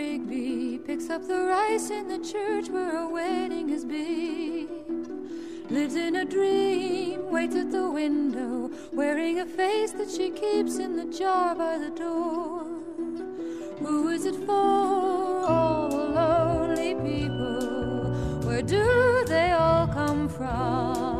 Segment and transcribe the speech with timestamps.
[0.00, 4.66] Rigby picks up the rice in the church where a wedding has been.
[5.68, 10.96] Lives in a dream, waits at the window, wearing a face that she keeps in
[10.96, 12.64] the jar by the door.
[13.80, 15.44] Who is it for?
[15.54, 18.40] All the lonely people.
[18.46, 21.19] Where do they all come from?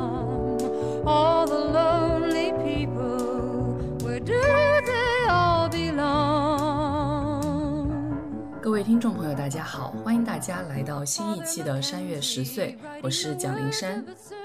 [9.00, 14.04] 听众朋友，大家好，欢迎大家来到新一期的《山月十岁》，我是蒋灵山。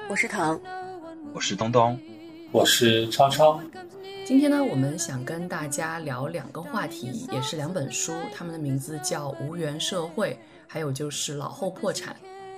[0.10, 0.58] 我是唐，
[1.34, 2.00] 我是东东，
[2.54, 3.60] 我是超超。
[4.26, 10.32] 今天呢，我们想跟大家聊两个话题，也是两本书，他们的名字叫《无缘社会》，
[10.66, 12.14] 还有就是《老后破产》。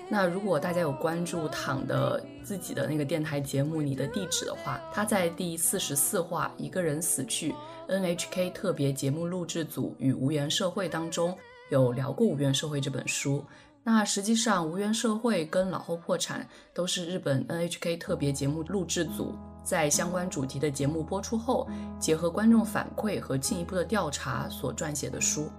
[0.07, 7.51] 那如果大家有关注躺的自己的那个电台节目《你的地址》的话，他在第四十四话《一个人死去》
[7.89, 11.35] NHK 特别节目录制组与《无缘社会》当中
[11.69, 13.43] 有聊过《无缘社会》这本书。
[13.83, 16.41] 那实际上，《无缘社会》跟《老后破产》
[16.73, 21.67] 都是日本 NHK 特别节目录制组在相关主题的节目播出后，
[21.99, 25.49] 结合观众反馈和进一步的调查所撰写的书。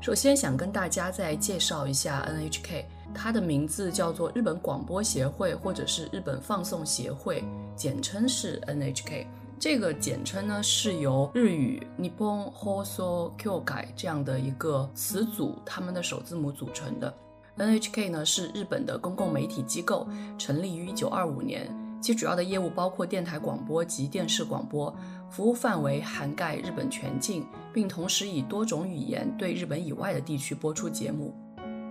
[0.00, 2.84] 首先，想跟大家再介绍一下 NHK。
[3.14, 7.42] 它的名字叫做日本广播协会，或者是日本放送协会，
[7.74, 9.26] 简称是 NHK。
[9.60, 17.12] 这个简称呢是由日语 Nippon Hoso Kyokai 这样的一个词组，他们的首字母组成的。
[17.56, 20.06] NHK 呢是日本的公共媒体机构，
[20.38, 24.94] 成立于1925年，其主要的业务包括电台广播及电视广播，
[25.28, 31.34] 服务范围涵盖日本全境，并同时以多种语言对日本以外的地区播出节目。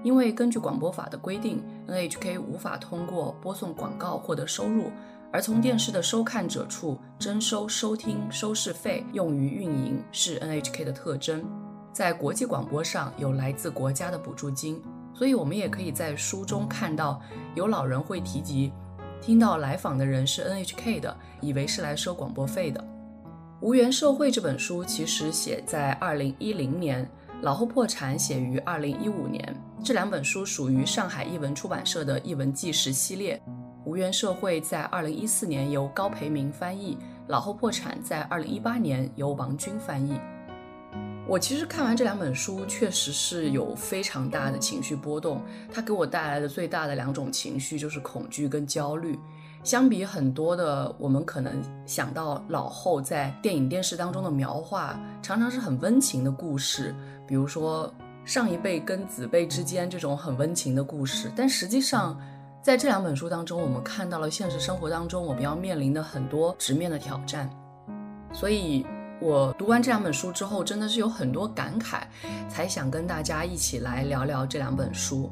[0.05, 4.89] 因为根据广播法的规定，NHK 无法通过播送广告获得收入，
[5.31, 11.45] 而从电视的收看者处征收收听收视费用于运营是 NHK 的特征。
[11.91, 14.81] 在国际广播上有来自国家的补助金，
[15.13, 17.21] 所以我们也可以在书中看到
[17.55, 18.71] 有老人会提及，
[19.19, 22.79] 听到来访的人是 NHK 的，以为是来收广播费的。
[23.59, 27.09] 《无缘社会》这本书其实写在二零一零年。
[27.43, 33.39] 老后破产写于二零一五年，这两本书属于上海译文出版社的译文纪实系列。
[33.87, 40.19] 无缘社会在二零一四年由高培明翻译，老后破产在二零一八年由王军翻译。
[41.25, 45.41] 我其实看完这两本书，确实是有非常大的情绪波动。
[45.71, 49.17] 它给我带来的最大的两种情绪就是恐惧跟焦虑。
[49.63, 56.93] 相比很多的我们可能想到老后在电影电视当中的描画，常常是很温情的故事。
[57.25, 57.89] 比如说
[58.25, 62.19] 上一辈跟子辈之间这种很温情的故事，但实际上
[62.67, 67.49] 在这两本书当中，我们看到了现实生活当中我们要面临的很多直面的挑战。
[68.33, 68.85] 所以
[69.21, 72.01] 我读完这两本书之后，真的是有很多感慨，
[72.49, 75.31] 才想跟大家一起来聊聊这两本书。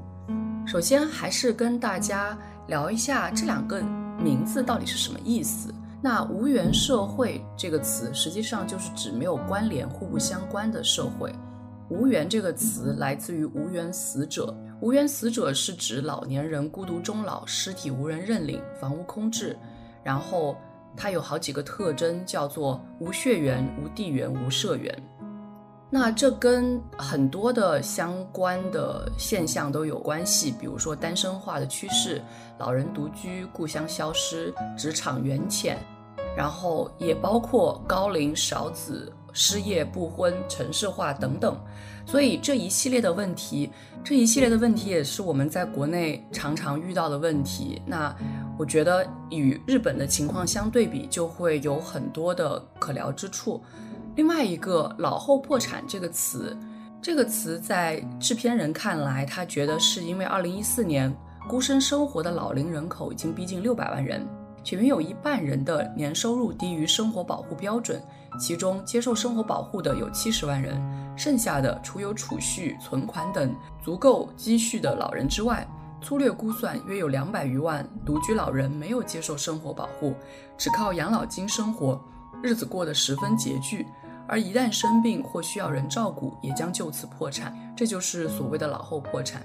[0.65, 2.37] 首先还是跟大家
[2.67, 3.81] 聊一下这两个
[4.17, 5.75] 名字到底是什么意思。
[6.01, 11.35] 那“无缘社会”这个词，实际上就是指没有关联、互不相关的社会。
[11.89, 19.57] 无缘这个词来自于无缘死者，无缘死者是指老年人孤独终老，尸体无人认领，房屋空置。
[20.03, 20.55] 然后
[20.95, 24.93] 它有好几个特征，叫做无血缘、无地缘、无社缘。
[25.89, 32.21] 那这跟很多的相关的现象都有关系，比如说单身化的趋势、
[32.57, 35.79] 老人独居、故乡消失、职场缘浅，
[36.35, 39.11] 然后也包括高龄少子。
[39.35, 41.55] 失业、不婚、城市化等等，
[42.05, 43.69] 所以这一系列的问题，
[44.01, 47.81] 这一系列的问题也是我们在国内常常遇到的问题。
[47.85, 48.15] 那
[48.57, 53.61] 我觉得与日本的情况相对比，就会有很多的可聊之处。
[54.15, 56.57] 另外一个“老后破产”这个词，
[57.01, 61.13] 这个词在制片人看来，他觉得是因为2014年
[61.49, 64.25] 孤身生活的老龄人口已经逼近600万人，
[64.63, 68.01] 且约有一半人的年收入低于生活保护标准。
[68.37, 70.81] 其中接受生活保护的有七十万人，
[71.17, 75.67] 剩下的除有储蓄、存款等足够积蓄的老人之外，
[76.01, 80.13] 粗略估算约有两百余万独居老人没有接受生活保护，
[80.57, 81.99] 只靠养老金生活，
[82.43, 83.87] 日子过得十分拮据，
[84.27, 87.55] 而一旦生病或需要人照顾，也将就此破产。
[87.75, 89.41] 这就是所谓的老后破产。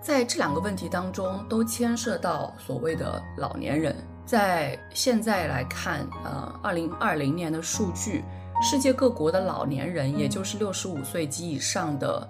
[0.00, 3.96] 在这两个问题当中，都牵涉到所谓的老年人。
[4.26, 8.24] 在现在来看，呃，二零二零年的数据，
[8.62, 12.28] 世界各国的老年人，也就是六十五岁及以上的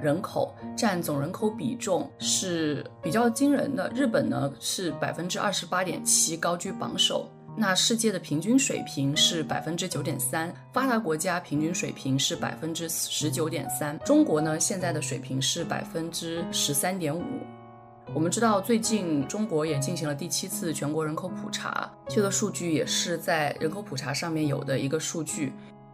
[0.00, 3.90] 人口，占总人口比重是比较惊人的。
[3.94, 7.28] 日本呢是百分之二十八点七，高居榜首。
[7.54, 17.22] 那世界的平均水平是百分之九点三，发达国家平均水平是百分之十九点三，中国呢现在的水平是百分之十三点五。
[18.14, 25.52] 我们知道，最近中国也进行了第七次全国人口普查，这个数据也是在人口普查上面有的一个数据。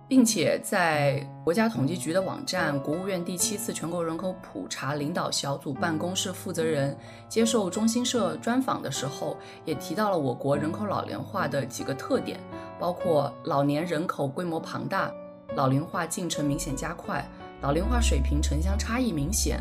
[0.09, 6.97] 并且在国家统计局的网站、国务院第七次全国人口普查领导小组办公室负责人
[7.29, 12.41] 接受中新社专访的时候，也提到了我国人口老龄化的几个特点，
[12.81, 15.13] 包括老年人口规模庞大、
[15.55, 17.23] 老龄化进程明显加快、
[17.61, 19.61] 老龄化水平城乡差异明显、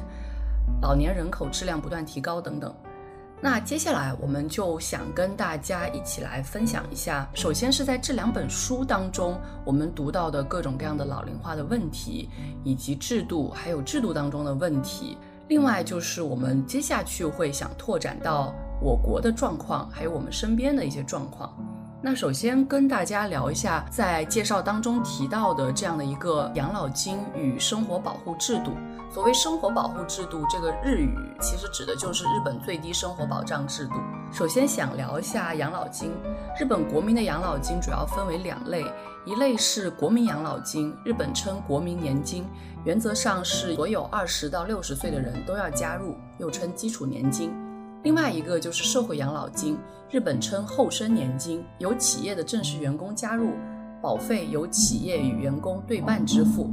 [0.82, 2.74] 老年人口质量不断提高等等。
[3.40, 12.30] 那接下来我们就想跟大家一起来分享一下，首先是在这两本书当中我们读到的各种各样的老龄化的问题，
[12.64, 15.18] 以及制度，还有制度当中的问题。
[15.50, 21.54] 另外就是我们接下去会想拓展到我国的状况，还有我们身边的一些状况。
[22.00, 28.72] 那首先跟大家聊一下，在介绍当中提到的这样的一个养老金与生活保护制度。
[29.10, 31.10] 所谓生活保护制度，这个日语
[31.42, 33.96] 其实指的就是日本最低生活保障制度。
[34.32, 36.12] 首先想聊一下养老金。
[36.60, 38.86] 日本国民的养老金主要分为两类，
[39.26, 42.46] 一类是国民养老金，日本称国民年金，
[42.86, 47.52] 原则上是所有二十到六十岁的人都要加入，又称基础年金。
[48.08, 49.78] 另外一个就是社会养老金，
[50.10, 53.50] 日本称后生年金，由企业的正式员工加入，
[54.02, 56.72] 保费由企业与员工对半支付。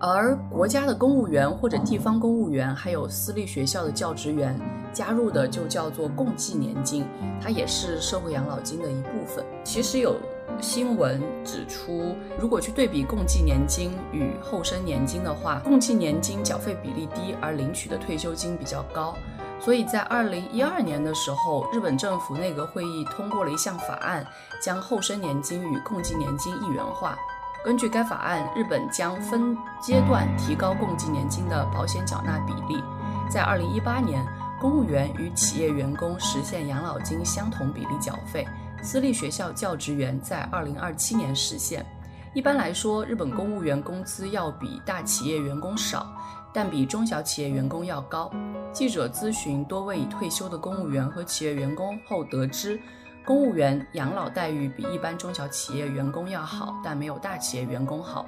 [0.00, 4.60] 而国家的公务员或者地方公务员，还有私立学校的教职员
[4.92, 7.06] 加入的就叫做共济年金，
[7.40, 9.46] 它也是社会养老金的一部分。
[9.62, 10.16] 其实有
[10.60, 19.14] 新闻指出，如果去对比共济年金与后生年金的话，共济年金缴费比例低，而领取的退休金比较高。
[19.64, 24.26] 所以在二零一二年的时候，日本政府内阁会议通过了一项法案，
[24.62, 27.16] 将后生年金与共济年金一元化。
[27.64, 32.84] 根据该法案，日本将分阶段提高共济年金的保险缴纳比例。
[33.30, 34.22] 在二零一八年，
[34.60, 38.44] 公务员与企业员工实现养老金相同比例缴费；
[38.82, 41.86] 私立学校教职员在二零二七年实现。
[42.34, 46.06] 一般来说，日本公务员工资要比大企业员工少，
[46.54, 48.30] 但比中小企业员工要高。
[48.72, 52.80] 记者咨询多位已退休的公务员和企业员工后得知。
[53.26, 58.26] 公务员养老待遇比一般中小企业员工要好，但没有大企业员工好。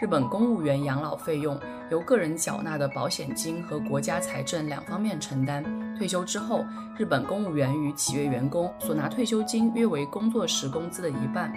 [0.00, 1.58] 日本公务员养老费用
[1.90, 5.64] 由个人缴纳的保险金和国家财政两方面承担。
[5.96, 6.64] 退休之后，
[6.98, 11.50] 日本公务员与企业员工所拿退休金约为工作时工资的一半。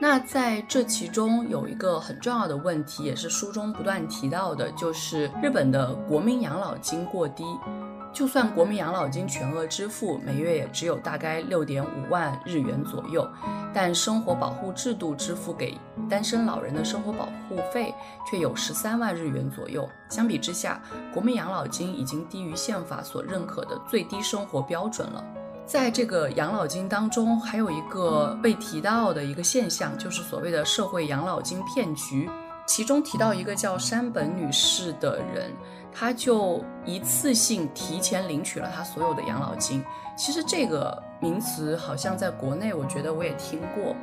[0.00, 7.44] 那在这其中有一个很重要的问题，也是书中不断提到的，就是日本的国民养老金过低。
[8.10, 13.28] 就算国民养老金全额支付，每月也只有大概六点五万日元左右，
[13.74, 15.78] 但生活保护制度支付给
[16.08, 17.94] 单身老人的生活保护费
[18.28, 19.86] 却有十三万日元左右。
[20.08, 20.80] 相比之下，
[21.12, 25.22] 国民养老金已经低于宪法所认可的最低生活标准了。
[25.68, 32.26] 在这个养老金当中，还有一个被提到的一个现象，就是所谓的社会养老金骗局。
[32.64, 35.52] 其中提到一个叫山本女士的人。
[35.92, 39.84] 她就一次性提前领取了她所有的养老金。
[40.16, 43.94] 其实这个名词好像在国内，我觉得我也听过。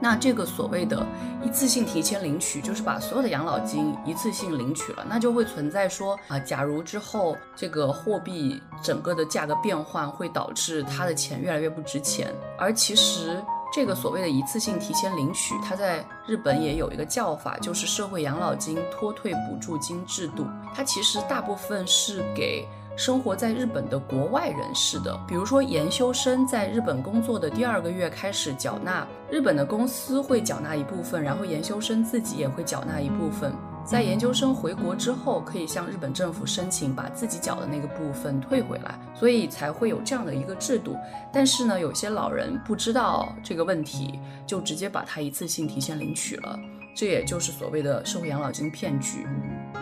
[0.00, 1.06] 那这个所谓的
[1.44, 12.34] 一次性提前领取，就是把所有的养老金一次性领取了，那就会存在说啊，假如之后这个货币整个的价格变换，会导致他的钱越来越不值钱。
[12.58, 13.42] 而其实。
[13.70, 20.46] 这个所谓的一次性提前领取，它在日本也有一个叫法，就是社会养老金脱退补助金制度。
[20.74, 22.66] 它其实大部分是给
[22.98, 33.52] 生活在日本的国外人士的，比如说研修生在日本工作的第二个月开始缴纳，日本的公司会缴纳一部分，然后研修生自己也会缴纳一部分。
[33.84, 40.96] 在研究生回国之后，可以向日本政府申请把自己缴的那个部分退回来，所以才会有这样的一个制度。
[41.32, 46.58] 但是呢，有些老人不知道这个问题，就直接把它一次性提前领取了，
[46.96, 49.24] 这也就是所谓的社会养老金骗局。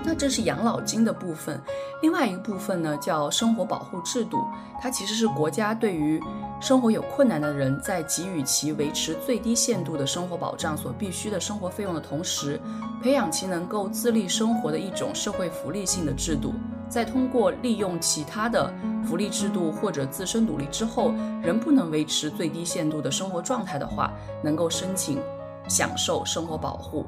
[0.05, 1.61] 那这是养老金的部分，
[2.01, 4.39] 另外一个部分呢叫生活保护制度，
[4.81, 6.23] 它其实是国家对于
[6.61, 12.61] 生活有困难的人在给予其维持最低限度的生活保障所必须的生活费用的同时，
[13.03, 16.55] 培养其能够自立生活的一种社会福利性的制度。
[16.89, 18.73] 在通过利用其他的
[19.05, 21.13] 福利制度或者自身努力之后，
[21.43, 25.21] 仍不能维持最低限度的生活状态的话，能够申请
[25.69, 27.05] 享受生活保护。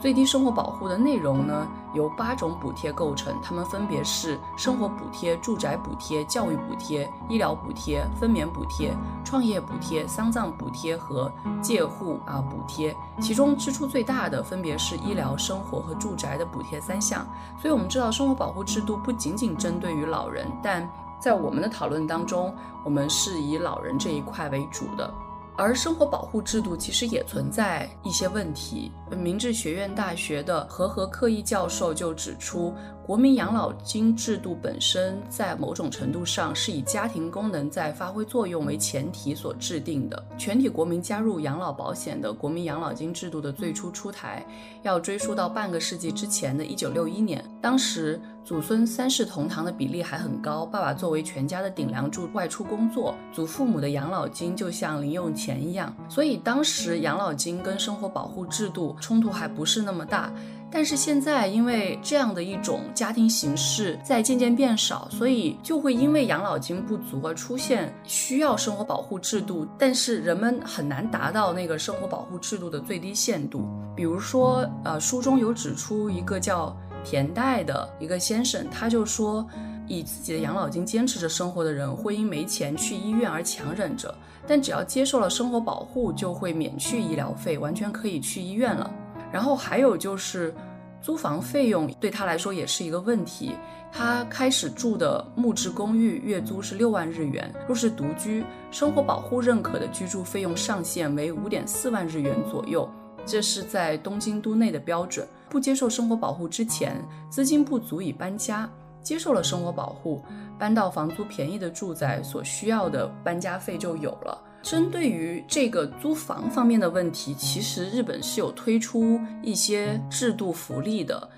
[0.00, 8.92] 最低生活保护的内容呢，由八种补贴构成，它们分别是生活补贴、住宅补贴、教育补贴、医疗补贴、分娩补贴、
[9.24, 11.30] 创业补贴、丧葬补贴和
[11.62, 12.96] 借户啊补贴。
[13.20, 17.24] 其中支出最大的分别是医疗、生活和住宅的补贴三项。
[17.56, 20.90] 所以我们知道，生活保护制度不仅仅针对于老人，但
[21.20, 22.52] 在我们的讨论当中，
[22.84, 25.14] 我们是以老人这一块为主的。
[25.56, 28.90] 而生活保护制度其实也存在一些问题。
[29.10, 32.74] 明治学院大学的和和克一教授就指出，
[33.06, 40.24] 国民养老金制度本身在某种程度上是以家庭功能在发挥作用为前提所制定的。
[40.38, 44.46] 全体国民加入养老保险的国民养老金制度的最初出台，
[44.82, 47.44] 要追溯到半个世纪之前的一九六一年。
[47.60, 55.94] 当时祖孙三世同堂的比例还很高，爸爸作为全家的顶梁柱外出工作，祖父母的养老金就像零用钱一样。
[56.08, 58.96] 所以当时养老金跟生活保护制度。
[59.00, 60.32] 冲突还不是那么大，
[60.72, 73.68] 但是现在因为这样的一种家庭形式在渐渐变少，所以就会因为养老金不足而出现需要生活保护制度，但是人们很难达到那个生活保护制度的最低限度。
[73.94, 76.74] 比如说，呃，书中有指出一个叫
[77.04, 79.46] 田代的一个先生，他就说，
[79.86, 84.14] 以自己的养老金坚持着生活的人，会因没钱去医院而强忍着。
[84.46, 88.90] 但只要接受了生活保护，就会免去医疗费，完全可以去医院了。
[89.32, 90.54] 然后还有就是，
[91.00, 93.56] 租房费用对他来说也是一个问题。
[93.90, 102.88] 他开始住的木质公寓月租是六万日元，若是独居，生活保护认可的居住费用上限为五点四万日元左右，
[103.26, 105.26] 这是在东京都内的标准。
[105.50, 106.96] 不接受生活保护之前，
[107.28, 108.66] 资金不足以搬家；
[109.02, 110.22] 接受了生活保护。
[110.58, 114.42] 搬到房租便宜的住宅，所需要的搬家费就有了。
[114.62, 121.28] 针对于这个租房方面的问题，其实日本是有推出一些制度福利的，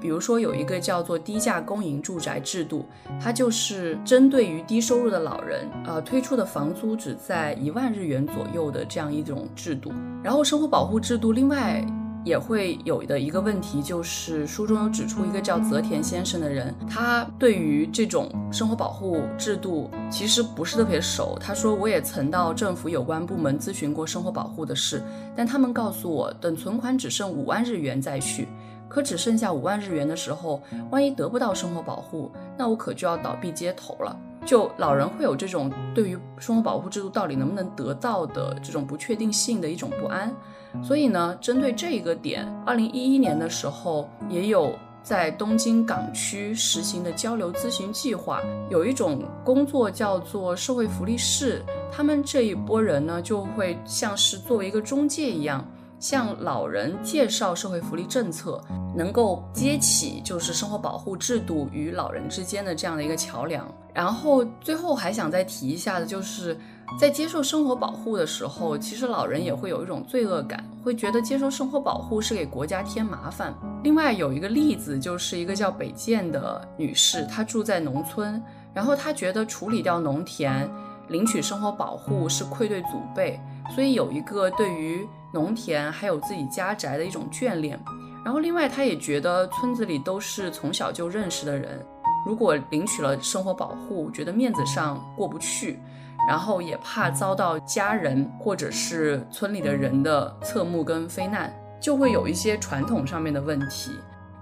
[0.00, 2.84] 比如说有一个叫做低价公营住宅制度，
[3.20, 9.92] 它就是针对于低收入的老人，呃，推出的房租只在一万日元左右的这样一种制度。
[10.22, 11.84] 然后生活保护制度，另外。
[12.24, 21.38] 也会有的一个问题，就是书中有指出一个叫泽田先生的人，他对于这种生活保护制度其实不是特别熟。
[21.38, 25.02] 他说，我也曾到政府有关部门咨询过生活保护的事，
[25.36, 28.48] 但他们告诉我，等存款只剩五万日元再续。
[28.86, 34.16] 可只剩下五万日元的时候，万一得不到生活保护，那我可就要倒闭街头了。
[34.44, 40.34] 就老人会有这种对于生活保护制度到底能不能得到的这种不确定性的一种不安。
[40.82, 44.72] 所以呢，针对这一个点，二零一一年的时候，也有
[45.02, 55.64] 在东京港区实行的交流咨询计划，有一种工作叫做社会福利室，他们这一波人呢，就会像是作为一个中介一样，
[56.04, 58.62] 向老人介绍社会福利政策，
[58.94, 63.66] 能够接起就是生活保护制度与老人之间的这样的一个桥梁。
[63.94, 66.58] 然后最后还想再提一下的就是。
[67.00, 73.54] 在接受生活保护的时候，其实老人也会有一种罪恶感，会觉得接受生活保护是给国家添麻烦。
[73.82, 78.40] 另外有一个例子，就是一个叫北建的女士，她住在农村，
[78.74, 80.70] 然后她觉得处理掉农田，
[81.08, 83.40] 领取生活保护是愧对祖辈，
[83.74, 87.78] 所以有一个对于农田还有自己家宅的一种眷恋。
[88.24, 91.84] 然后另外他也觉得村子里都是从小就认识的人，
[92.26, 95.78] 如果领取了生活保护，觉得面子上过不去。
[96.26, 103.90] 然后也怕遭到家人或者是村里的人的侧目跟非难，就会有一些传统上面的问题。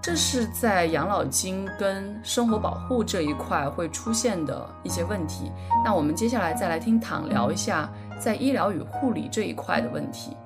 [0.01, 5.51] 这是在养老金跟生活保护这一块会出现的一些问题。
[5.85, 7.91] 那我们接下来再来听躺聊一下
[8.23, 10.37] 在医疗与护理这一块的问题。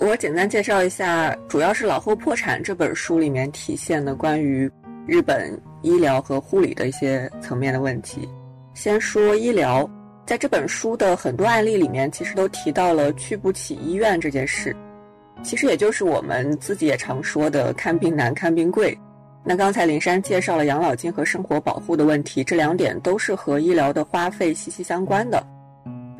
[0.00, 4.68] 我简单介绍一下，主要是《老后破产》这本书里面体现的关于
[5.06, 8.28] 日本医疗和护理的一些层面的问题。
[8.74, 9.88] 先说医疗，
[10.26, 14.74] 在这本书的很多案例里面，其实都提到了去不起医院这件事。
[15.44, 18.98] 其实也就是我们自己也常说的“看病难，看病贵”。
[19.46, 25.40] 那刚才林珊介绍了养老金和生活保护的问题，这两点都是和医疗的花费息息相关的。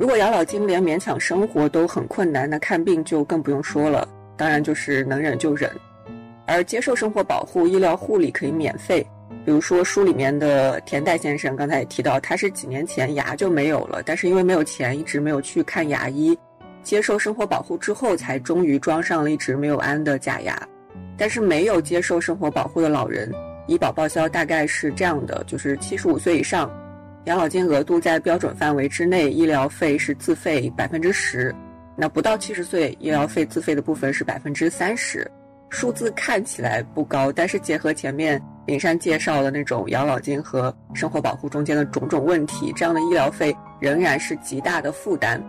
[0.03, 4.09] 如果养老金连勉强生活都很困难，那看病就更不用说了。
[4.37, 5.71] 当然就是能忍就忍，
[6.45, 9.07] 而接受生活保护、医疗护理可以免费。
[9.47, 16.37] 比如说书里面的田代先生，刚才也提到，他是几年前牙就没有了，但是因为没有钱，一直没有去看牙医。
[16.83, 20.61] 接受生活保护之后，才终于装上了一直没有安的假牙。
[21.17, 23.33] 但是没有接受生活保护的老人，
[23.69, 26.69] 医保报销大概是这样的：就是七十五岁以上，
[27.27, 31.53] 养老金额度在标准范围之内，医疗费是自费百分之十；
[31.97, 35.31] 那不到七十岁，医疗费自费的部分是百分之三十，
[35.69, 45.41] 数字看起来不高，但是结合前面林珊介绍的那种养老金和生活保护中间的种种问题，这样的医疗费仍然是极大的负担。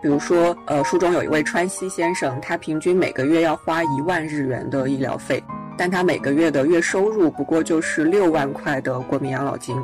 [0.00, 5.44] 比如说，呃，书中有一位川西先生，他平均每个月要花一万日元的医疗费，
[5.76, 9.76] 但他每个月的月收入不过就是六万块的国民养老金，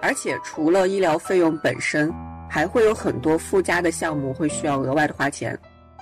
[0.00, 2.12] 而且除了医疗费用本身。
[2.50, 5.56] 还会有很多附加的项目会需要额外的花钱，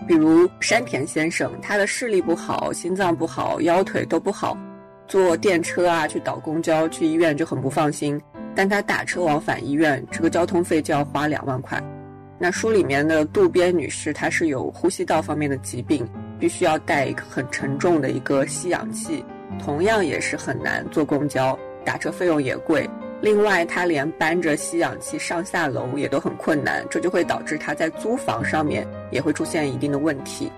[0.07, 4.57] 比如山田先生，他的视力不好，心脏不好，腰腿都不好，
[5.09, 8.21] 坐电车啊去倒公交去医院就很不放心，
[8.55, 11.83] 但他打车往返医院，这个交通费就要花两万块。
[12.39, 16.07] 那书里面的渡边女士，她是有呼吸道方面的疾病，
[16.39, 19.25] 必须要带一个很沉重的一个吸氧器，
[19.59, 22.89] 同样也是很难坐公交，打车费用也贵。
[23.23, 30.53] 另外，他连搬着吸氧器上下楼也都很困难，这就会导致他在租房上面也会出现一定的问题。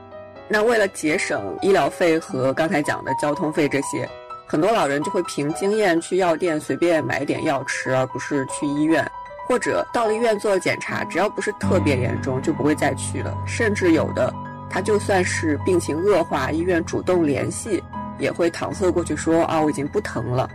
[0.48, 4.08] 那为了节省医疗费和刚才讲的交通费这些，
[4.46, 9.06] 很多老人就会凭经验去药店随便买点药吃，而不是去医院，
[9.46, 13.32] 或者到了医院做了检查，只要不是特别严重，就不会再去了。
[13.46, 14.34] 甚至有的，
[14.68, 17.82] 他就算是病情恶化，医院主动联系，
[18.18, 20.50] 也会搪塞过去说啊，我已经不疼了。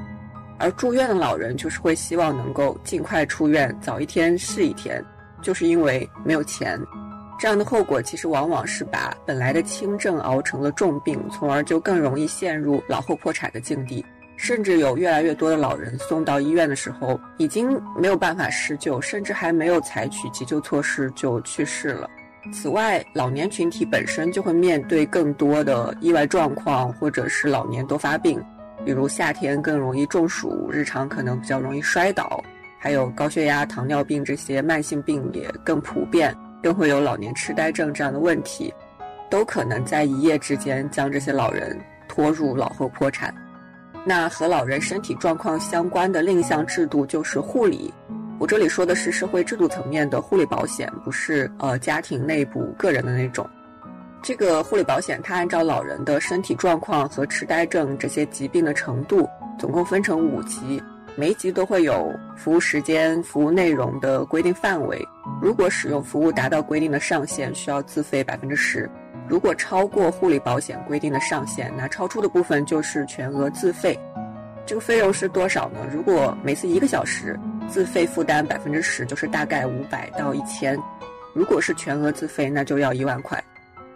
[0.63, 5.03] 而住院的老人就是会希望能够尽快出院，早一天是一天，
[5.41, 6.79] 就是因为没有钱。
[7.37, 14.05] 这样的后果其实往往是把本来的轻症熬成了重病，从而就更容易陷入老后破产的境地。
[14.37, 22.09] 甚至有越来越多的老人送到医院的时候，已经没有办法施救，甚至还没有采取急救措施就去世了。
[22.53, 28.41] 此外，老年群体本身就会面对更多的意外状况，或者是老年多发病。
[28.85, 32.43] 比如夏天更容易中暑，日常可能比较容易摔倒，
[32.77, 38.73] 还有高血压、糖尿病这些慢性病也更普遍，更会有老年痴呆症这样的问题，
[39.29, 43.33] 都可能在一夜之间将这些老人拖入老后破产。
[44.05, 47.93] 那和老人身体状况相关的另一项制度就是护理，
[48.37, 53.49] 我这里说的是社会制度层面的护理保险，不是呃家庭内部个人的那种。
[54.23, 59.27] 这个护理保险，它按照老人的身体状况和痴呆症这些疾病的程度，
[59.59, 60.81] 总共分成五级，
[61.17, 65.05] 每一级都会有服务时间、服务内容的规定范围。
[65.41, 68.87] 如果使用服务达到规定的上限，需要自费百分之十；
[69.27, 73.99] 如果超过护理保险规定的上限，那超出的部分就是全额自费。
[74.65, 75.79] 这个费用是多少呢？
[75.93, 80.77] 如果每次一个小时自费负担百分之十，就是大概五百到一千；
[81.33, 83.43] 如果是全额自费，那就要一万块。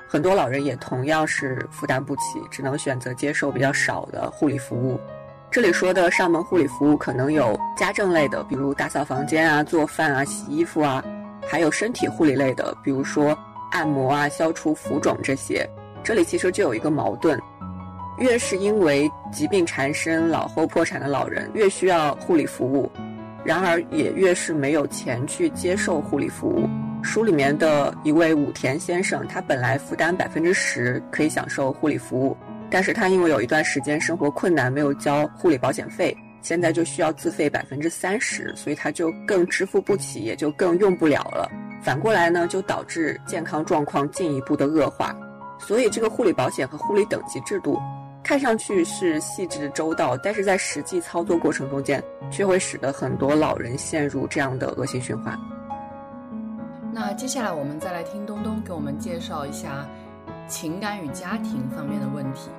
[0.09, 4.97] 很多老人也同样是负担不起，只能选择接受比较少的护理服务。
[5.51, 11.03] 这里说的上门护理服务可能有家政类的，比如打扫房间啊、做饭啊、洗衣服啊；
[11.45, 13.37] 还有身体护理类的，比如说
[13.71, 15.69] 按摩啊、消除浮肿这些。
[16.03, 17.37] 这里其实就有一个矛盾：
[18.17, 22.89] 越是因为疾病缠身、老后破产的老人，越需要护理服务；
[23.43, 26.69] 然而也越是没有钱去接受护理服务。
[27.07, 32.35] 书里面的一位武田先生，他本来负担百分之十可以享受护理服务，
[32.69, 41.49] 但是他因为有一段时间生活困难，没有交护理保险费，现在就需要自费百分之三十，所以他就更支付不起，也就更用不了了。
[41.81, 45.15] 反过来呢，就导致健康状况进一步的恶化。
[45.57, 47.79] 所以这个护理保险和护理等级制度，
[48.21, 55.39] 看上去是细致周到，但是在实际操作过程中间，却会使得很多老人陷入这样的恶性循环。
[56.99, 59.87] 那接下来我们再来听东东给我们介绍一下
[60.47, 62.49] 情感与家庭方面的问题。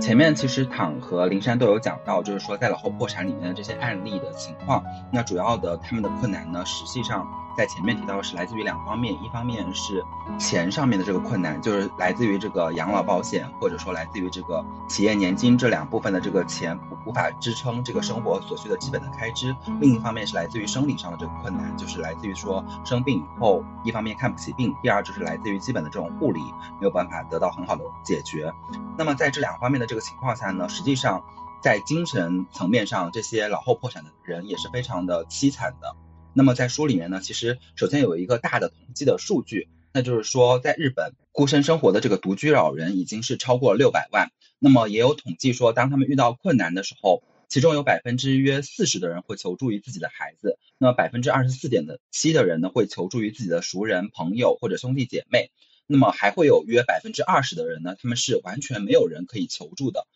[0.00, 4.82] 前面其实躺和灵珊都有讲到，就是说在老后破产里面的这些案例的情况。
[5.12, 7.28] 那主要的他们的困难呢，实际上。
[7.56, 10.04] 在前面提到的是来自于两方面，一方面是
[10.38, 26.40] 钱上面的这个困难，就是来自于这个养老保险，或者说来自于这个企业年金这两部分的这个钱无法支撑这个生活所需的基本的开支；另一方面是来自于生理上的这个困难，就是来自于说生病以后，一方面看不起病，第二就是来自于基本的这种护理
[26.80, 28.52] 没有办法得到很好的解决。
[28.98, 31.22] 那么在这两方面的这个情况下呢，实际上
[31.62, 35.94] 在精神层面上，这些老后破产的人也是非常的凄惨的。
[36.34, 44.30] 那么在书里面呢，其实首先有一个大的统计的数据，那就是说在日本孤身生活的这个独居老人已经是超过了六百万。
[44.58, 55.50] 那么也有统计说，当他们遇到困难的时候，其中有百分之约四十的人会求助于自己的孩子，那百分之二十四点的七的人呢会求助于自己的熟人、朋友或者兄弟姐妹，
[55.86, 60.06] 那么还会有约百分之二十的人呢，他们是完全没有人可以求助的。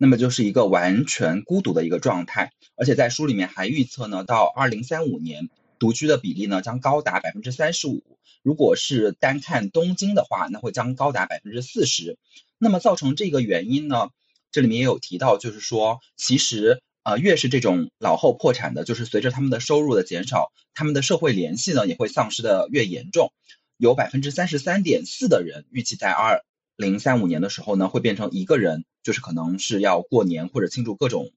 [0.00, 8.02] 那么就是一个完全孤独的一个状态，而且在书里面还预测呢，到二零三五年，独居的比例呢将高达百分之三十五。
[8.42, 12.16] 如果是单看东京的话，那会将高达百分之四十。
[12.56, 14.08] 那么造成这个原因呢，
[14.50, 16.80] 这里面也有提到，就是说其实。
[17.02, 23.32] 呃，越是这种老后破产的，就是随着他们的收入的减少，他们的社会联系呢也会丧失的越严重。
[23.78, 26.44] 有百分之三十三点四的人预计在二
[26.80, 31.30] 零三五年的时候呢，会变成一个人，就是可能是要过年或者庆祝各种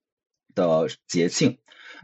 [0.55, 1.57] 的节庆。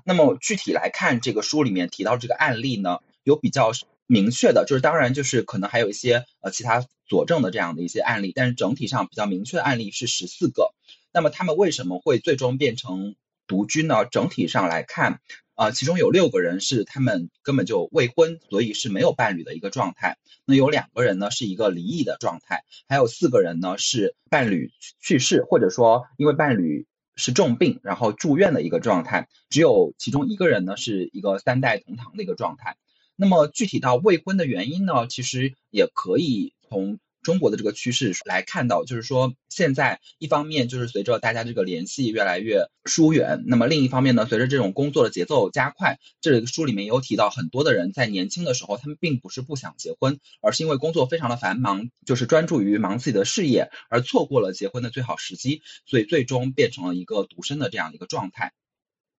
[0.03, 3.71] 那么具体来看，这个书里面提到这个案例呢，有比较
[4.07, 10.73] 明确的，就是当然就是可能还有一些呃其他佐证的这样的一些案例，但是整体上比较明确的案例是十四个。
[11.13, 13.15] 那么他们为什么会最终变成？
[13.49, 15.19] 独居呢，整体上来看，
[15.55, 20.17] 啊，其中有六个人是他们根本就未婚，所以是没有伴侣的一个状态。
[20.45, 26.85] 那有两个人呢是一个离异的状态，还有四个人呢是伴侣去世，或者说因为伴侣
[27.15, 29.27] 是重病然后住院的一个状态。
[29.49, 32.77] 只有其中一个人呢是一个三代同堂的一个状态。
[33.15, 36.99] 那么具体到未婚的原因呢，其实也可以从。
[37.21, 58.53] 中国的这个趋势来看到，就是说现在一方面就是随着大家这个联系越来越疏远，那么另一方面呢，随着这种工作的节奏加快，这个书里面有提到很多的人在年轻的时候，他们并不是不想结婚，而是因为工作非常的繁忙，就是专注于忙自己的事业，而错过了结婚的最好时机，所以最终变成了一个独身的这样一个状态。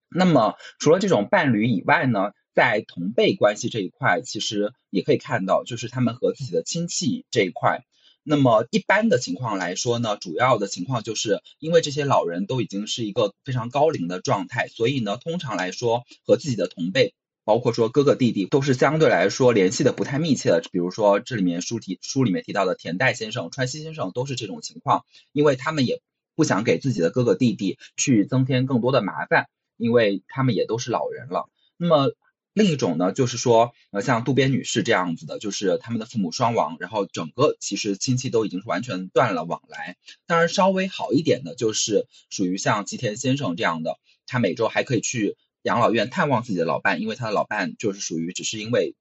[0.10, 2.32] 那么除了这种伴侣以外呢？
[2.54, 7.86] 在同辈关系这一块，其实也可以看到，就是他们和自己的亲戚这一块。
[8.22, 17.14] 那么一般的情况来说呢，主要的情况就是因为这些老人都已经是一个非常高龄的状态，所以呢，通常来说和自己的同辈，
[17.46, 20.62] 包括说哥哥弟弟，都是相对来说联系的不太密切的。
[20.72, 26.02] 比如说这里面书提书里面提到的田代先生、川西先生都是这种情况，因为他们也
[26.36, 31.50] 不想给自己的哥哥弟弟去增添更多的麻烦，因为他们也都是老人了。
[31.78, 32.14] 那么。
[32.60, 39.96] 另一种呢，就是说，呃，像渡边女士这样子的，就是他们的父母双亡，然后整个其实亲戚都已经是完全断了往来。
[40.28, 48.94] 当然，稍微好一点的，就是属于像吉田先生这样的，他每周还可以去养老院探望自己的老伴，因为他的老伴就是属于只是因为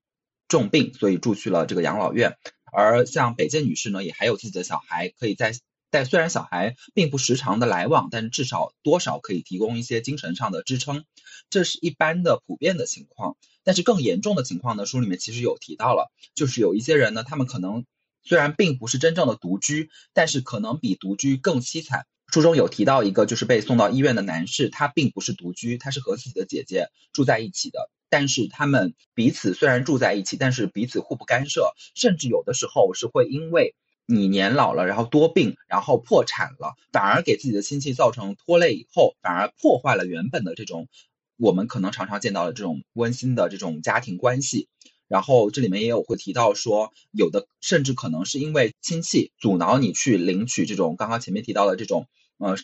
[0.46, 2.36] 重病，所以住去了这个养老院。
[2.72, 5.52] 而像北见女士呢，也还有自己的小孩，可以在。
[5.90, 11.04] 但虽然小孩并不时常的来往，但是至少多少可以提供一些精神上的支撑，
[11.48, 13.36] 这是一般的普遍的情况。
[13.64, 17.84] 但是更严重的情况呢，书里面其实有提到了，就是有一些人呢，他们可能
[18.22, 22.06] 虽然并不是真正的独居，但是可能比独居更凄惨。
[22.32, 33.74] 书中有提到一个就是被送到医院的男士，他并不是独居，他是和自己的姐姐住在一起的，但是他们彼此虽然住在一起，但是彼此互不干涉，甚至有的时候是会因为。
[34.10, 40.88] 你年老了，然后多病，然后破产了，反而给自己的亲戚造成拖累，以后反而破坏了原本的这种
[41.36, 44.66] 我们可能常常见到的这种温馨的这种家庭关系。
[45.08, 52.06] 然后这里面也有会提到说，有的甚至可能是因为亲戚阻挠你去领取这种刚刚前面提到的这种
[52.38, 52.56] 呃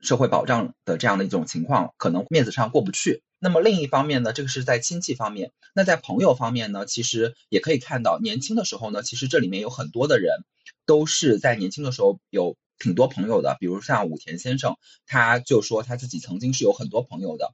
[0.00, 3.22] 社会保障的这样的一种情况，可能面子上过不去。
[3.38, 10.44] 那么另一方面呢，这个是在亲戚方面，那在朋友方面呢，其实也可以看到，年轻的时候呢，其实这里面有很多的人。
[10.84, 17.52] 都是在年轻的时候有挺多朋友的，比如像武田先生，他就说他自己曾经是有很多朋友的，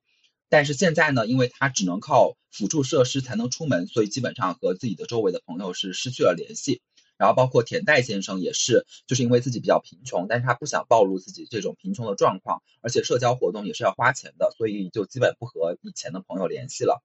[0.48, 6.80] 但是现在呢，因为他只能靠辅助设施才能出门，所以基本上和自己的周围的朋友是失去了联系。
[7.16, 17.02] 然后包括田代先生也是，就是因为自己比较贫穷，但是他不想暴露自己这种贫穷的状况，而且社交活动也是要花钱的，所以就基本不和以前的朋友联系了。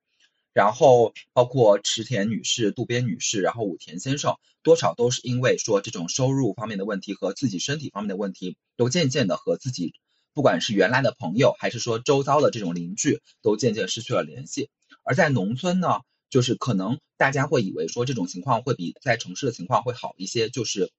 [0.52, 9.94] 然后包括池田女士、渡边女士，然后武田先生，多少都是因为说这种收入方面的问题和自己身体方面的问题，都渐渐的和自己，
[10.34, 14.72] 不管是原来的朋友，还是说周遭的这种邻居，都渐渐失去了联系。
[15.04, 16.00] 而在农村呢，
[16.32, 20.92] 就是可能大家会以为说这种情况会比在城市的情况会好一些，就是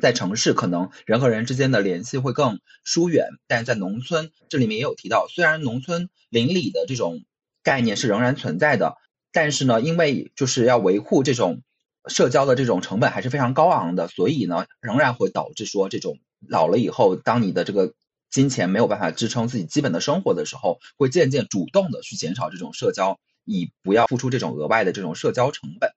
[0.00, 7.24] 在城市可能人和人之间的联系会更疏远，但在农村这里面也有提到，虽然农村邻里的这种。
[7.60, 8.94] 概念是仍然存在的，
[9.30, 11.60] 但是呢，因为就是要维护这种
[12.06, 17.92] 社交的这种成本还是非常高昂的，所以呢，仍然会导致说这种老了以后，当你的这个
[18.30, 25.90] 金钱没有办法支撑自己基本的生活的时候，会渐渐主动的去减少这种社交，以不要付出这种额外的这种社交成本。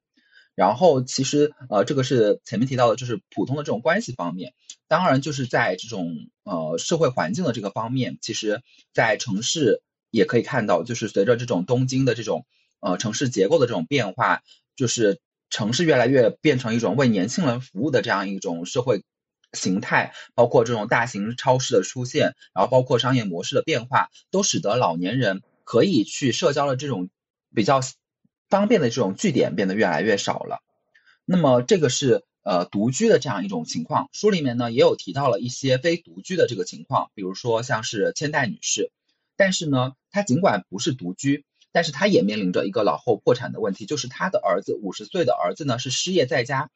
[0.55, 4.53] 然后其实呃，这个是前面提到的，就是普通的这种关系方面，
[4.87, 8.61] 当然就是在这种呃社会环境的这个方面，其实
[8.93, 9.83] 在城市。
[10.13, 12.45] 也可以看到，就是随着这种东京的这种
[12.81, 14.41] 呃城市结构的这种变化，
[14.75, 19.05] 就是城市越来越变成一种为年轻人服务的这样一种社会
[19.53, 27.09] 形态，包括这种大型超市的出现，然后包括商业模式的变化，都使得老年人可以去社交的这种
[27.53, 27.81] 比较
[28.49, 30.61] 方便的这种据点变得越来越少了。
[31.25, 34.09] 那么这个是呃独居的这样一种情况。
[34.11, 38.91] 书里面呢也有提到了一些非独居的这个情况，比如说像是千代女士，
[39.35, 46.69] 但是呢她尽管不是独居，但是她也面临着一个老后破产的问题，就是她的儿子五十岁的儿子呢是失业在家。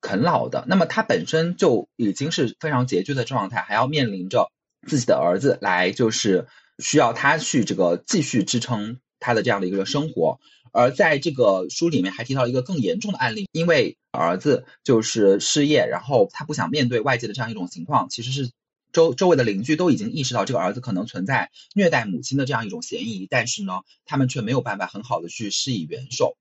[0.00, 4.52] 啃老的，那么他本身就已经是非常拮据的状态，还要面临着
[4.86, 6.46] 自己的儿子来，就是
[6.78, 10.38] 需要他去这个继续支撑他的这样的一个生活。
[10.72, 18.50] 而在这个书里面还提到一个更严重的案例，因为儿子就是失业，然后他不想面对外界的这样一种情况，其实是
[18.92, 26.36] 周周围的邻居都已经意识到这个儿子可能存在虐待母亲的这样一种嫌疑，但是呢，他们却没有办法很好的去施以援手。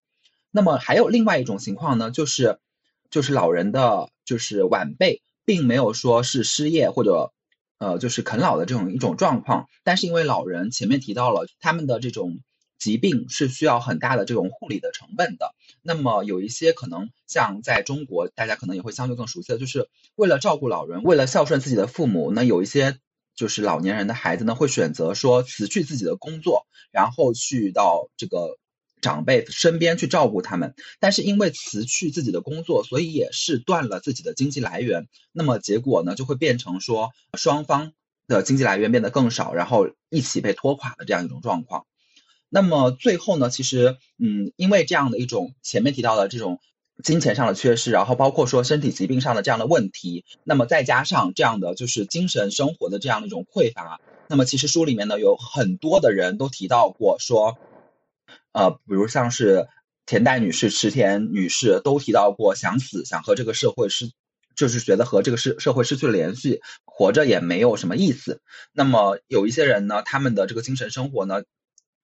[0.52, 2.60] 那么还有另外一种情况呢，就是。
[3.10, 7.32] 就是老人的，就是晚辈，并没有说是失业或者，
[7.78, 9.68] 呃，就是啃老的这种一种状况。
[9.86, 12.40] 但是因为老人前面提到了他们的这种
[12.78, 15.54] 疾病是需要很大的这种护理的成本的。
[15.82, 22.98] 那么有一些可能像在中国，大家可能也会相对更熟悉的，就是为了照顾老人，为了孝顺自己的父母，那有一些
[23.36, 28.58] 就是老年人的孩子呢，会选择说辞去自己的工作，然后去到这个。
[29.00, 35.08] 长辈身边去照顾他们，但是因为辞去自己的工作，所以也是断了自己的经济来源。
[35.32, 37.94] 那么结果呢，就会变成说双方
[38.28, 41.86] 的经济来源变得更少，然后一起被拖垮的这样一种状况。
[42.50, 46.60] 那么最后呢，其实嗯，因为这样的一种前面提到的这种
[47.04, 57.58] 金钱上的缺失，然后包括说身体疾病上的这样的问题，那么再加上这样的就是精神生活的这样的一种匮乏，那么其实书里面呢有很多的人都提到过说。
[58.54, 59.68] 呃，比如像是
[60.08, 64.10] 田代女士、池田女士都提到过想死，想和这个社会失，
[64.56, 68.42] 就是觉得和这个社社会失去了联系，活着也没有什么意思。
[68.74, 71.44] 那么有一些人呢，他们的这个精神生活呢，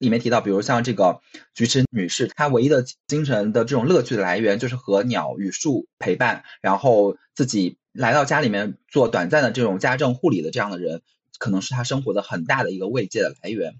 [0.03, 1.21] 里面提到，比如像这个
[1.55, 11.01] 菊池女士，她唯一的精神的这种乐趣的来源就是和鸟与树陪伴，然后自己来到家里面做短暂的这种家政护理的这样的人，
[11.39, 13.75] 可能是她生活的很大的一个慰藉的来源。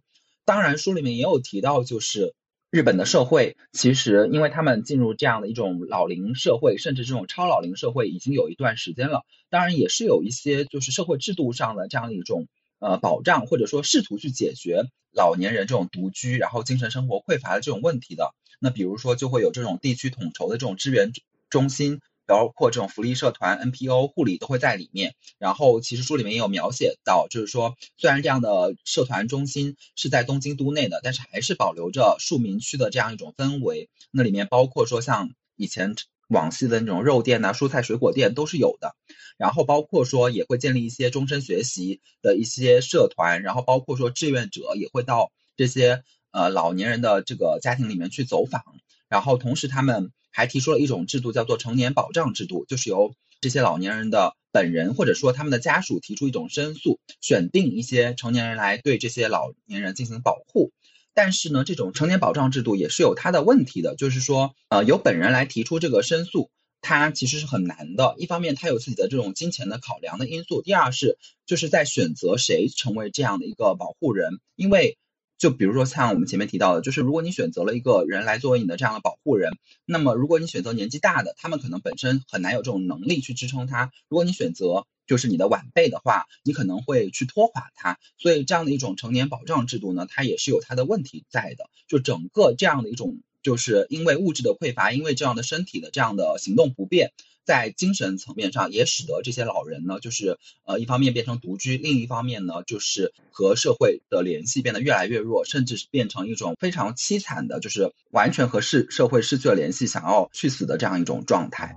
[0.45, 2.33] 当然，书里面也有提到，就是。
[2.73, 9.21] 日本的社会其实，因为他们进入这样的一种老龄社会，甚至这种超老龄社会已经有一段时间了。
[9.51, 12.47] 当然，也是有一些就是社会制度上的这样一种
[12.83, 18.35] 呃保障，或者说试图去解决老年人这种独居，然后精神生活匮乏的这种问题的。
[18.59, 21.11] 那比如说，就会有这种地区统筹的这种支援
[21.49, 21.99] 中心。
[22.25, 25.13] 包括这种福利社团、NPO、护理都会在里面。
[25.39, 33.89] 然后，其实书里面也有描写到，就是说，虽然这样的社团中心是在东京都内的，但是还是保留着庶民区的这样一种氛围。
[34.09, 35.95] 那里面包括说，像以前
[36.33, 38.95] 往昔的那种肉店呐、蔬菜水果店都是有的。
[39.37, 43.41] 然后，包括说也会建立一些终身学习的一些社团。
[43.41, 48.63] 然后，包括说志愿者也会到这些呃老年人的这个家庭里面去走访。
[49.07, 50.11] 然后，同时他们。
[50.35, 60.71] 还提出了一种制度，叫做成年保障制度，就是由这些老年人的本人或者说他们的家属提出一种申诉，选定一些成年人来对这些老年人进行保护。
[61.13, 66.49] 但是呢，这种成年保障制度也是有它的问题的，就是说，呃，由本人来提出这个申诉，
[66.81, 68.15] 它其实是很难的。
[68.17, 74.97] 一方面，他有自己的这种金钱的考量的因素；第二是就是在选择谁成为这样的一个保护人，因为。
[75.43, 87.99] 就比如说像我们前面提到的，就是如果你选择了一个人来作为你的这样的保护人，那么如果你选择年纪大的，他们可能本身很难有这种能力去支撑他；如果你选择就是你的晚辈的话，你可能会去拖垮他。
[88.17, 91.65] 所以这样的一种成年保障制度呢，它也是有它的问题在的。
[91.89, 97.11] 就整个这样的一种，就是因为物质的匮乏，因为这样的身体的这样的行动不便。
[97.45, 111.75] 在精神层面上，也使得这些老人呢，就是呃，一方面变成独居，另一方面呢，就是和社会的联系变得越来越弱，甚至是变成一种非常凄惨的，就是完全和社社会失去了联系，想要去死的这样一种状态。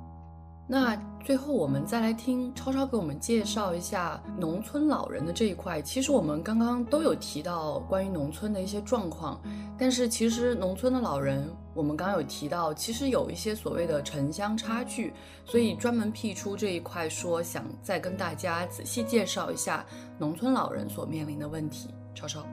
[0.68, 5.80] 那最后我们再来听超超给我们介绍一下农村老人的这一块。
[5.80, 9.40] 其实我们刚刚都有提到关于农村的一些状况，
[9.78, 15.12] 但是其实农村的老人，我们刚刚有提到，其实有一些所谓的城乡差距，
[15.44, 19.86] 所以专门辟出这一块说，想再跟大家仔细介绍一下
[20.18, 21.88] 农村老人所面临的问题。
[22.12, 22.44] 超超，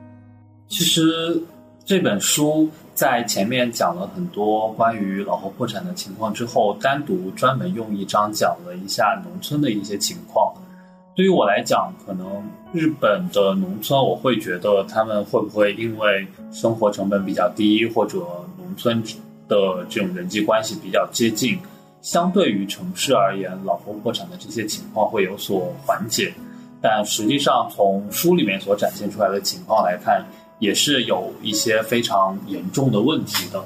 [0.68, 1.42] 其实。
[1.86, 10.54] 这本书在前面讲了很多关于老后破产的情况之后，单独专门用一章讲了一下农村的一些情况。
[11.14, 12.42] 对于我来讲，可能
[12.72, 18.16] 日本的农村，我会觉得他们会不会因为生活成本比较低，或者
[18.56, 19.02] 农村
[19.46, 21.58] 的这种人际关系比较接近，
[22.00, 26.32] 相对于城市而言，老后破产的这些情况会有所缓解。
[26.80, 30.24] 但实际上，从书里面所展现出来的情况来看，
[30.64, 33.62] 也是有一些非常严重的问题的。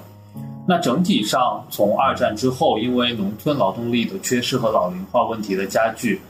[0.66, 6.20] 那整体上，从二战之后，因为农村劳动力的缺失和老龄化问题的加剧，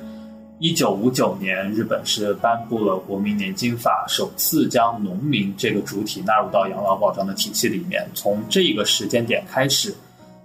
[0.61, 8.07] 一九五九年，日本是颁布了国民年金法，首次将农民这个主体纳入到养老保障的体系里面。
[8.14, 9.94] 从这个时间点开始，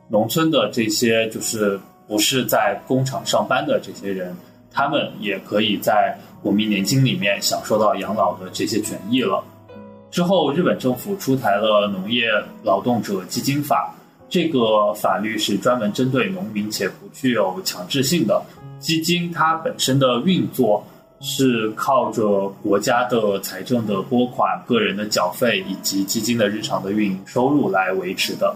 [0.07, 4.33] 农村的这些就是不是在工厂上班的这些人，
[4.71, 9.43] 他们也可以在国民年金里面享受到养老的这些权益了。
[10.13, 12.27] 之后，日本政府出台了农业
[12.61, 13.91] 劳动者基金法，
[14.29, 18.39] 这个法律是专门针对农民且不具有强制性的。
[18.77, 20.85] 基金它本身的运作
[21.19, 28.55] 是靠着国家的财政的拨款、个人的缴费以及基金的日常的运营收入来维持的。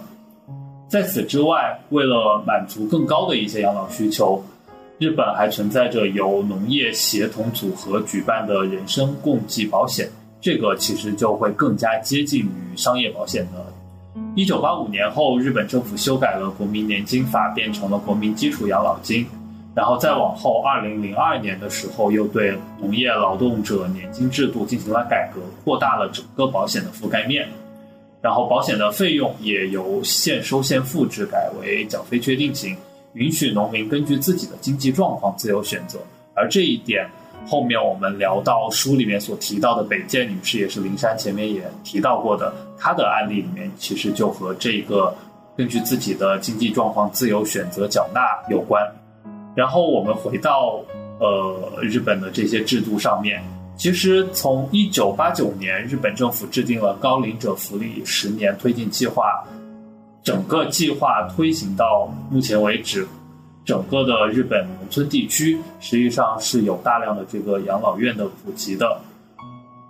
[0.88, 4.46] 在此之外，为了满足更高的一些养老需求，
[5.00, 10.08] 日本还存在着由农业协同组合举办的人身共济保险。
[10.40, 13.66] 这个其实就会更加接近于商业保险的。
[14.36, 19.26] 一九八五年后，日本政府修改了国民年金法，变成了国民基础养老金。
[19.76, 27.48] 然后再往后，二零零二年的时候，又对农业劳动者年金制度进行了改革，扩大了整个保险的覆盖面。
[28.22, 32.76] 然后保险的费用也由现收现付制改为缴费确定型，
[33.14, 36.00] 允许农民根据自己的经济状况自由选择。
[36.36, 37.08] 而这一点。
[37.48, 45.16] 后面我们聊到书里面所提到的北见女士，也是灵山前面也提到过的，她的案例里面其实就和这个
[45.56, 48.86] 根据自己的经济状况自由选择缴纳有关。
[49.56, 50.80] 然后我们回到
[51.20, 53.42] 呃日本的这些制度上面，
[53.78, 59.42] 其实从一九八九年日本政府制定了高龄者福利十年推进计划，
[60.22, 63.08] 整个计划推行到目前为止。
[63.68, 68.98] 整个的日本农村地区实际上是有大量的这个养老院的普及的。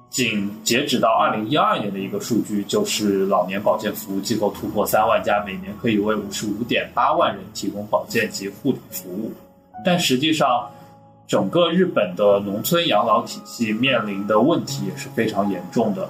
[0.10, 9.32] 仅截止到二零一二年的一个数据，就是老年保健服务机构突破三万家，每年可以为五十五点八万人提供保健及护理服务。
[9.86, 10.68] 但实际上，
[11.28, 16.10] 整个日本的农村养老体系面临的问题也是非常严重的。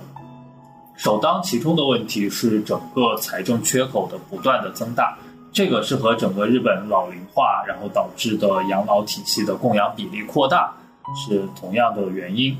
[0.95, 5.17] 首当其冲的问题是整个财政缺口的不断的增大。
[5.57, 10.71] 这个是和整个日本老龄化，然后导致的养老体系的供养比例扩大
[11.15, 12.55] 是同样的原因，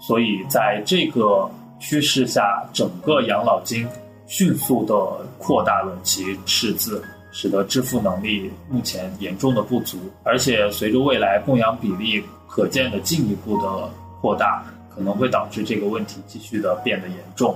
[0.00, 1.46] 所以在这个
[1.78, 3.86] 趋势下，整个养老金
[4.26, 4.94] 迅速的
[5.36, 13.90] 扩大了其赤字，使得支付能力目前严重的不足，而且随着未来供养比例可见的进一步的
[14.22, 17.54] 扩大，可能会导致这个问题继续的变得严重。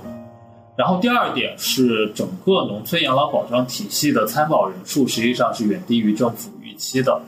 [0.75, 7.21] 然后第二点是，整个农村养老保障体系的参保人数实际上是远低于政府预期的。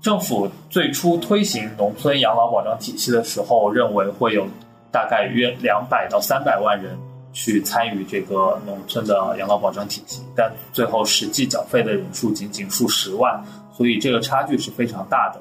[0.00, 4.46] 政府最初推行农村养老保障体系的时候，认为会有
[4.90, 6.98] 大概约两百到三百万人
[7.32, 13.40] 去参与这个农村的养老保障体系，但最后实际缴费的人数仅仅数十万，
[13.72, 15.40] 所以这个差距是非常大的。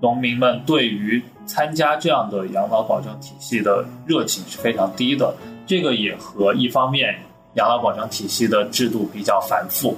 [0.00, 5.34] 农民们对于参加这样的养老保障体系的热情是非常低的。
[5.66, 7.18] 这个也和一方面
[7.54, 9.96] 养老保障体系的制度比较繁复，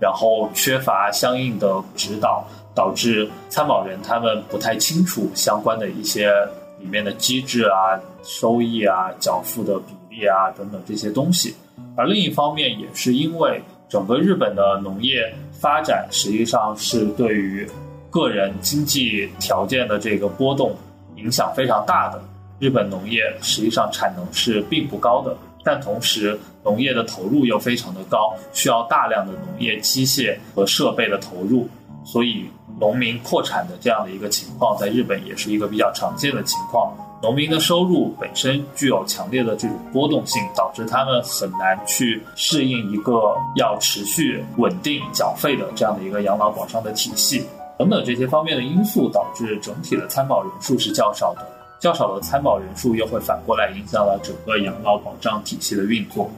[0.00, 6.32] 然后缺乏相应的指导，导致参保人他们不太清楚相关的一些
[6.80, 11.54] 里面的机制啊、收益啊、缴付的比例啊等等这些东西。
[11.94, 17.68] 而另一方面，也是因为整个日本的农业发展实际上是对于
[18.12, 20.76] 个人经济条件的这个波动
[21.16, 22.22] 影响非常大的。
[22.60, 31.66] 日本农业实际上产能是并不高的，但同时农业的投入又非常的高，需要大量的农业机械和设备的投入，
[32.04, 32.44] 所以
[32.78, 36.94] 农民破产的这样的一个情况，在日本也是一个比较常见的情况。
[37.20, 47.44] 农民的收入本身具有强烈的这种波动性，导致他们很难去适应一个要持续稳定缴费的这样的一个养老保障的体系，
[47.78, 51.46] 等等这些方面的因素，导致整体的参保人数是较少的。
[51.80, 56.30] 较少的参保人数又会反过来影响了整个养老保障体系的运作。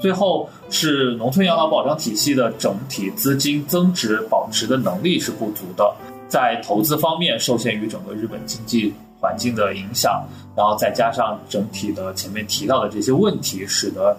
[0.00, 5.92] 最后是农村养老保障体系的整体资金增值保持的能力是不足的，
[6.28, 14.16] 在投资方面受限于整个日本经济环境的影响，然后再加上整体的前面提到的这些问题，使得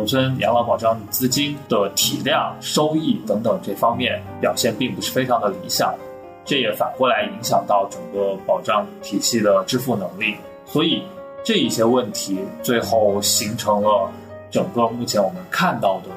[0.00, 5.94] 农村养老保障资金的体量、收益等等这方面表现并不是非常的理想。
[6.42, 11.02] 这也反过来影响到整个保障体系的支付能力，所以
[11.44, 14.10] 这一些问题最后形成了
[14.50, 16.08] 整个目前我们看到的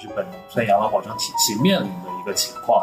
[0.00, 2.80] 日本农村养老保障体系面临的一个情况。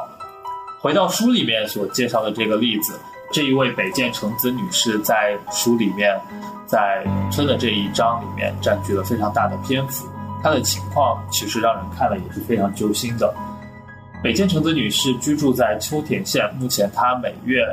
[0.82, 3.00] 回到书里面所介绍的这个例子，
[3.32, 6.20] 这一位北见橙子女士在书里面
[6.66, 10.06] 在农村的这一章里面占据了非常大的篇幅。
[10.44, 13.34] 她的情况其实让人看了也是非常揪心的。
[14.22, 17.66] 北见橙子女士居住在秋田县，目前她每月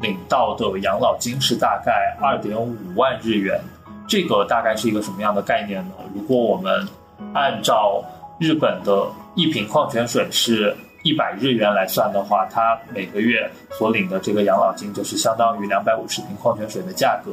[0.00, 3.60] 领到的养老金是大概二点五万日元。
[4.08, 5.94] 这个大概是一个什么样的概念呢？
[6.14, 6.86] 如果我们
[7.34, 8.02] 按照
[8.38, 17.32] 日本的一瓶矿泉水是一百日元来算的话，他每个月所领的这个养老金就是相当于两百五十瓶矿泉水的价格。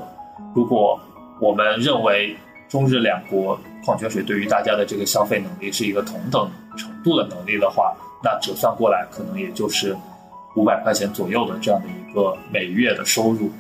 [0.55, 0.99] 如果
[1.39, 2.35] 我们认为
[2.67, 9.95] 中日两国矿泉水对于大家的这个消费能力是一个同等程度的能力的话，那折算过来可能也就是
[10.55, 13.51] 五百块钱左右的这样的一个每月的收入。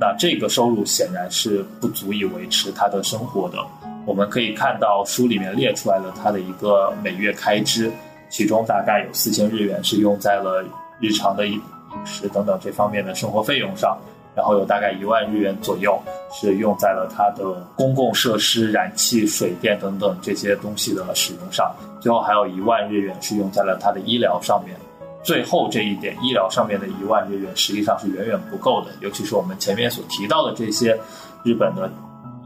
[0.00, 3.58] 那这个收入显然是不足以维持他的生活的。
[4.04, 7.92] 我们可以看到书里面列出来了他的一个每月开支，
[8.28, 10.64] 其中大概有四千日元是用在了
[10.98, 11.60] 日常的饮
[12.04, 13.96] 食等等这方面的生活费用上，
[14.34, 16.00] 然后有大概一万日元左右
[16.32, 24.76] 是用在了他的公共设施、燃气、水电等等这些东西的使用上，最后还有一万日元是用在了他的医疗上面。
[25.22, 30.98] 最后这一点，医疗上面的一万日元实际上是远远不够的，尤其是我们前面所提到的这些
[31.44, 31.90] 日本的。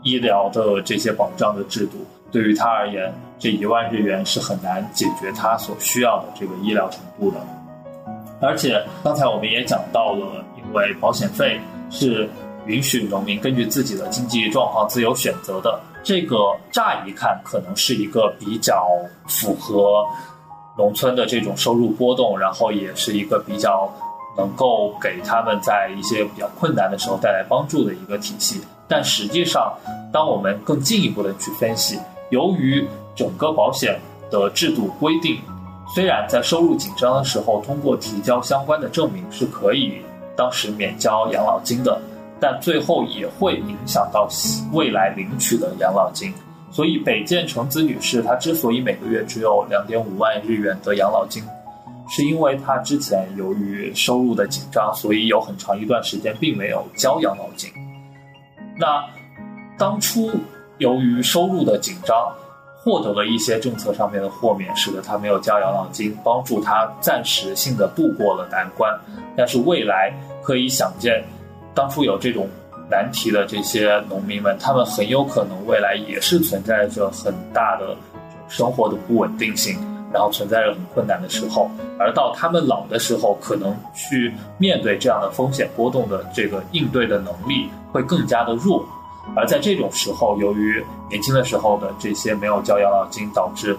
[0.02, 7.40] 医疗的这些保障的制度，对于他而言，这一万日元是很难解决他所需要的这个医疗程度的。
[8.40, 11.60] 而且刚才我们也讲到了，因为保险费
[11.90, 12.28] 是
[12.66, 16.36] 允许农民根据自己的经济状况自由选择的，这个
[16.70, 18.88] 乍一看可能是一个比较
[19.26, 20.04] 符合
[20.76, 23.90] 农村的这种收入波动，然后也是一个比较
[24.36, 28.60] 能够给他们在一些比较困难的时候带来帮助的一个体系。
[28.88, 29.72] 但实际上，
[30.12, 31.98] 当我们更进一步的去分析，
[32.30, 33.98] 由于整个保险
[34.30, 35.40] 的制度规定，
[35.94, 40.02] 虽然在收入紧张的时候通过提交相关的证明是可以
[40.36, 42.00] 当时免交养老金的，
[42.38, 44.28] 但最后也会影响到
[44.72, 46.32] 未来领取的养老金。
[46.70, 51.42] 所以，北见橙子女士她之所以每个月只有两点五万日元的养老金，
[52.10, 57.70] 是因为她之前由于收入的紧张，所以有很长一段时间并没有交养老金。
[58.78, 59.02] 那
[59.78, 60.30] 当初
[60.76, 62.30] 由于收入的紧张，
[62.76, 68.92] 获得了一些政策上面的豁免，使得他没有交养老金，帮助他暂时性的度过了难关。
[69.34, 70.12] 但是未来
[70.46, 71.24] 可以想见，
[71.74, 72.48] 当初有这种
[72.88, 77.96] 难题的这些农民们，他们很有可能未来也是存在着很大的
[78.46, 79.76] 生活的不稳定性，
[80.12, 81.68] 然后存在着很困难的时候。
[81.98, 87.68] 而到他们老的时候，可能去面对这样的风险波动的这个应对的能力。
[87.92, 88.84] 会更加的弱，
[89.34, 93.74] 而在这种时候，由于年轻的时候的这些没有交养老金，导致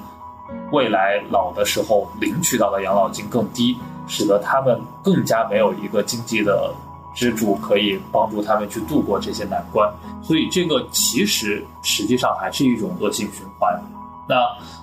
[0.72, 3.78] 未来老的时候领取到的养老金更低，
[4.08, 6.74] 使得他们更加没有一个经济的
[7.16, 9.92] 支柱可以帮助他们去度过这些难关。
[10.24, 13.80] 所以，这个其实实际上还是一种恶性循环。
[14.28, 14.36] 那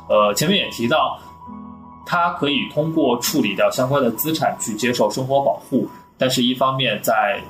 [0.09, 1.19] 呃，前面也提到，
[2.07, 7.41] 他可以通过处理掉相关的资产去接受生活保护，但是一方面在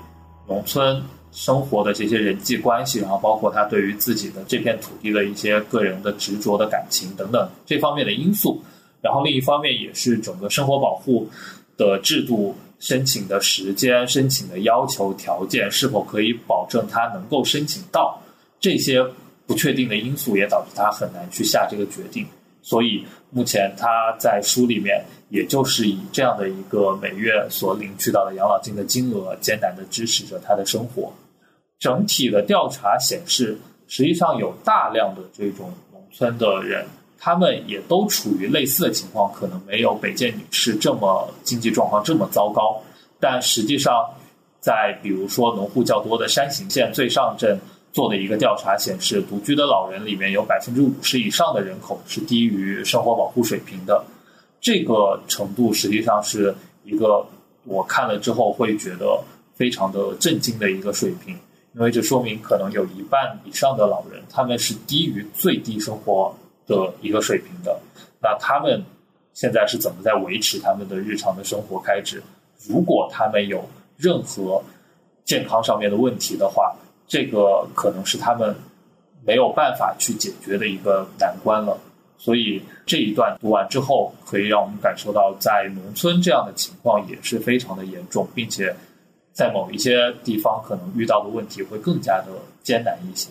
[0.46, 1.02] 农村。
[1.36, 8.62] 生活的这些人际关系，然后包括他对于自己的这片土地的一些个人的执着的感情等等这方面的因素，
[9.00, 11.28] 然后另一方面也是整个生活保护
[11.76, 18.20] 的制度申请的时间、申请的要求条件是否可以保证他能够申请到，
[18.60, 19.04] 这些
[19.46, 22.26] 不确定的因素也导致他很难去下这个决定。
[22.62, 31.12] 所以目前他在书里面，也就是以这样的一个每月所领取到的养老金的金额，艰难的支持着他的生活。
[31.78, 36.86] 整体的调查显示，实际上有大量的这种农村的人，
[37.24, 42.78] 他们也都处于类似的情况，可能没有北建女士这么经济状况这么糟糕。
[43.18, 44.06] 但实际上，
[44.60, 47.58] 在比如说农户较多的山形县最上镇
[47.94, 54.04] 做的一个调查显示，独居的老人里面有百分之五十以上的人口是低于生活保护水平的。
[54.60, 56.54] 这个程度实际上是
[56.84, 57.26] 一个
[57.64, 59.18] 我看了之后会觉得
[59.54, 61.34] 非常的震惊的一个水平。
[61.74, 66.36] 因为这说明可能有一半以上的老人，他们是低于最低生活
[66.66, 67.78] 的一个水平的。
[68.20, 68.82] 那他们
[69.32, 72.22] 现在是怎么在维持他们的日常的生活开支？
[72.68, 73.64] 如果他们有
[73.96, 74.62] 任何
[75.24, 76.74] 健康上面的问题的话，
[77.06, 78.54] 这个可能是他们
[79.24, 81.78] 没有办法去解决的一个难关了。
[82.18, 88.74] 所以这一段读完之后，可以让我们感受到，在农村这样的情况也是非常的严重，并且。
[89.34, 92.28] 在某一些地方，可能遇到的问题会更加的
[92.62, 93.30] 艰难一些。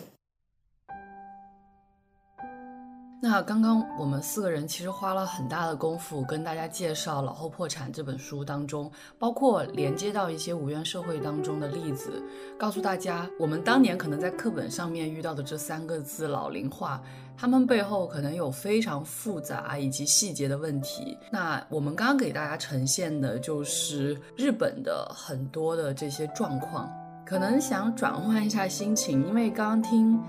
[3.26, 12.22] 那刚刚我们四个人其实花了很大的功夫跟大家介绍《老后破产》这本书当中，包括连接到一些无缘社会当中的例子，
[12.58, 17.00] 告诉大家我们当年可能在课本上面遇到的这三个字“老龄化”，
[17.34, 21.16] 他们背后可能有非常复杂以及细节的问题。
[21.32, 26.92] 那我们刚刚给大家呈现的就是日本的很多的这些状况，
[27.24, 30.22] 可能想转换一下心情，因为刚刚听。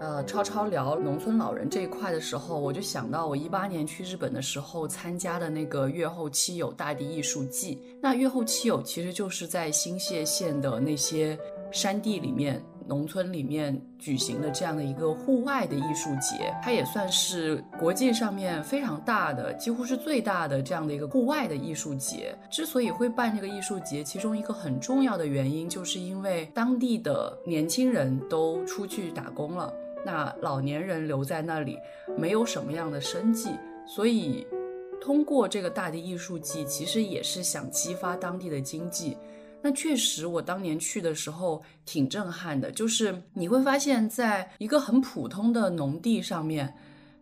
[0.00, 7.78] 呃，超超聊农村老人这一块的时候，我就想到我一八年去日本的时候参加的那个月后七友大地艺术季。
[8.00, 11.38] 那月后七友其实就是在新泻县的那些
[11.70, 22.34] 山地里面、农村里面举行的这样的一个户外的艺术节，它也算是国际上面非常大的，几乎是最大的这样的一个户外的艺术节。
[22.50, 29.70] 之所以会办这个艺术节，其中一个很重要的原因，就是因为当地的年轻人都出去打工了。
[30.04, 31.78] 那老年人留在那里，
[32.16, 33.50] 没有什么样的生计，
[33.86, 34.46] 所以
[35.00, 39.16] 通过这个大地艺术季，其实也是想激发当地的经济。
[39.62, 46.72] 那确实，我当年去的时候挺震撼的，就是你会发现在一个很普通的农地上面，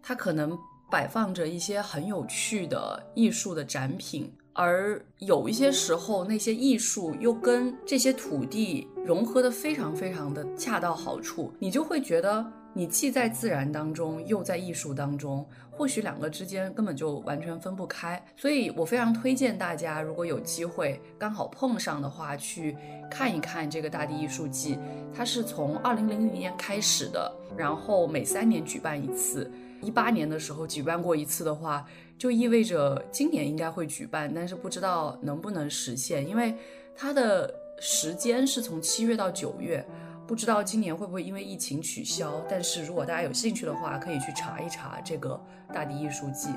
[0.01, 0.57] 它可能
[0.89, 4.33] 摆放着一些很有趣的艺术的展品。
[4.53, 18.23] 而有一些时候，那些艺术又跟这些土地融合的非常非常的恰到好处，你就会觉得你既在自然当中，又在艺术当中，或许两个之间根本就完全分不开。
[18.37, 22.77] 所以我非常推荐大家，如果有机会刚好碰上的话，去
[23.11, 24.79] 看一看这个大地艺术季。
[25.13, 29.51] 它是从二零零零年开始的，然后每三年举办一次。
[29.81, 31.87] 一八年的时候举办过一次的话。
[32.19, 36.53] 就意味着今年应该会举办，但是不知道能不能实现，因为
[36.97, 37.49] 它的
[37.79, 39.87] 时间是从七月到九月，
[40.29, 42.45] 不知道今年会不会因为疫情取消。
[42.49, 45.41] 但是如果大家有兴趣的话，可以去查一查这个
[45.75, 46.51] 大地艺术季。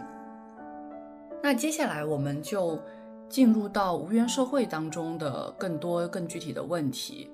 [1.42, 2.78] 那接下来我们就
[3.30, 7.32] 进入到无缘社会当中的更多更具体的问题。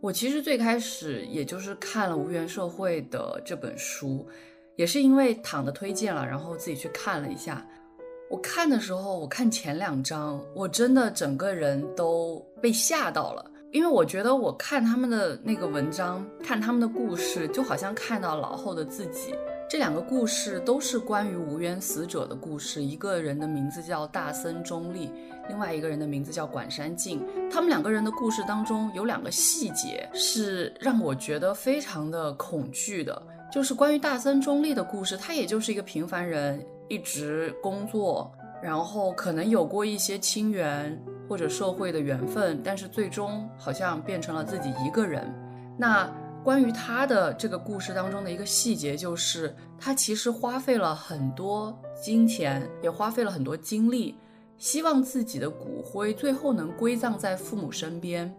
[0.00, 4.28] 我其实最开始也就是看了无缘社会的这本书。
[4.76, 7.66] 也是因为躺的推荐了，然后自己去看了一下。
[8.30, 19.34] 我看的时候，我看前两章，我真的整个人都被吓到了，因为我觉得我看他们的那个文章，看他们的故事，就好像看到老后的自己。
[19.68, 25.10] 这两个故事都是关于无缘死者的故事，一个人的名字叫大森中立，
[25.48, 27.22] 另外一个人的名字叫管山静。
[27.50, 33.22] 他们两个人的故事当中有两个细节是让我觉得非常的恐惧的。
[33.52, 40.98] 就是关于大森中立的故事，他也就是一个平凡人，一直工作，然后可能有过一些亲缘
[41.28, 45.32] 或者社会的缘分，但是最终好像变成了自己一个人。
[45.76, 46.10] 那
[46.42, 54.16] 关于他的这个故事当中的一个细节，就是他其实花费了很多金钱，也花费了很多精力，
[54.56, 58.34] 希望自己的骨灰最后能归葬在父母身边，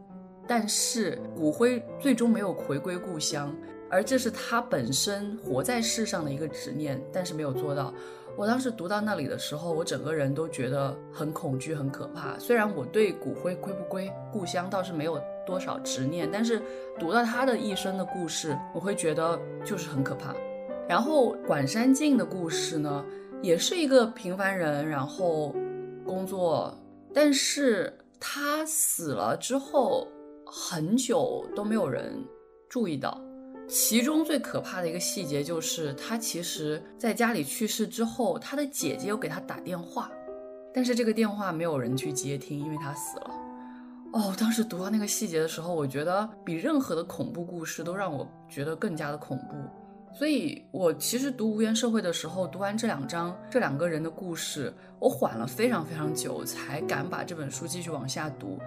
[0.48, 3.54] 但是骨灰最终没有回归故乡。
[3.92, 7.94] 而这是他本身活在世上的一个执念，但是没有做到。
[8.40, 12.40] 我当时读到那里的时候，我整个人都觉得很恐惧、很可怕。
[12.40, 16.62] 虽然我对骨灰归不归故乡倒是没有多少执念，但是
[16.98, 20.34] 读到他的一生的故事，我会觉得就是很可怕。
[20.88, 23.04] 然后管山静的故事呢，
[23.42, 25.54] 也是一个平凡人，然后
[26.06, 26.74] 工作，
[27.14, 30.08] 但是他死了之后
[30.46, 32.26] 很久都没有人
[32.70, 33.22] 注意到。
[33.70, 40.10] 其中最可怕的一个细节就是，他其实在家里去世之后，他的姐姐又给他打电话，
[40.74, 43.32] 但是这个电话没有人去接听，因为他死了。
[44.12, 49.56] 哦，当时读到那个细节的时候，我觉得比任何的恐怖故事都让我觉得更加的恐怖。
[50.14, 58.60] 所以我其实读《无缘社会》的时候，读完这两章这两个人的故事，我缓了非常非常久，才敢把这本书继续往下读。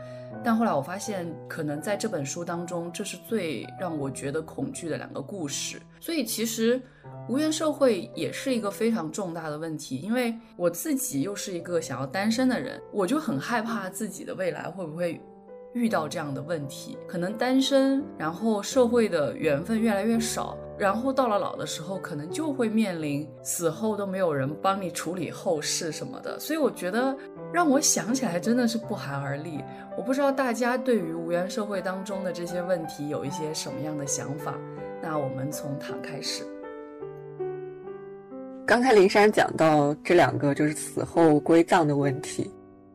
[0.42, 5.80] 但后来我发现，可能在这本书当中，这是最让我觉得恐惧的两个故事。
[6.00, 6.80] 所以其实
[7.28, 15.20] 无缘社会也是一个非常重大的问题，因为我自己又是一个想要单身的人，我就很害怕自己的未来会不会
[15.74, 16.96] 遇到这样的问题。
[17.06, 20.56] 可能单身，然后社会的缘分越来越少。
[20.82, 27.16] 然后到了老的时候，可能就会面临死后都没有人帮你处理后事什么的，所以我觉得
[27.52, 29.62] 让我想起来真的是不寒而栗。
[29.96, 34.58] 我不知道大家对于无缘社会当中的这些问题有一些什么样的想法。
[35.00, 36.42] 那我们从躺开始。
[38.66, 42.50] 刚才林珊讲到这两个就是死后归葬的问题，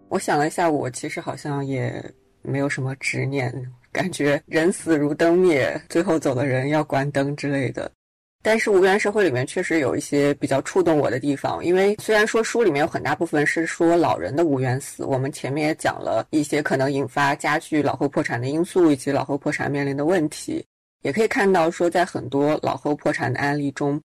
[0.09, 2.03] 我想了一下，我其实好像也
[2.41, 3.49] 没有什么执念。
[3.97, 7.91] 感觉人死如灯灭，最后走的人要关灯之类的。
[8.43, 20.63] 但是《无缘社会》里面确实有一些比较触动我的地方，因为虽然说书里面有很大部分是说老人的无缘死，我们前面也讲了一些可能引发加剧老后破产的因素，以及老后破产面临的问题，
[21.01, 23.99] 也可以看到说在很多老后破产的案例中，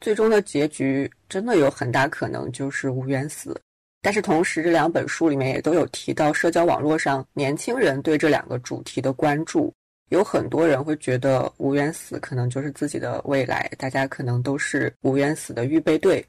[0.00, 3.58] 最终的结局真的有很大可能就是无缘死。
[4.02, 9.72] 但是同时，这两本书里面也都有提到社交网络上年轻人对这两个主题的关注。
[10.08, 16.22] 有很多人会觉得无缘死可能就是自己的未来，大家可能都是无缘死的预备队，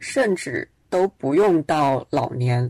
[0.00, 2.68] 甚至都不用到老年。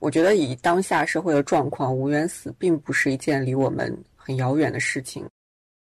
[0.00, 5.24] 我觉得以当下社会的状况，无缘死并不是一件离我们很遥远的事情。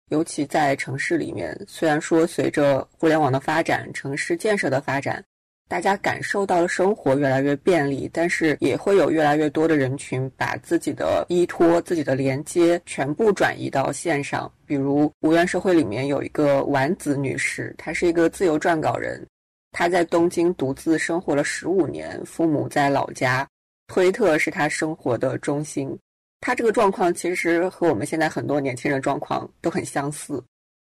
[0.10, 5.24] 尤其在城市里面，虽然说随着互联网的发展，城市建设的发展。
[5.72, 14.52] 大家感受到了生活越来越便利，但是也会有越来越多的人群把自己的依托、自己的连接全部转移到线上。
[14.66, 19.26] 比如《无缘社会》里面有一个丸子女士，她是一个自由撰稿人，
[19.72, 23.48] 她在东京独自生活了十五年，父母在老家，
[23.88, 25.98] 推特是她生活的中心。
[26.42, 30.44] 她这个状况其实和我们现在很多年轻人状况都很相似。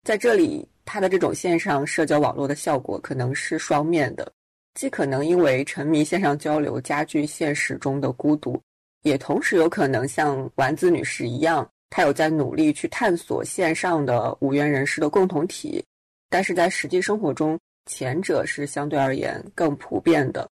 [0.02, 4.34] 在这里，她的这种线上社交网络的效果可能是双面的。
[4.74, 8.60] 既可能因为沉迷线上交流加剧现实中的孤独，
[9.04, 15.84] 也同时有可能像丸子女士一样，她有在努力去探索线上的无缘人士的共同体，
[16.30, 20.50] 但是在实际生活中，前者是相对而言更普遍的。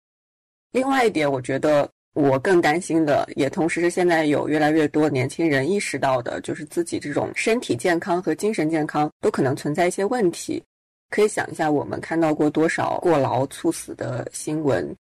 [0.72, 10.64] 另外一点，我觉得我更担心的，也同时是现在有越来越多年轻人意识到的，就是自己这种身体健康和精神健康都可能存在一些问题。
[11.12, 14.96] 可以想一下，我们看到过多少过劳猝死的新闻？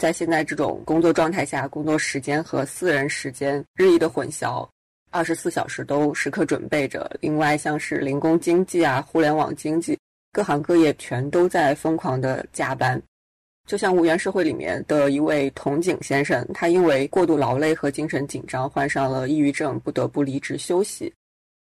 [0.00, 4.66] 在现在这种工作状态下，工作时间和私人时间日益的混淆，
[5.10, 7.10] 二十四小时都时刻准备着。
[7.20, 9.98] 另外，像是零工经济啊、互联网经济，
[10.32, 13.02] 各行各业全都在疯狂的加班。
[13.66, 21.12] 就像《无缘社会》里面的一位童景先生，他因为过度劳累和精神紧张，患上了抑郁症，不得不离职休息。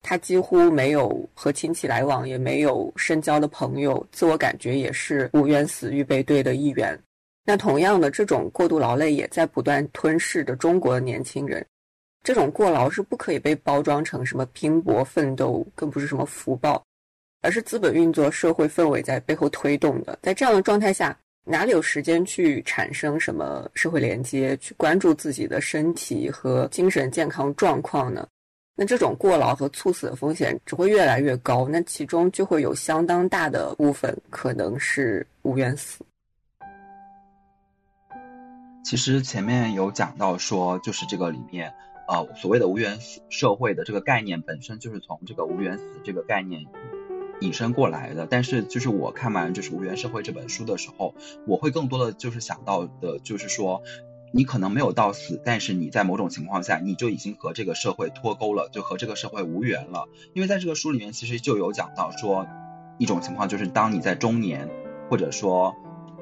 [0.08, 6.96] 他几乎没有和亲戚来往，也没有深交的朋友，自我感觉也是无缘死预备队的一员。
[7.44, 11.66] 那同样的，这种过度劳累也在不断吞噬着中国的年轻人。
[12.22, 16.80] 这种过劳是不可以被包装成什么拼搏奋斗，更不是什么福报，
[17.42, 20.16] 而是资本运作、社会氛围在背后推动的。
[20.22, 28.24] 在这样的状态下，哪里有时间去产生什么社会连接，去关注自己的身体和精神健康状况呢？
[28.78, 36.04] 那这种过劳和猝死的风险只会越来越高，那其中就会有相当大的部分可能是无缘死。
[38.84, 41.72] 其实前面有讲到说，就是这个里面，
[42.06, 42.98] 呃，所谓的无缘
[43.30, 46.66] 社会的这个概念本身就是从这个无缘死这个概念
[47.40, 48.26] 引申过来的。
[48.28, 51.14] 但是就是我看完就是无缘社会这本书的时候，
[51.46, 53.82] 我会更多的就是想到的就是说。
[54.32, 60.08] 你可能没有到死，但是你在某种情况下，你就已经和这个社会脱钩了，就和这个社会无缘了。
[60.34, 62.46] 因为在这个书里面，其实就有讲到说，
[62.98, 64.68] 一种情况就是当你在中年，
[65.08, 65.74] 或者说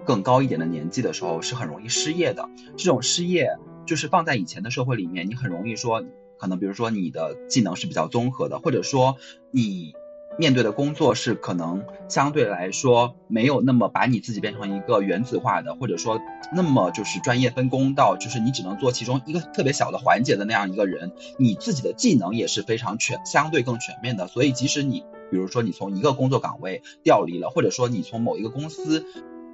[0.04, 2.48] 更高一点的年纪的时候，是很容易失业的。
[2.76, 3.48] 这种失业
[3.86, 6.04] 就是放在以前的社会里面，你很容易说，
[6.38, 9.16] 可能比如说你的技能是比较综合的，或者说
[9.50, 9.94] 你。
[10.36, 16.20] 面对的工作是可能相对来说没有那么把你自己变成一个原子化的，或者说
[16.52, 24.26] 那么就是专业分工到就是你只能做其中一个特别小的环节的那样一个人，你自己的技能也是非常全，相对更全面的。
[24.26, 29.06] 所以即使你比如说你从一个工作岗位调离了，或者说你从某一个公司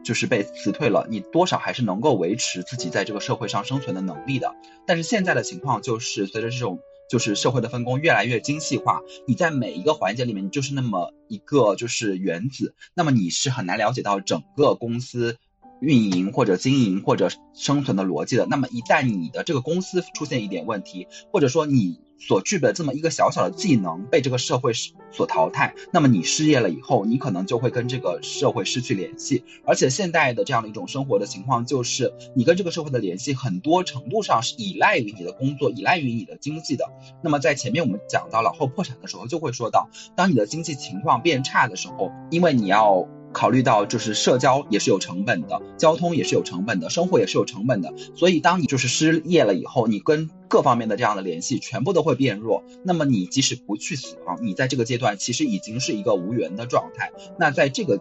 [0.02, 4.54] 就是被辞退了，你多少还是能够维持自己在这个社会上生存的能力的。
[4.86, 6.80] 但是现在的情况就是随着这种。
[7.10, 15.36] 就是社会的分工越来越精细化，你在每一个环节里面，你就是那么一个就是原子，那么你是很难了解到整个公司。
[15.82, 24.72] 运营或者经营或者生存的逻辑的，那么一旦你的这个公司出现一点问题，或者说你所具备这么一个小小的技能被这个社会
[25.10, 29.42] 所淘汰，那么你失业了以后，你可能就会跟这个社会失去联系。
[29.64, 36.84] 而且现在的这样的一种生活的情况，就是你跟这个社会的联系很多程度上是依赖于你的工作，依赖于你的经济的。
[37.22, 43.08] 那么在前面我们讲到了后破产的时候，就会说到，当你的经济情况变差的时候，因为你要。
[43.32, 52.64] 考虑到就是社交也是有成本的，交通也是有成本的，生活也是有成本的，所以当你就是失业了以后，你跟各方面的这样的联系全部都会变弱。
[52.84, 57.10] 那么你即使不去死亡，你在这个阶段其实已经是一个无缘的状态。
[57.38, 58.00] 那在这个。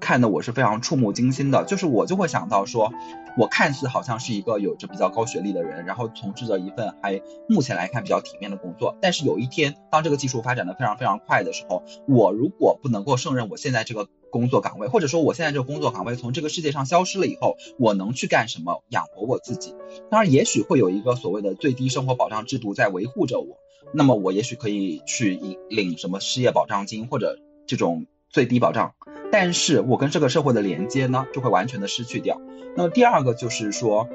[0.00, 2.92] 看的我是非常触目惊心的，就是我就会想到说，
[3.36, 19.74] 我看似好像是一个有着比较高学历的人，然后从事着一份还目前来看比较体面的工作，但是有一天当这个技术发展的非常非常快的时候，我如果不能够胜任我现在这个工作岗位，或者说我现在这个工作岗位从这个世界上消失了以后，我能去干什么养活我自己？
[20.10, 23.58] 当然，也许会有一个所谓的最低生活保障制度在维护着我，
[23.92, 28.94] 那么我也许可以去领什么失业保障金或者这种最低保障。
[29.30, 32.40] 但是我跟这个社会的连接呢，就会完全的失去掉。
[32.76, 34.08] 那么第二个就是说，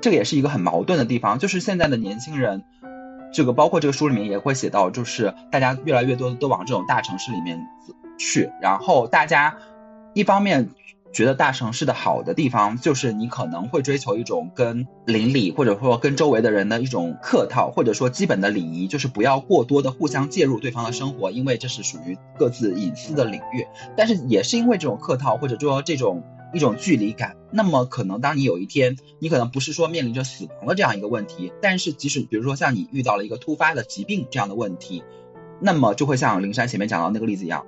[0.00, 2.64] 这个也是一个很矛盾的地方，就是现在的年轻人，
[3.32, 7.60] 这个包括这个书里面也会写到，就是大家越来越多都往这种大城市里面
[8.18, 9.56] 去，然后大家
[10.14, 10.70] 一方面。
[11.12, 23.64] 觉得大城市的好的地方，就是你可能会追求一种跟邻里或者说跟周围的人的一种客套，或者说基本的礼仪，就是不要过多的互相介入对方的生活，因为这是属于各自隐私的领域。
[23.96, 35.04] 但是也是因为这种客套或者说这种一种距离感，那么可能当你有一天，你可能不是说面临着死亡的这样一个问题，但是即使比如说像你遇到了一个突发的疾病这样的问题，
[35.60, 37.64] 那么就会像灵山前面讲到那个例子一样。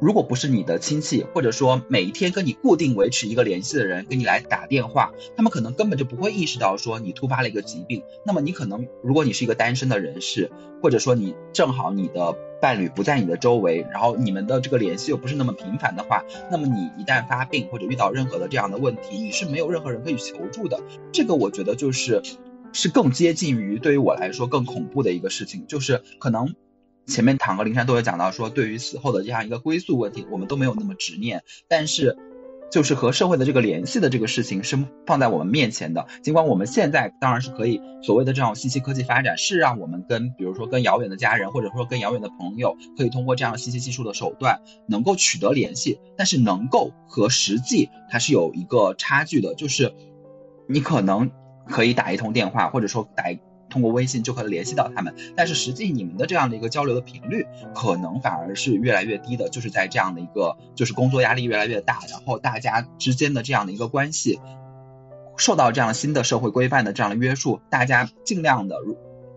[0.00, 8.02] 如果不是你的亲戚，或者说每一天跟你固定维持一个联系的人给你来打电话，他们可能根本就不会意识到说你突发了一个疾病。
[8.26, 10.50] 那么你可能，如果你是一个单身的人士，
[10.82, 20.80] 或者说你正好你的伴侣不在你的周围，然后你们的这个联系又不是那么频繁的话，那么你一旦发病或者遇到任何的这样的问题，你是没有任何人可以求助的。
[21.12, 22.20] 这个我觉得就是
[22.72, 26.56] 是更接近于对于我来说更恐怖的一个事情，就是可能。
[27.06, 31.42] 前面唐和灵山都有讲到说，对于死后的这样一个归宿问题，我们都没有那么执念。
[31.68, 32.16] 但是，
[32.70, 36.06] 就是和社会的这个联系的这个事情是放在我们面前的。
[36.22, 45.98] 尽管我们现在当然是可以所谓的这种信息科技发展，是让我们跟比如说跟遥远的家人，或者说跟遥远的朋友，可以通过这样信息技术的手段能够取得联系。
[46.16, 49.92] 但是，能够和实际它是有一个差距的，就是
[50.68, 51.30] 你可能
[51.68, 53.24] 可以打一通电话，或者说打。
[53.72, 64.38] 通过微信就可以联系到他们，但是实际你们的这样的一个交流的频率，可能反而是越来越低的，就是在这样的一个就是工作压力越来越大，然后大家之间的这样的一个关系，
[65.38, 68.76] 受到这样新的社会规范的这样的约束，大家尽量的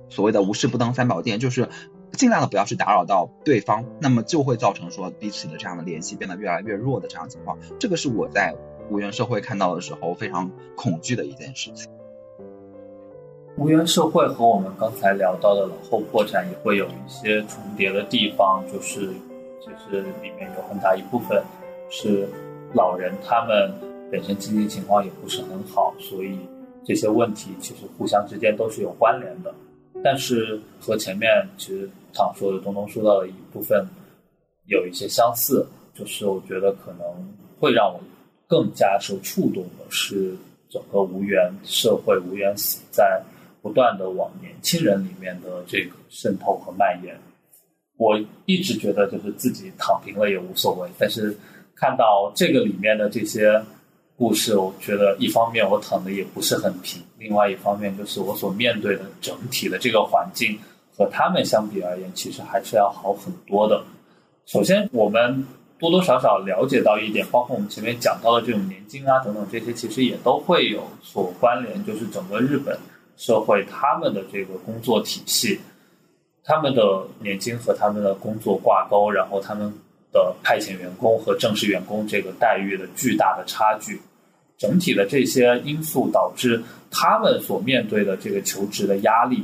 [0.10, 1.70] 所谓的无事不登三宝殿，就是
[2.12, 8.54] 尽量的不要去打扰到对方，那么就会造成说彼此的这样的联系变得越来越弱的这样情况，这个是我在
[8.90, 11.90] 无缘社会看到的时候非常恐惧的一件事情。
[13.58, 19.08] 无缘社会和我们刚才聊到的老后破产也会有一些重叠的地方，就是
[19.62, 21.42] 其实里面有很大一部分
[21.90, 22.28] 是
[22.74, 23.72] 老人他们
[24.12, 26.38] 本身经济情况也不是很好，所以
[26.84, 29.54] 这些问题其实互相之间都是有关联的。
[30.04, 33.88] 但是和前面其实唐说的、东东说到的一部分
[34.66, 37.08] 有一些相似，就是我觉得可能
[37.58, 38.02] 会让我
[38.48, 40.36] 更加受触动的是
[40.70, 43.24] 整个无缘社会、无缘死在。
[43.66, 47.20] 不断的往年轻人里面的这个渗透和蔓延，
[47.98, 50.88] 我一直觉得就是自己躺平了也无所谓。
[51.00, 51.36] 但是
[51.76, 53.60] 看到这个里面的这些
[54.16, 60.60] 故事，我觉得一方面我躺的也不是很平，另外一方面就是我所面对的整体的这个环境
[60.96, 63.84] 和他们相比而言，其实还是要好很多的。
[64.46, 65.44] 首先，我们
[65.80, 72.78] 多多少少了解到一点，包括我们前面讲到的这种年金啊等等这些，其实也都会有所关联，就是整个日本。
[73.18, 75.60] 社会他们的这个工作体系，
[76.44, 79.72] 他们的年金和他们的工作挂钩，然后他们
[80.12, 84.00] 的派遣员工和正式员工这个待遇的巨大的差距，
[84.58, 86.62] 整体的这些因素导致
[86.92, 89.44] 他们所面对的这个求职的压力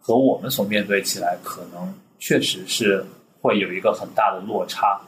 [0.00, 3.04] 和我们所面对起来，可能确实是
[3.40, 5.00] 会有一个很大的落差，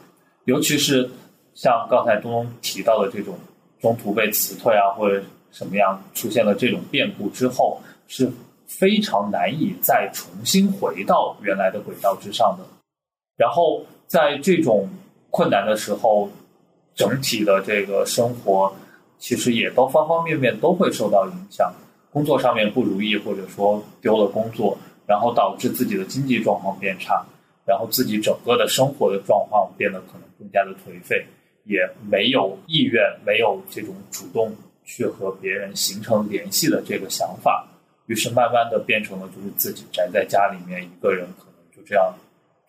[0.45, 1.09] 尤其是
[1.53, 3.37] 像刚才东东提到的这种
[3.81, 7.81] 中途被辞退啊，或者什么样出现了这种变故之后。
[8.07, 8.31] 是
[8.67, 12.65] 非常难以再重新回到原来的轨道之上的。
[13.37, 14.89] 然后在这种
[15.29, 16.29] 困难的时候，
[16.93, 18.73] 整体的这个生活
[19.19, 21.73] 其实也都方方面面都会受到影响。
[22.11, 27.25] 工作上面不如意，或者说丢了工作，然后导致自己的经济状况变差，
[27.65, 31.25] 然后自己整个的生活的状况变得可能更加的颓废，
[31.65, 31.79] 也
[32.09, 34.49] 没有意愿，没有这种主动
[34.85, 37.67] 去和别人形成联系的这个想法。
[38.07, 42.13] 于是慢慢的变成了，就是自己宅在家里面一个人，可能就这样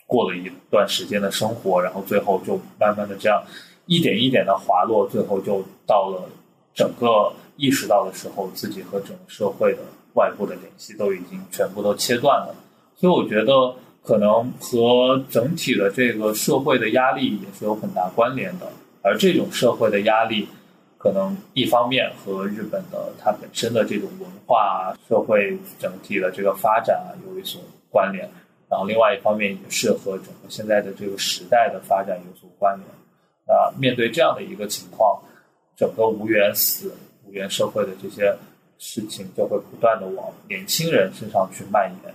[0.07, 3.43] 过了一段时间的生活，然后最后就慢慢的这样
[3.87, 6.22] 一点一点的滑落，最后就到了
[6.74, 9.78] 整个意识到的时候，自己和整个社会的
[10.14, 12.55] 外部的联系都已经全部都切断了。
[12.97, 18.66] 所以我觉得可能和整体的这个社会的压力也是有很大关联的，
[19.03, 20.49] 而这种社会的压力，
[20.99, 28.28] 可能一方面和日本的它本身的这种文化、社会整体的这个发展啊有一所关联，
[28.68, 32.88] 然后另外一方面也是和整个现在的这个时代的发展有所关联。
[33.47, 35.22] 那面对这样的一个情况，
[35.76, 36.92] 整个无缘死、
[37.24, 38.36] 无缘社会的这些
[38.78, 42.14] 事情就会不断的往年轻人身上去蔓延。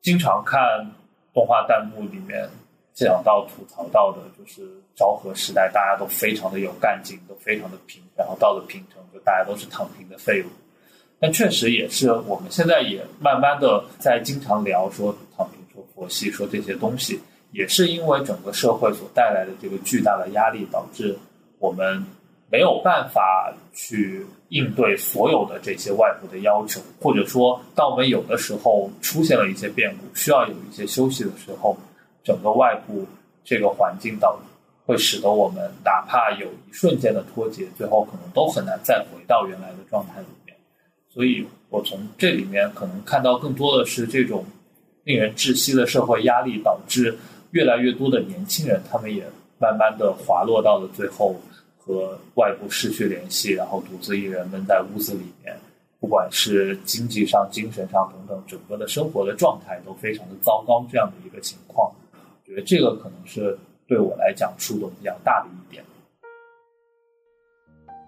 [0.00, 0.60] 经常看
[1.32, 2.48] 动画弹幕里面
[2.92, 10.46] 讲到吐槽到的，就是昭和时代大家都非常的有干劲，都非常的平，然后到了平成就大家都是躺平的废物。
[11.18, 17.20] 但确实也是我们现在也慢慢的在经常聊说躺平、说佛系、说这些东西。
[17.54, 21.14] 也是因为整个社会所带来的这个巨大的压力，导致
[21.58, 22.02] 我们
[22.50, 31.76] 没有办法去应对所有的这些外部的要求，或者说，当我们有的时候出现了一些变故，需要有一些休息的时候，
[32.24, 33.06] 整个外部
[33.44, 34.44] 这个环境导致
[34.86, 40.56] 会使得我们哪怕有一瞬间的脱节，最后可能都很难再回到原来的状态里面。
[41.08, 44.44] 所以我从这里面可能看到更多的是这种
[45.04, 47.18] 令人窒息的社会压力导致。
[47.52, 49.22] 越来越多的年轻人，他们也
[49.58, 51.36] 慢慢的滑落到了最后，
[51.78, 55.54] 和外部失去联系，然后独自一人闷在屋子里面，
[56.00, 60.82] 不管是经济上、精神上等等，整个的生活的状态都非常的糟糕。
[60.90, 63.58] 这样的一个情况，我觉得这个可能是
[63.92, 65.84] 对我来讲触动比较大的一点。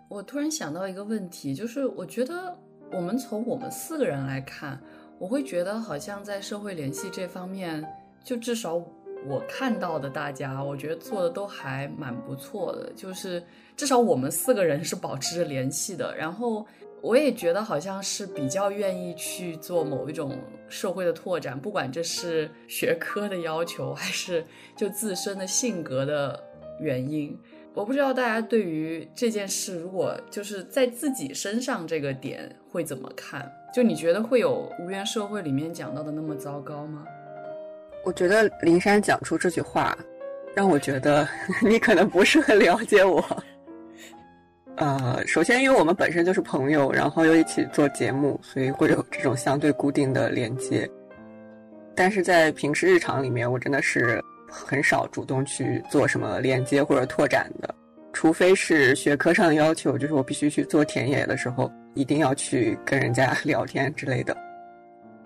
[0.08, 2.56] 我突然想到一个问题，就是我觉得
[2.90, 4.80] 我们从我们四个人来看，
[5.18, 7.86] 我会觉得好像在社会联系这方面，
[8.24, 8.82] 就至少。
[9.26, 13.42] 我看到的大家，我觉得做的都还蛮不错的，就是
[13.74, 16.14] 至少我们四个人是保持着联系的。
[16.14, 16.66] 然后
[17.04, 20.38] 我也觉得好像是比较愿意去做某一种
[20.70, 24.42] 社会的拓展，不管这是学科的要求，还是
[24.74, 26.42] 就自身的性格的
[26.80, 27.38] 原因。
[27.74, 33.52] 我不知道大家对于这件事，如果就是在自己身上这个点会怎么看？
[33.74, 37.04] 就你觉得会有无缘社会里面讲到的那么糟糕吗？
[38.02, 39.94] 我觉得林珊讲出这句话，
[40.54, 41.28] 让我觉得
[41.62, 43.22] 你可能不是很了解我。
[44.76, 50.88] 呃，首先因为我们本身就是朋友，然后又一起做节目，所以会有这种相对固定的连接。
[51.94, 54.20] 但是在平时日常里面，我真的是
[54.50, 57.72] 很少主动去做什么连接或者拓展的，
[58.12, 64.36] 除非是学科上的要求，就是我必须去做田野的时候，一定要去跟人家 聊天之类的。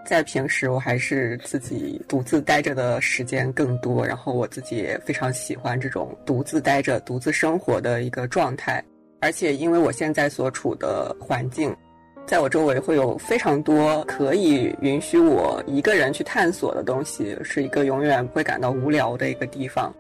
[0.05, 8.85] 在平时，我还是自己独自待着的时间更多，然后我自己也非常喜欢这种独自待着、独自生活的一个状态。
[9.21, 11.75] 而且，因为我现在所处的环境，
[12.27, 19.95] 在我周围会有非常多可以允许我一个人去探索的东西，是一个永远不会感到无聊的一个地方。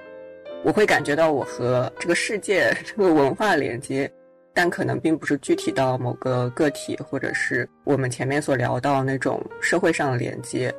[0.64, 4.10] 我会感觉到我和这个世界、这个文化连接。
[4.54, 10.74] 但可能并不是具体到某个个体，或者是我们前面所聊到那种社会上的连接。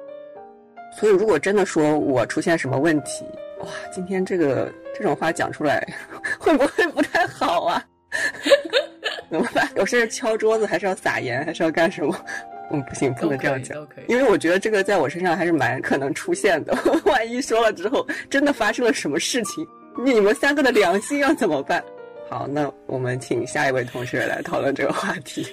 [0.92, 3.24] 所以，如果真的说我出现什么问题，
[3.62, 5.88] 哇，今天这个这种话讲出来，
[6.38, 7.82] 会不会不太好啊？
[9.30, 9.70] 怎么办？
[9.76, 12.16] 我是敲桌子，还是要撒盐，还是要干什么？
[12.72, 16.78] 嗯，不行，不能这样讲，因为我觉得这个在我身上还是蛮可能出现的。
[17.06, 19.66] 万一说了之后，真的发生了什么事情，
[20.06, 21.84] 你们三个的良心要怎么办？
[22.30, 25.48] 好，那我们请下一位同学来讨论这个话题。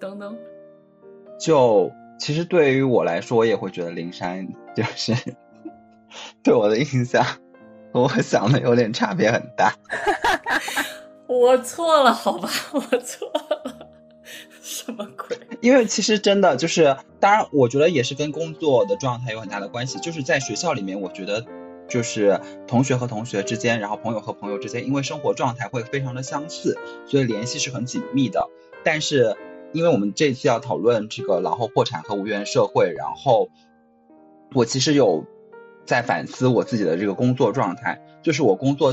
[0.00, 0.36] 等等，
[1.38, 5.14] 就其实对于我来说，我也会觉得灵山就是
[6.42, 7.24] 对我的印象
[7.92, 9.72] 和我想的有点差别很大。
[11.26, 13.88] 我错了，好吧，我错了，
[14.62, 15.38] 什么鬼？
[15.60, 19.98] 因为其实真的就是，当然，我觉得也是跟工作的状态有很大的关系。
[19.98, 21.44] 就是在学校里面，我觉得。
[21.88, 28.48] 就是同学和同学之间，然后朋友和朋友之间，因为生活状态会非常的相似，所以联系是很紧密的。
[28.82, 29.36] 但是，
[29.70, 33.50] 因为我们这次要讨论这个老后破产和无缘社会，然后
[34.52, 35.24] 我其实有
[35.84, 38.92] 在反思我自己的这个工作状态，就是我工作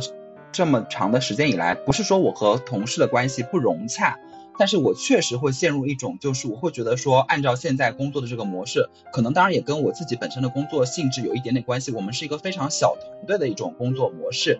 [0.53, 4.17] 这么长的时间以来，不是说我和同事的关系不融洽。
[4.59, 11.91] 但是我确实会陷入一种，就是我会觉得说，按照现在工作的这个模式，可能当然也跟我自己本身的工作性质有一点点关系。
[11.91, 14.59] 我们是一个非常小团队的一种工作模式，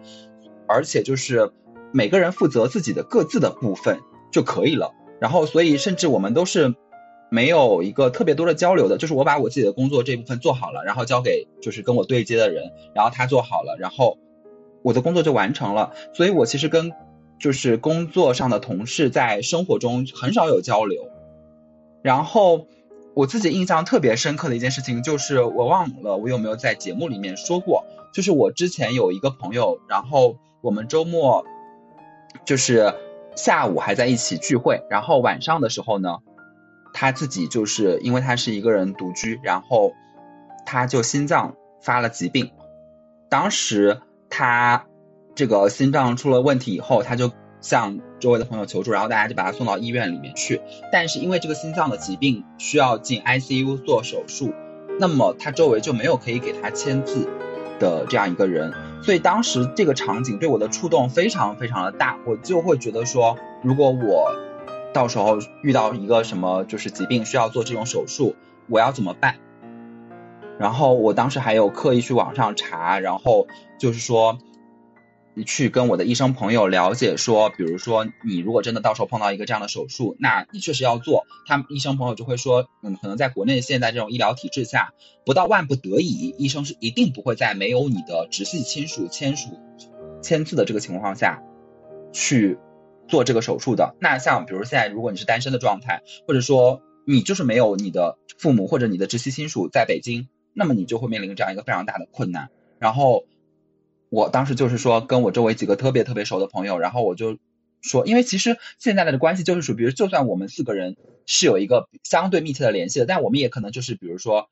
[0.68, 1.52] 而且就是
[1.92, 4.00] 每个人负责自己的各自的部分
[4.32, 4.96] 就可以了。
[5.22, 6.74] 然后，所以甚至我们都是
[7.30, 14.18] 没有一个特别多的交流的，就是我把我自己的工作这部分做好了，然后交给就是跟我对接的人，然后他做好了，然后
[14.84, 15.94] 我的工作就完成了。
[16.14, 16.92] 所以我其实跟
[17.40, 21.10] 就是工作上的同事在生活中很少有交流，
[22.02, 22.68] 然后
[23.16, 31.46] 我自己印象特别深刻的一件事情就是我忘了我有没有在节目里面说过，就是我之前有一个朋友，然后我们周末
[32.46, 32.94] 就是
[33.36, 36.20] 下午还在一起聚会，然后晚上的时候呢，
[36.94, 39.92] 他自己就是因为他是一个人独居，然后
[40.66, 42.52] 他就心脏发了疾病，
[43.30, 44.00] 当时
[44.36, 44.88] 他
[45.36, 47.32] 这个心脏出了问题以后，他就
[47.62, 50.60] 向周围的朋友求助，然后大家就把他送到医院里面去，
[50.92, 54.52] 但是因为这个心脏的疾病需要进 ICU 做手术，
[55.00, 57.30] 那么他周围就没有可以给他签字
[57.80, 58.74] 的这样一个人。
[59.04, 64.32] 所以当时这个场景对我的触动非常非常的大，我就会觉得说，如果我
[64.96, 68.36] 到时候遇到一个什么就是疾病需要做这种手术，
[68.68, 69.36] 我要怎么办？
[70.64, 73.48] 然后我当时还有刻意去网上查，然后
[73.78, 74.38] 就是说。
[75.36, 81.26] 你去跟我的医生朋友了解说，比如说你如果真的到时候碰到一个这样的手术，那你确实要做。
[81.48, 84.94] 他们医生朋友就会说，嗯，可能在国内现在这种医疗体制下，
[85.26, 89.60] 不到万不得已，医生是一定不会在没有你的直系亲属签署
[90.22, 91.42] 签字的这个情况下，
[92.12, 92.60] 去
[93.08, 93.96] 做这个手术的。
[94.00, 102.50] 那像比如现在如果你是单身的状态，或者说你就是没有你的父母或者你的直系亲属在北京，那么你就会面临这样一个非常大的困难。
[102.80, 103.26] 然后。
[104.16, 107.40] 我当时就是说，跟我周围几个特别特别熟的朋友，然后我就
[107.82, 114.52] 说，因为其实现在的关系就是属于，比如就算我们四个人是有一个相对密切的联系的，但我们也可能就是比如说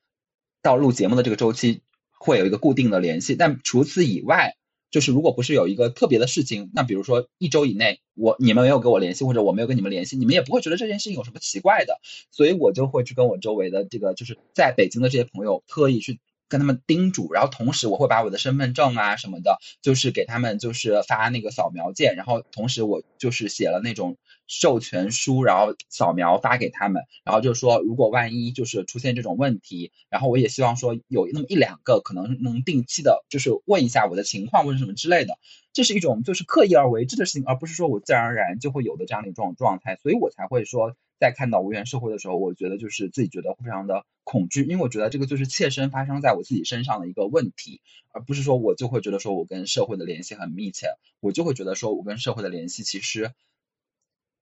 [0.63, 4.55] 到录节目的这个周期会有一个固定的联系，但除此以外，
[4.91, 16.19] 就是如果不是有一个特别的事情，那比如说一周以内我你们没有跟我联系，或者我没有跟你们联系，你们也不会觉得这件事情有什么奇怪的，所以我就会去跟我周围的这个就是在北京的这些朋友特意去。
[16.51, 35.37] 跟他们叮嘱，然后同时我会把我的身份证啊什么的，就是给他们就是发那个扫描件，然后同时我就是写了那种授权书，然后扫描发给他们，然后就说如果万一就是出现这种问题，然后我也希望说有那么一两个可能能定期的，就是问一下我的情况或者什么之类的，
[35.71, 40.95] 这是一种就是刻意而为之的事情，而不是说我自然而然就会有的这样的一种状态，所以我才会说。
[41.21, 50.87] 在看到无缘社会的时候，我觉得就是自己觉得非常的恐惧，因为我觉得这个就是切身发生在我自己身上的一个问题，而不是说我就会觉得说我跟社会的联系很密切，
[51.19, 53.31] 我就会觉得说我跟社会的联系其实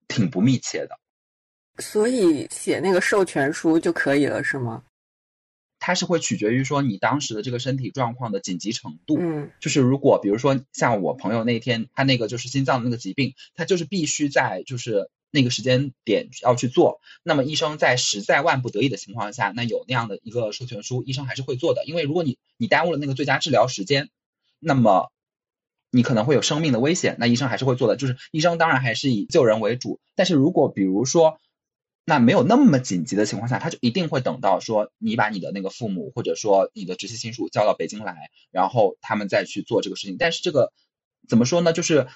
[0.08, 0.98] 挺不密切的。
[1.80, 4.82] 所以写那个授权书就可以了，是吗？
[5.78, 9.18] 它是会取决于说你当时的这个身体状况的紧急程度。
[9.20, 15.10] 嗯，就是如果比如说像我朋友那天他那个就是心脏的那个疾病，他就是必须在就是。
[15.32, 21.84] 那个时间点要去做，那么医生在实在万不得已的情况下，那有那样的一个授权书，医生还是会做的。
[21.84, 24.10] 因为如果你你耽误了那个最佳治疗时间，
[24.58, 25.12] 那么
[25.92, 27.96] 你可能会有生命的危险，那医生还是会做的。
[27.96, 31.38] 就是医生当然还是以救人为主，但是如果比如说
[32.04, 40.16] 那没有那么紧急的情况下，他就一定会等到说你把你的那个父母或者说你的直系亲属叫到北京来，然后他们再去做这个事情。
[40.18, 40.72] 但是这个
[41.28, 41.72] 怎么说呢？
[41.72, 42.08] 就是。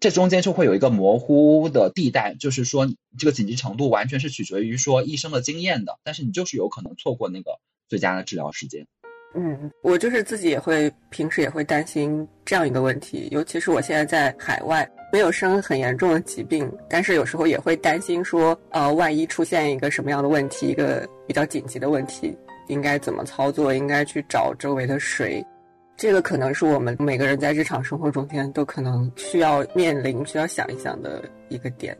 [0.00, 2.88] 这中间就会有一个模糊的地带，就是说
[3.18, 7.50] 这个紧急程度完全是取决于说医生的经验的，但是你就是有可能错过那个
[7.88, 8.86] 最佳的治疗时间。
[9.34, 22.36] 嗯，我就是自己也会平时也会担心这样一个问题，尤其是我现在在海外，没有生很严重的疾病，但是有时候也会担心说，呃，万一出现一个什么样的问题，一个比较紧急的问题，
[22.68, 25.44] 应该怎么操作，应该去找周围的谁。
[26.00, 31.94] 这个可能是我们每个人在日常生活中间都可能需要面临、需要想一想的一个点。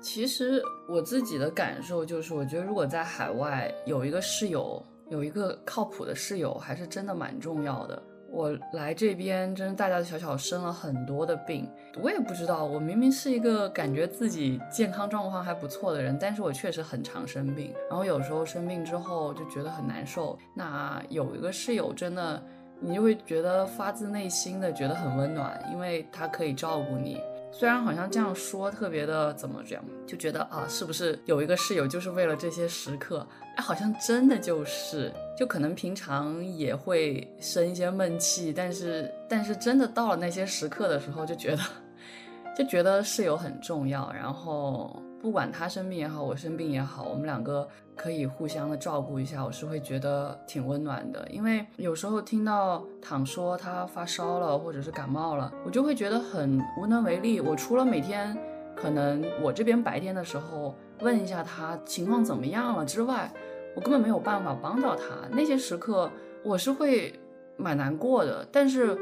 [0.00, 8.02] 其实我自己的感受就是，我觉得如果在海外有一个室友，有一个靠谱的室友，还是真的蛮重要的。
[8.32, 11.70] 我来这边，真是大大小小生了很多的病，
[12.02, 12.64] 我也不知道。
[12.64, 17.72] 我明明是一个感觉自己健康状况还不错的人，但是我确实很常生病。
[17.88, 20.36] 然后有时候生病之后就觉得很难受。
[20.52, 22.42] 那有一个室友，真的。
[22.80, 27.20] 你就会觉得发自内心的觉得很温暖，因为他可以照顾你。
[27.52, 33.26] 虽然好像这样说特别的怎么讲，就觉得啊，是不是有一个室友就是为了这些时刻？
[33.56, 41.62] 哎，好像真的就是，就可能平常也会生一些闷气，但是但是真的到了那些时刻的时候，就觉得
[42.54, 45.02] 就觉得室友很重要，然后。
[45.18, 47.66] 不管他生病也好，我生病也好，我们两个
[47.96, 51.26] 可以互相的照顾一下，我是会觉得挺温暖的。
[51.30, 57.40] 因为有时候听到躺说他发烧了，或者是感冒了，我就会觉得很无能为力。
[57.40, 58.36] 我除了每天
[58.76, 63.32] 可能我这边白天的时候问一下他情况怎么样了之外，
[63.74, 65.04] 我根本没有办法帮到他。
[65.30, 66.10] 那些时刻
[66.44, 67.18] 我是会
[67.56, 68.96] 蛮难过的，但是，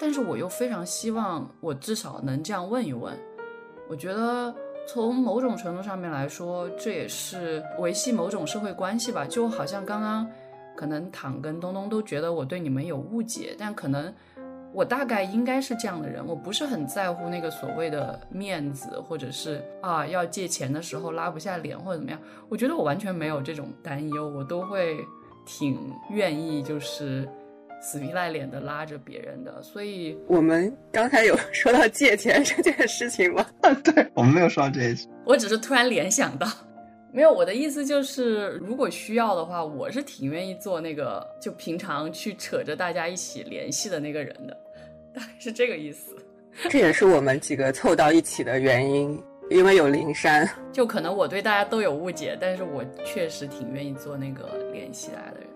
[0.00, 3.14] 但是我又非常希望我至少能这样问一问。
[3.90, 4.54] 我觉得。
[4.88, 9.26] 从某种程度上面来说，这也是维系某种社会关系吧。
[9.26, 10.26] 就好像刚刚，
[10.74, 14.10] 可能躺跟东东都觉得我对你们有误解，但可能
[14.72, 22.18] 我大概应该是这样的人，我不是很在乎那个所谓的面子，或者是啊要借钱的时候拉不下脸或者怎么样。
[22.48, 24.96] 我觉得我完全没有这种担忧，我都会
[25.44, 25.78] 挺
[26.08, 27.28] 愿意就是
[27.80, 29.62] 死皮赖脸的拉着别人的。
[29.62, 33.46] 所以我们刚才有说到借钱 这件事情吗？
[33.84, 35.08] 对，我们没有说到这些。
[35.24, 36.46] 我只是突然联想到。
[37.10, 44.54] 没有，我的意思就是，如果需要的话，我是挺愿意做那个，就平常去扯着大家一起联系的那个人的，
[45.14, 46.14] 大概是这个意思。
[46.68, 49.18] 这也是我们几个凑到一起的原因，
[49.48, 50.46] 因为有灵山。
[50.70, 55.48] 就可能我对大家都有误解，但是我确实挺愿意做那个联系大家的人。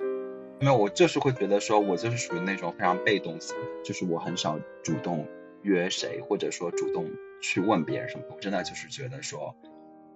[0.63, 5.27] 没有，我就是会觉得说，我就是属于那种非常被动型，就是我很少主动
[5.63, 7.11] 约谁，或者说主动
[7.41, 8.25] 去问别人什么。
[8.31, 9.53] 我真的就是觉得说。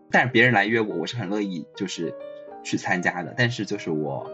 [0.08, 2.14] 但是别人来约我，我是很乐意就是
[2.62, 3.34] 去参加的。
[3.36, 4.24] 但是就是我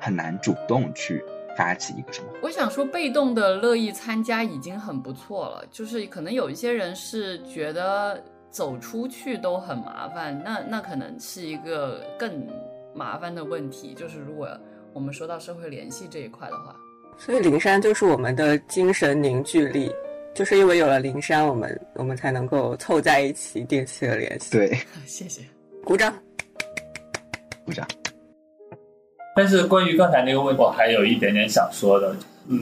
[0.00, 1.24] 很难主动去
[1.56, 2.26] 发起一个什么。
[2.42, 5.64] 我想说，被动的乐意参加已经很不错了。
[5.70, 12.44] 就是可能有一些人是觉得走出去都很麻烦，那那可能是一个更
[12.92, 13.94] 麻烦的问题。
[13.94, 14.48] 就是如果
[14.92, 16.74] 我们说到社会联系这一块的话，
[17.18, 19.92] 所以灵山就是我们的精神凝聚力。
[20.32, 24.52] 就是因为有了灵山，我们我们才能够凑在一起，定期的联系。
[24.52, 25.42] 对， 谢谢，
[25.84, 26.14] 鼓掌，
[27.66, 27.84] 鼓掌。
[29.34, 32.14] 但是关于刚才那个问题，我还有一点点想说的。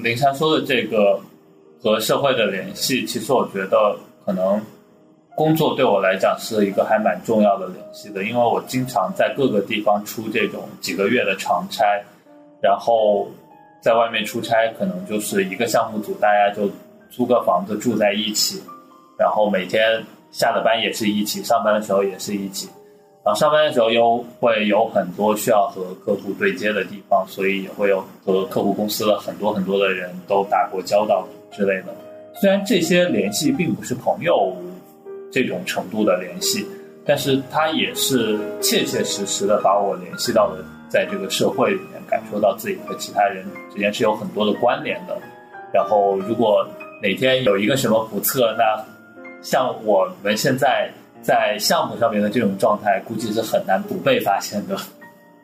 [0.02, 1.20] 灵山说的这个
[1.82, 4.60] 和社会的联系，其实我觉得可能
[5.36, 11.84] 工作对我来讲是一个还蛮重要的联系的，因为我经常在各个地方出这种几个月的长差，
[12.62, 13.28] 然后
[13.80, 16.70] 在外面出差，可能就是一个项目组，大家就。
[17.11, 18.62] 租个房子住在一起，
[19.18, 22.68] 然后每天下了班也是一起，上班的时候也是一起。
[23.24, 31.96] 然后上班的时候又会有很多需要和客户对接的地方，所以也会有和客户公司的很多很多的人都打过交道之类的。
[32.38, 34.54] 虽然这些联系并不是朋友
[35.32, 36.66] 这种程度的联系，
[37.06, 45.16] 但是它也是切切实实的把我联系到了在这个社会里面，感受到自己和其他人之间是有很多的关联的。
[45.72, 46.66] 然后如果
[47.03, 48.84] 哪天有一个什么不测，那
[49.43, 50.91] 像我们现在
[51.22, 54.76] 在项目上面的这种状态，估计是很难不被发现的。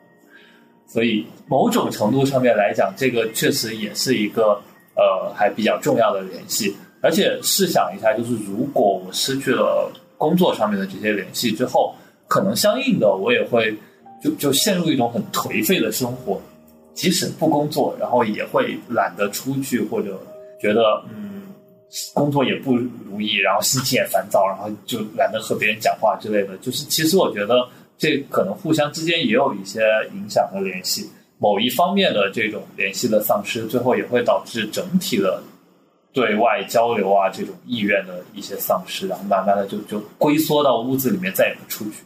[0.87, 4.59] 所以某种程度上面来讲，这个确实也是一个
[4.95, 6.75] 呃还比较重要的联系。
[7.01, 11.93] 而且试想一下，就是如果我失去了工作上面的这些联系之后，
[12.27, 13.75] 可能相应的我也会
[14.23, 16.41] 就就陷入一种很颓废的生活，
[16.93, 20.19] 即使不工作，然后也会懒得出去或者
[20.61, 21.33] 觉得嗯。
[22.13, 26.57] 工作也不如意，然后心情也烦躁，然后就懒得和别人讲话之类的。
[26.57, 27.65] 就是其实我觉得
[27.97, 29.81] 这可能互相之间也有一些
[30.13, 31.09] 影响和联系。
[31.37, 35.41] 某一方面的这种联系的丧失，最后也会导致整体的
[36.11, 42.03] 对外交流啊这种意愿的一些丧失，然后慢慢的就就龟缩到屋子里面，再也不出去。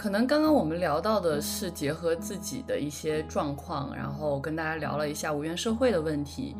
[0.00, 6.56] 可能刚刚我们聊到的是结合自己的一些状况，然后跟大家聊了一下无缘社会的问题。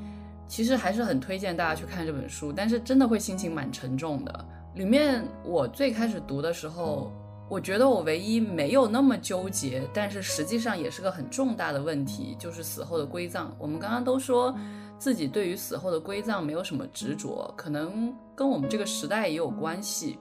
[0.47, 4.45] 其实还是很推荐大家去看这本书，但是真的会心情蛮沉重的。
[4.75, 7.11] 里面我最开始读的时候，
[7.49, 13.57] 我觉得我唯一没有那么纠结，但是实际上也是个很重大的问题，就是死后的归葬。
[13.59, 14.55] 我们刚刚都说
[14.99, 20.19] 自己对于死后的归葬没有什么执着，可能跟我们这个时代也有关系。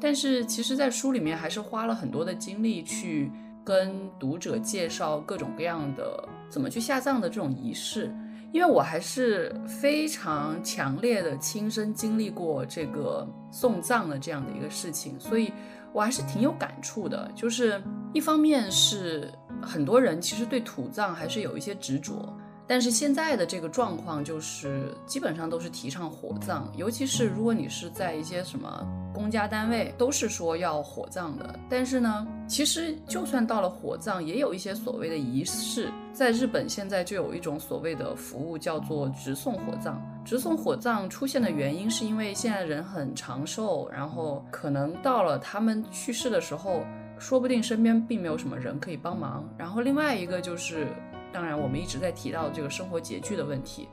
[0.00, 3.30] 但是其实，在书里面还是花了很多的精力去
[3.62, 8.10] 跟读者介绍各种各样的怎么去下葬的这种仪式。
[8.52, 15.52] 因为我还是非常强烈的亲身经历过这个送葬的这样的一个事情，所以
[15.92, 17.30] 我还是挺有感触的。
[17.32, 17.80] 就是
[18.12, 19.30] 一方面是
[19.62, 22.36] 很多人其实对土葬还是有一些执着。
[22.70, 31.58] 但是现在的这个状况就是，基本上都是提倡火葬，尤其是如果你是在一些什么公家单位，都是说要火葬的。
[31.68, 35.90] 但是呢，其实就算到了火葬，也有一些所谓的仪式。
[36.12, 40.00] 在日本现在就有一种所谓的服务叫做直送火葬。
[40.24, 46.84] 直送火葬出现的原因是因为现在人很长寿，然后可能到了他们去世的时候，
[47.18, 49.44] 说不定身边并没有什么人可以帮忙。
[49.58, 50.86] 然后另外一个就是。
[51.32, 53.88] 当然，我们一直在提到这个生活拮据的问题，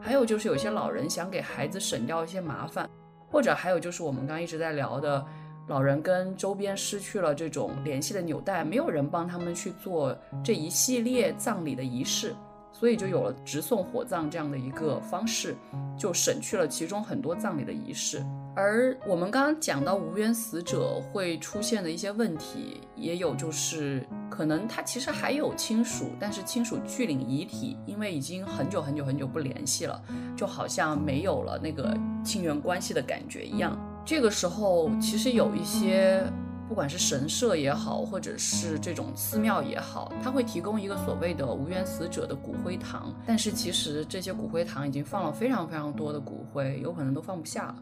[0.00, 2.88] 还有就是有些老人想给孩子省掉一些麻烦，
[3.30, 5.24] 或者还有就是我们刚刚一直在聊的，
[5.66, 12.34] 老人跟周边失去了这种联系的纽带，没有人帮他们去做这一系列葬礼的仪式。
[12.78, 15.56] 所以就有了直送火葬这样的一个方式，
[15.96, 18.24] 就省去了其中很多葬礼的仪式。
[18.54, 30.00] 而我们刚刚讲到无缘死者会出现的一些问题，也有就是可能他其实还有亲属，但是亲属拒领遗体，因为已经很久很久很久不联系了，
[30.36, 33.76] 就好像没有了那个亲缘关系的感觉一样。
[34.04, 36.22] 这个时候其实有一些。
[36.68, 43.14] 不管是神社也好，或者是这种寺庙也好，它会提供一个所谓的无缘死者的骨灰堂。
[43.26, 47.76] 但是其实这些骨灰堂已经放了非常非常多的骨灰，有可能都放不下了。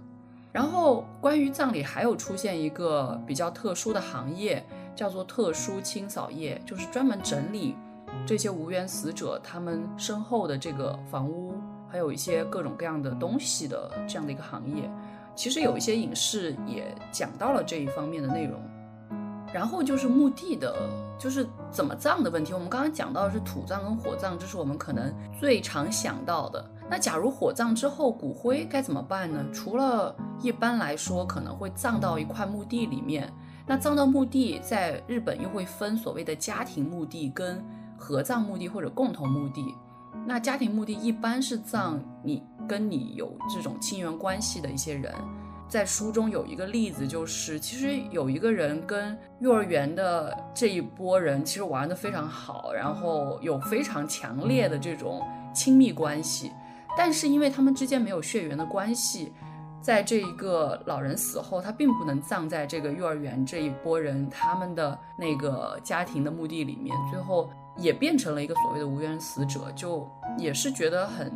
[0.52, 4.64] 然后关于葬礼，还有出现一个比较特殊的行业，
[4.94, 7.74] 叫做特殊清扫业，就是专门整理
[8.24, 11.54] 这些无缘死者他们身后的这个房屋，
[11.90, 14.88] 还有一些各种各样的东西的这样的一个行业。
[15.34, 18.58] 其实有一些影视也讲到了这一方面的内容。
[19.52, 20.74] 然后就是墓地的，
[21.18, 22.52] 就是怎么葬的问题。
[22.52, 26.70] 我们刚刚讲到的是土葬跟火葬，这是我们可能最常想到的。
[26.88, 29.44] 那假如火葬之后骨灰该怎么办呢？
[29.52, 33.32] 除了一般来说可能会葬到一块墓地里面，
[33.66, 37.64] 那葬到墓地，在日本又会分所谓的家庭墓地跟
[37.96, 39.74] 合葬墓地或者共同墓地。
[40.26, 45.12] 那家庭墓地一般是葬你跟你有这种亲缘关系的一些人。
[45.68, 56.52] 在书中有一个例子，就是其实有一个人跟幼儿园的这一波人其实玩的非常好，然后有非常强烈的这种亲密关系，
[56.96, 59.32] 但是因为他们之间没有血缘的关系，
[59.82, 71.32] 在这一个老人死后，他并不能葬在这个幼儿园这一波人他们的那个家庭的墓地里面，最后也变成了一个所谓的无缘死者，就也是觉得很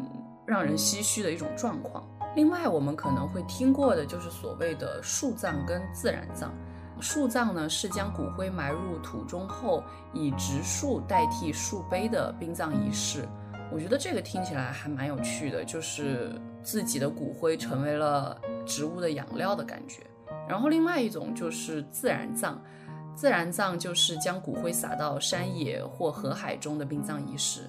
[0.47, 2.05] 让人唏嘘的一种状况。
[2.36, 6.55] 另外，我们可能会听过的就是所谓的树葬跟自然葬。
[7.01, 9.82] 树葬呢是将骨灰埋入土中后，
[10.12, 13.27] 以植树代替树碑的殡葬仪式。
[13.73, 20.02] 我觉得这个听起来还蛮有趣的，就是自己的骨灰成为了植物的养料的感觉。
[20.48, 22.61] 然后另外一种就是自然葬，
[23.15, 27.62] 自然葬就是将骨灰撒到山野或河海中的殡葬仪式。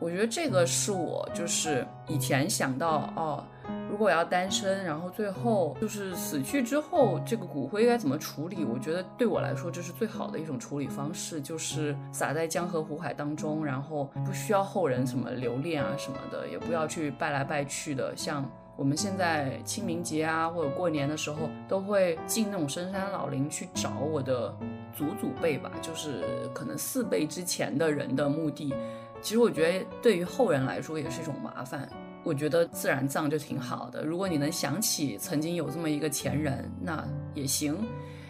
[0.00, 3.44] 我觉得这个是我就是以前想到哦。
[3.90, 8.64] 如果我要单身，然后最后就是死去之后，这个骨灰该怎么处理？
[8.64, 18.14] 我觉得对我来说，这是最好的一种处理方式，就是撒在江河湖海当中，然后不需要后人什么留恋啊什么的，也不要去拜来拜去的。
[18.16, 24.54] 像我们现在清明节啊，或者过年的时候，都会进那种深山老林去找我的
[24.94, 28.72] 祖祖辈吧，就是可能四辈之前的人的墓地。
[29.20, 31.88] 其实我觉得对于后人来说也是一种麻烦。
[32.28, 34.04] 我觉得自然葬就挺好的。
[34.04, 37.02] 如果你能想起曾经有这么一个前人，那
[37.32, 37.74] 也行；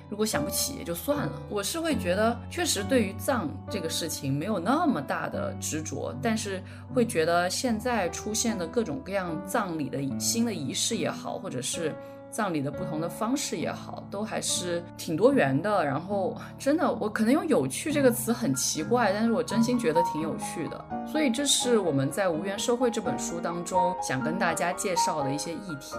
[0.08, 1.32] 如果想不起也就算了。
[1.50, 6.62] 我是会觉得，确实对于葬这个事情没有那么大的执着，但是
[6.94, 11.92] 会觉得现在出现的各种各样葬礼的新的仪式也好，或者是。
[12.30, 15.84] 葬礼的不同的方式也好，都还是挺多元的。
[15.84, 20.84] 然后，真的，我可能用“有趣”这个词很奇怪，但是我真心觉得挺有趣的。
[21.06, 25.96] 所以，这是我们在《无缘社会》这本书当中想跟大家介绍的一些议题。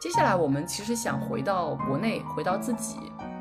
[0.00, 2.96] 接下来，我们其实想回到国内，回到自己。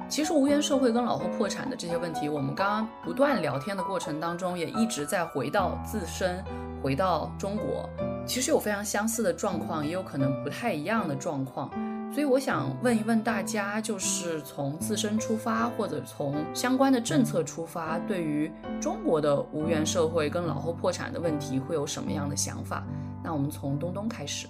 [0.08, 6.44] 其实，无缘社会跟老后破产的这些问题，我们刚刚不断聊天的过程当中，也一直在回到自身，
[6.82, 7.90] 回到中国。
[8.26, 11.70] 其实有非常相似的状况，也有可能不太一样的状况。
[12.14, 22.86] 所以我想问一问大家，就是从自身出发，或者从相关的政策出发，对于中国的无缘社会跟老后破产的问题，会有什么样的想法？
[23.24, 24.46] 那我们从东东开始。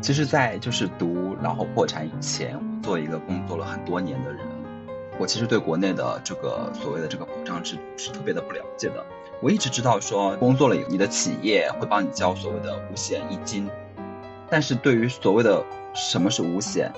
[0.00, 4.46] 其实，在就是读老后破产以前，我做一个工作了很多年的人，
[5.18, 9.04] 我其实对国内的这个所谓的这个保障制度是特别的不了解的。
[9.42, 13.68] 我一直知道说，工作了以后你的企业会帮你交所谓的五险一金，
[14.48, 15.62] 但是对于所谓的
[15.94, 16.92] 什么是五险？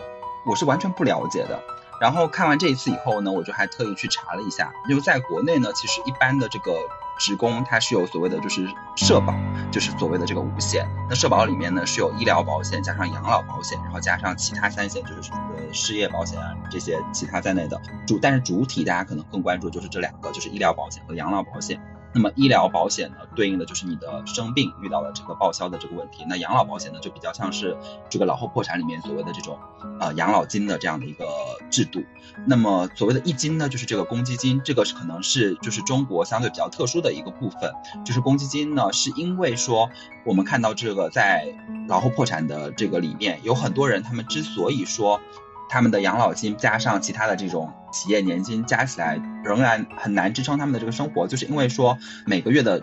[0.44, 1.60] 我是完全不了解的。
[2.00, 6.74] 然后看完这一次以后呢，我就还特意去查了一下，因为在国内呢，其实一般的这个
[7.16, 9.32] 职工他是有所谓的就是社保，
[9.70, 10.84] 就是所谓的这个五险。
[11.08, 15.38] 那社保里面呢是有医疗保险加上养老保险，然后加上其他三险，就是什么
[15.72, 18.18] 失业保险啊这些其他在内的主。
[18.20, 21.80] 但是主体大家可能更关注就是这两个，就是医疗保险和养老保险。
[22.14, 26.24] 那么医疗保险呢，对应的就是你的生病遇到了这个报销的这个问题。
[26.28, 27.76] 那养老保险呢，就比较像是
[28.08, 29.58] 这个老后破产里面所谓的这种，
[29.98, 31.24] 呃，养老金的这样的一个
[31.70, 32.02] 制度。
[32.46, 37.72] 那么所谓的一金呢，就是这个公积金，这个是可能是就是中国相对比较特殊的一个部分。
[38.04, 39.90] 就是公积金呢，是因为说
[40.24, 41.46] 我们看到这个在
[41.88, 45.20] 老后破产的这个里面，有很多人他们之所以说。
[45.72, 51.96] 他们的养老金加上其他的这种企业年金加起来，仍然很难支撑他们的这个生活，就是因为说
[52.26, 52.82] 每个月的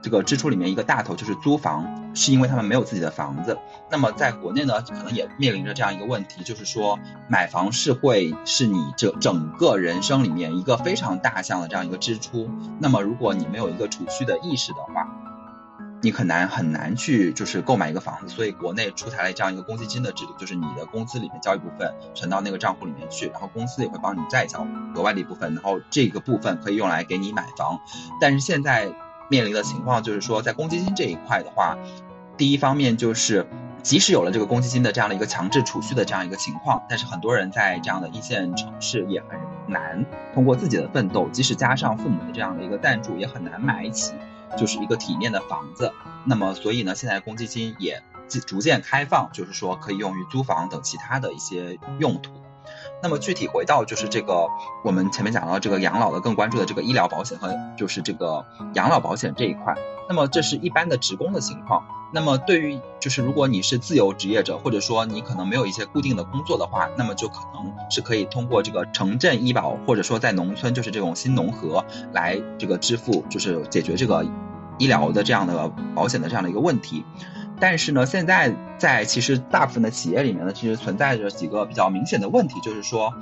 [0.00, 3.58] 这个支出里面一个大头就是租房，是因为他们没有自己的房子。
[3.90, 6.98] 那么在国内呢，可能也面临着这样一个问题，就是说
[7.28, 12.48] 买房是会是你这整个人生里面一个非常大项的这样一个支出。
[12.80, 15.06] 那么如果你没有一个储蓄的意识的话，
[16.02, 18.28] 你很难很难去就是购买一个房子。
[18.28, 27.80] 所以国内出台了这样一个公积金的制度，就是你的工资里面交一部分存到那个账户里面去，然后公司也会帮你再交额外的一部分，然后这个部分可以用来给你买房。
[28.20, 28.92] 但是现在。
[29.28, 31.76] 面临的情况就是说，在公积金这一块的话，
[32.36, 33.44] 第一方面就是，
[33.82, 39.30] 即使有了这个公积金的这样的一个强制储蓄的这样一个情况，但是很多人在这样的一线城市也很
[39.66, 44.14] 难通过自己的奋斗，即使加上父母的这样的一个赞助，也很难买起
[44.56, 45.92] 就是一个体面的房子。
[46.24, 48.02] 那么，所以呢，现在公积金也
[48.46, 52.32] 逐渐开放，就是说可以用于租房等其他的一些用途。
[53.02, 54.48] 那么具体回到就是这个，
[54.84, 58.44] 我们前面讲到这个养老的更关注的这个医疗保险和就是这个
[58.74, 59.74] 养老保险这一块。
[60.08, 61.84] 那么这是一般的职工的情况。
[62.12, 74.24] 那么对于就是如果你是自由职业者，或者说你可能没有一些固定的工作的话，那么就可能是可以通过这个城镇医保，或者说在农村就是这种新农合来这个支付，就是解决这个
[74.78, 77.04] 医疗的这样的保险的这样的一个问题。
[77.58, 83.12] 但是呢，现在在其实大部分的企业里面呢，其实存在着几个比较明显的问题，就是说，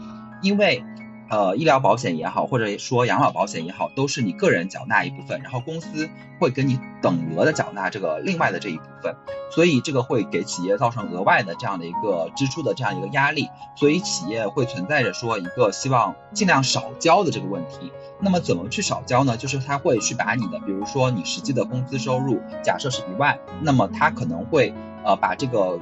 [0.43, 0.83] 因为。
[1.31, 9.17] 呃，医疗保险也好，或者说养老保险也好，都是你个人缴纳一部分，然后公司会跟你等额的缴纳这个另外的这一部分，
[9.51, 17.91] 所以这个会给企业造成额外的这样的一个支出的这样一个压力，所以企业会存在着说一个希望尽量少交的这个问题。
[18.21, 19.37] 那么怎么去少交呢？
[19.37, 24.75] 就是他会去把你的，比如说你实际的工资收入，假设是一万，那么他可能会
[25.05, 25.81] 呃把这个。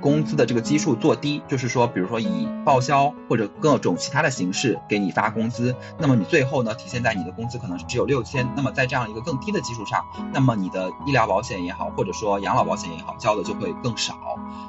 [0.00, 14.14] 工资的这个基数做低，就是说，比如说以报销或者各种其他的形式给你发工资，那么你最后呢体现在你的工资可能只有六千，那么在这样一个更低的基础上，那么你的医疗保险也好，或者说养老保险也好，交的就会更少。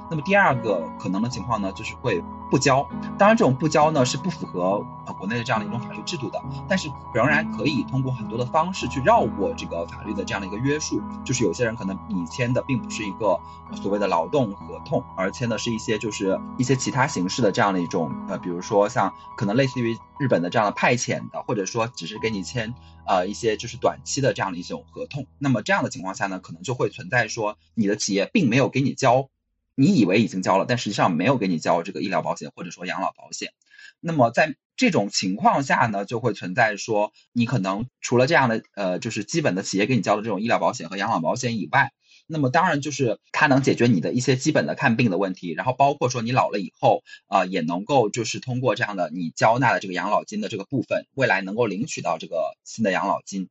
[0.10, 2.22] 那么第二个可能的情况呢，就是会
[2.52, 2.88] 不交。
[3.18, 11.02] 当然，这种不交呢是不符合呃国内的这样的一种法律制度的，但是仍然可以通过很多的方式去绕过这个法律的这样的一个约束。
[11.23, 13.40] 就是有些人可能你签的并不是一个
[13.82, 15.02] 所谓的劳动合同。
[15.15, 22.73] 而签的是一些就是一些其他形式的这样的一种呃，比如说像可能类似于日本的这样的派遣的，或者说只是给你签
[23.07, 25.26] 呃一些就是短期的这样的一种合同。
[25.40, 29.30] 那么这样的情况下呢，可能就会存在说你的企业并没有给你交，
[29.76, 33.53] 你以为已经交了，但实际上没有给你交这个医疗保险或者说养老保险。
[33.99, 41.91] 那么在这种情况下呢，就会存在说你可能除了这样的呃就是基本的企业给你交的这种医疗保险和养老保险以外。
[42.27, 53.49] 那么当然就是它能解决你的一些基本的看病的问题，然后包括说你老了以后啊，也能够就是通过这样的你交纳的这个养老金的这个部分，未来能够领取到这个新的养老金，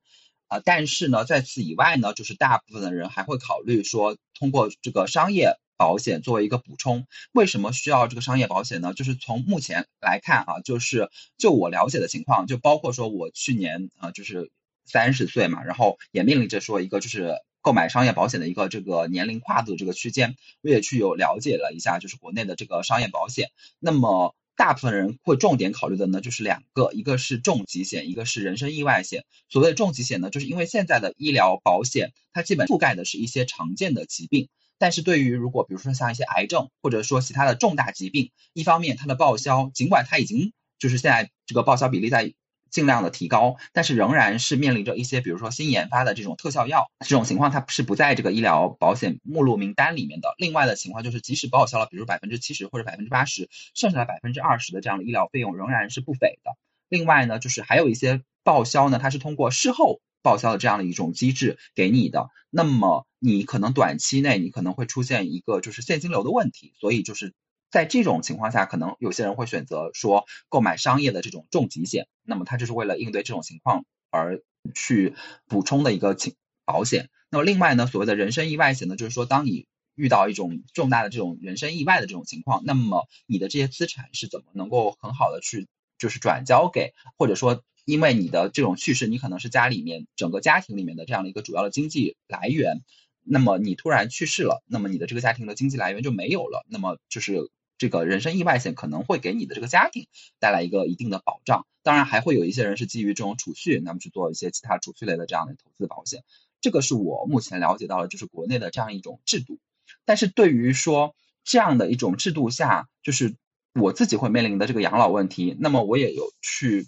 [0.48, 7.06] 啊，但是呢，在此以外呢，就是大部分的人还会考虑说，通过这个商业保险作为一个补充。
[7.32, 8.92] 为什么需要这个商业保险呢？
[8.92, 11.08] 就是从目前来看啊，就是
[11.38, 14.50] 就我了解的情况，就包括说我去年啊，就是
[14.84, 17.36] 三十岁嘛，然后也面临着说一个就是。
[17.62, 23.50] 购买商业保险的一个这个年龄跨度这个区间，我也去有了解了一下，就是国内的这个商业保险。
[23.78, 29.26] 那么大部分人会重点考虑的呢，就是两个，一个是重疾险，一个是人身意外险。
[29.50, 34.48] 所谓的重疾险呢，就是因为现在的医疗保险它基本覆盖的是一些常见的疾病，
[34.80, 42.34] 但是对于如果比如说像一些癌症或者说其他的重大疾病，一方面它的报销，尽管它已经就是现在这个报销比例在。
[42.70, 50.36] 尽量的提高，但是仍然是面临着一些，比如说新研发的这种特效药，这种情况它是不在这个医疗保险目录名单里面的。
[50.38, 56.52] 另外的情况就是，即使报销了，比如百分之七十或者百分之八十，剩下的百分之二十的这样的医疗费用仍然是不菲的。
[56.88, 62.28] 另外呢，就是还有一些报销呢，它是通过事后报销的这样的一种机制给你的。
[62.50, 67.34] 那么你可能短期内你可能会出现一个就是现金流的问题，所以就是。
[67.72, 74.42] 在这种情况下，可能有些人会选择说购买商业的这种重疾险，那么它就是为了应对这种情况而
[74.74, 75.14] 去
[75.46, 76.34] 补充的一个情
[76.64, 77.10] 保险。
[77.30, 92.82] 那么另外呢，所谓的人身意外险呢，就是说当你遇到一种重大的这种人身意外的这种情况，那么你的这些资产是怎么能够很好的去就是转交给，或者说因为你的这种去世，你可能是家里面整个家庭里面的这样的一个主要的经济来源，
[93.22, 97.50] 那么你突然去世了，那么你的这个家庭的经济来源就没有了，那么就是。
[97.80, 100.06] 这个人身意外险可能会给你的这个家庭
[100.38, 106.22] 带来一个一定的保障，当然还会有一些人是基于这种储蓄，那么去做一些其他储蓄类的这样的投资保险。
[106.60, 109.58] 这个是我目前了解到的，就是国内的这样一种制度。
[110.04, 113.34] 但是对于说这样的一种制度下，就是
[113.72, 116.86] 我自己会面临的这个养老问题，那么我也有去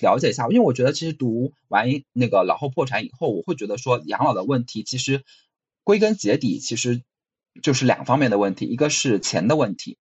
[0.00, 5.22] 了解一下，因为我觉得其实读完那个老后破产以后，我会觉得说养老的问题其实
[5.84, 7.02] 归根结底其实
[7.62, 9.96] 就是两方面的问题，一个是钱的问题。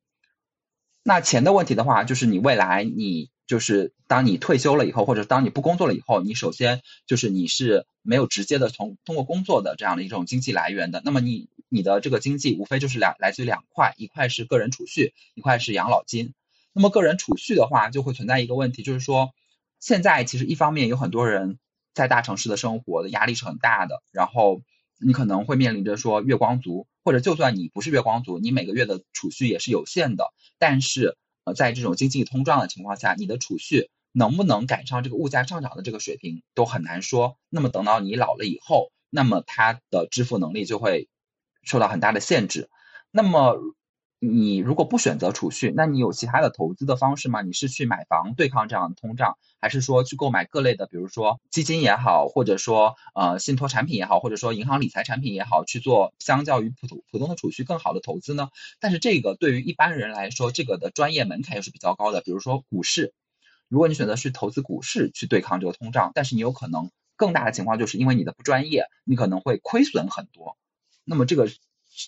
[1.03, 11.03] 那钱的问题的话，就是你未来你就是当你退休了以后，或者当你不工作了以后，你首先就是你是没有直接的从通过工作的这样的一种经济来源的。
[11.05, 16.33] 那么你你的这个经济无非就是两来自于两块，一块是个人储蓄，一块是养老金。
[16.71, 19.31] 那么个人储蓄的话，就会存在一个问题，就是说。
[19.83, 21.59] 现在其实一方面有很多人
[21.93, 24.61] 在大城市的生活的压力是很大的，然后
[24.97, 30.31] 你可能会面临着说月光族，或者就算你不是月光族，你每个月的储蓄也是有限的。
[30.57, 37.37] 但是呃，在这种经济通胀的情况下，你的储蓄能不能赶上这个物价上涨的这个水平都很难说。
[37.49, 41.09] 那么等到你老了以后，那么它的支付能力就会
[41.61, 42.69] 受到很大的限制。
[43.11, 43.57] 那么。
[44.25, 47.41] 你如果不选择储蓄，那你有其他的投资的方式吗？
[47.41, 58.47] 你是去买房对抗这样的通胀，还是说去购买各类的，比如说基金也好，或者说呃信托产品也好，或者说银行理财产品也好，去做相较于普通普通的储蓄更好的投资呢？
[58.79, 62.21] 但是这个对于一般人来说，这个的专业门槛又是比较高的。
[62.21, 63.13] 比如说股市，
[63.67, 70.55] 如果你选择去投资股市去对抗这个通胀，但是你有可能更大的情况就是因为你的不专业，你可能会亏损很多。
[71.03, 71.49] 那么这个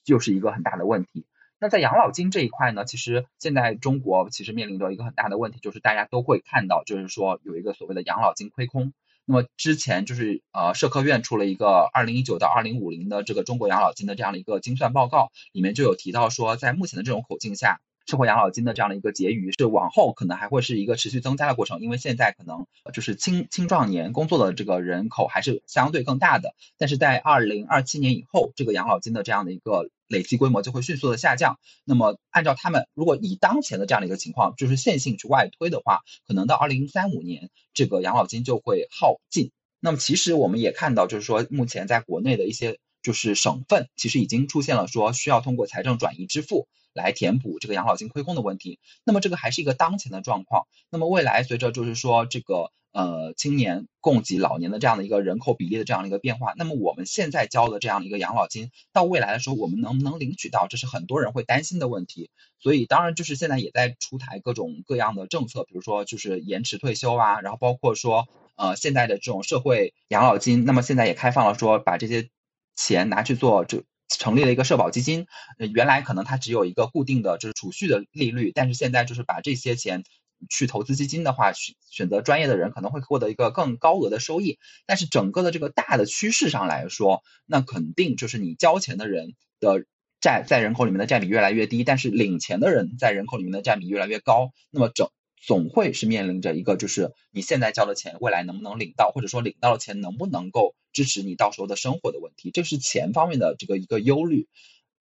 [0.05, 1.25] 就是一个很大的问题。
[1.65, 8.93] 那在养老金这一块呢，其实现在中国其实面临着一个很大的问题，就是大家都会看到，就是说有一个所谓的养老金亏空。
[9.25, 17.79] 那么之前就是呃社科院出了一个二零一九到二零五零的这个中国养老金的这样的一个精算报告，里面就有提到说，在目前的这种口径下。
[18.05, 31.59] 社会养老金的这样的一个结余是往后可能还会是一个持续增加的过程，因为现在可能就是青青壮年工作的这个人口还是相对更大的，但是在二零二七年以后，这个养老金的这样的一个累计规模就会迅速的下降。
[31.83, 39.51] 那么按照他们如果以当前的这样的一个情况，就是线性去外推的话，可能到二零三五年这个养老金就会耗尽。
[39.79, 46.67] 那么其实我们也看到，就是说目前在国内的一些就是省份，其实已经出现了说需要通过财政转移支付。
[46.95, 50.65] 来填补这个养老金亏空的问题，那么这个还是一个当前的状况。
[50.89, 62.29] 那么未来随着就是说这个呃青年供给老年的这样的一个人口比例的这样的一个变化，那么我们现在交的这样的一个养老金，到未来的时候我们能不能领取到，这是很多人会担心的问题。
[62.59, 72.29] 所以当然就是现在也在出台各种各样的政策，比如说就是延迟退休啊，然后包括说呃现在的这种社会养老金，那么现在也开放了说把这些
[72.75, 73.83] 钱拿去做这。
[74.07, 75.25] 成立了一个社保基金，
[75.73, 80.03] 原来可能它只有一个固定的就是储蓄的利率，但是现在就是把这些钱
[80.49, 84.57] 去投资基金的话，选选择专业的人可能会获得一个更高额的收益。
[84.85, 89.85] 但是整个的这个大的趋势上来说，那肯定就是你交钱的人的
[90.21, 94.51] 占在人口里面的占比越来越低，但是领钱的人在人口里面的占比越来越高。
[94.71, 95.09] 那么整
[95.45, 100.75] 总会是面临着一个就是你现在交的钱未来能不能领到，或者说领到的钱能不能够。
[100.95, 104.47] 支持你到时候的生活的问题，这是钱方面的这个一个忧虑。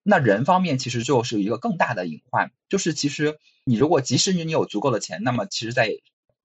[0.07, 5.89] 那人方面其实就是一个更大的隐患，就是其实你如果即使你你有足够的钱，那么其实，在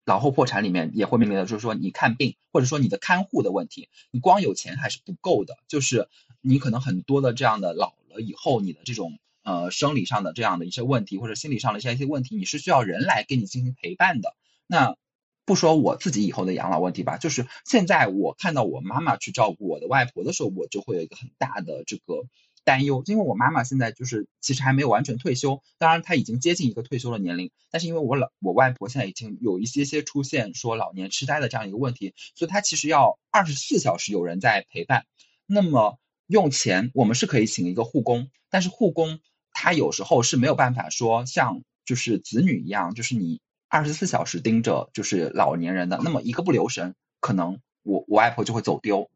[0.06, 5.58] 老后破产里面也会面临的，就是说你看病或者说你的看护的问题，你光有钱还是不够的。
[5.68, 6.08] 就是
[6.40, 14.34] 你可能很多的这样的老了以后，你的这种呃生理上的这样的一些问题，或者心理上的这样一些问题，你是需要人来给你进行陪伴的。
[14.66, 14.96] 那
[15.44, 22.24] 不说我自己以后的养老问题吧，就是现在我看到我妈妈去照顾我的外婆的时候，我就会有一个很大的这个
[22.64, 35.06] 担忧，因为我妈妈现在就是其实还没有完全退休，当然她已经接近一个退休的年龄，但是因为我老我外婆现在已经有一些些出现说老年痴呆的这样一个问题，所以她其实要二十四小时有人在陪伴。
[35.46, 39.20] 那么用钱我们是可以请一个护工，但是护工
[39.52, 43.40] 他有时候是没有办法说像就是子女一样，就是你。
[43.72, 49.08] 二十四小时盯着就是老年人的，那么一个不留神，可能我我外婆就会走丢，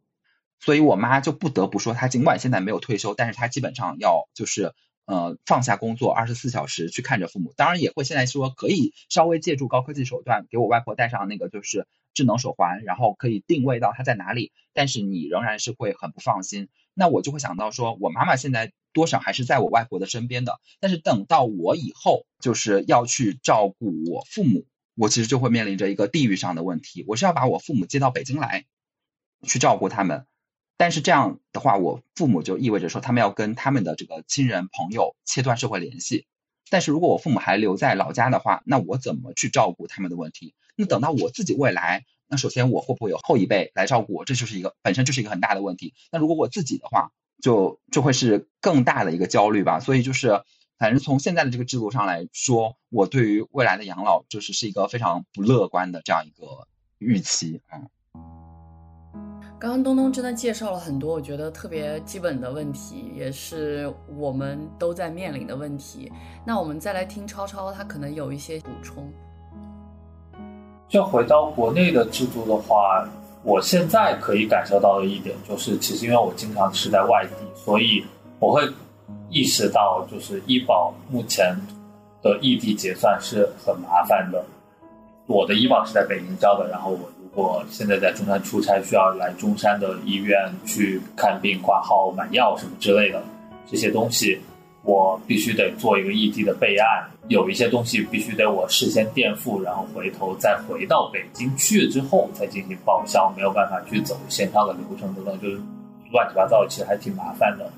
[0.61, 4.73] 所以我妈就不得不说，她尽管现在没有退休，但是她基本上要就是
[5.07, 7.53] 呃放下工作，二十四小时去看着父母。
[7.57, 16.69] 当然也会现在说可以稍微借助高科技手段，给我外婆戴上那个就是智能手环，然后可以定位到她在哪里，但是你仍然是会很不放心。
[16.95, 18.73] 那我就会想到说，我妈妈现在。
[18.95, 27.05] 多少还是在我外婆的身边的，但是等到我以后就是要去照顾我父母，我其实就会面临着一个地域上的问题。
[27.09, 28.67] 我是要把我父母接到北京来，
[29.43, 30.27] 去照顾他们，
[30.77, 36.27] 但是这样的话，我父母就意味着说他们要跟他们的这个亲人朋友切断社会联系。
[36.71, 40.55] 但是如果我父母还留在老家的话，那我怎么去照顾他们的问题？
[40.77, 44.25] 那等到我自己未来，那首先我会不会有后一辈来照顾我？
[44.25, 45.95] 这就是一个本身就是一个很大的问题。
[46.11, 50.43] 那如果我自己的话，就就会是更大的一个焦虑吧，所以就是，
[50.79, 56.67] 反正从现在的这个制度上来说，我对于未来的养老就是是一个非常不乐观的这样一个
[56.99, 57.83] 预期啊。
[59.65, 66.13] 刚刚东东真的介绍了很多，我觉得特别基本的问题，也是我们都在面临的问题。
[66.45, 69.11] 那我们再来听超超，他可能有一些补充。
[70.87, 73.09] 就回到国内的制度的话，
[73.43, 78.05] 我现在可以感受到的一点就是，其实因为我经常是在外地，所以
[78.41, 78.69] 我会
[79.31, 81.57] 意识到，就是医保目前
[82.21, 84.45] 的异地结算是很麻烦的。
[85.27, 86.99] 我的医保是在北京交的，然后我。
[87.35, 93.21] 我现在在中山出差，需要来中山的医院去看病、挂号、买药什么之类的，
[93.67, 94.39] 这些东西
[94.83, 97.05] 我必须得做一个异地的备案。
[97.29, 105.61] 有一些东西必须得我事先垫付，然后回头再回到北京去之后再进行报销，没有办法去走线上的流程等等，就是
[106.13, 107.69] 乱七八糟，其实还挺麻烦的。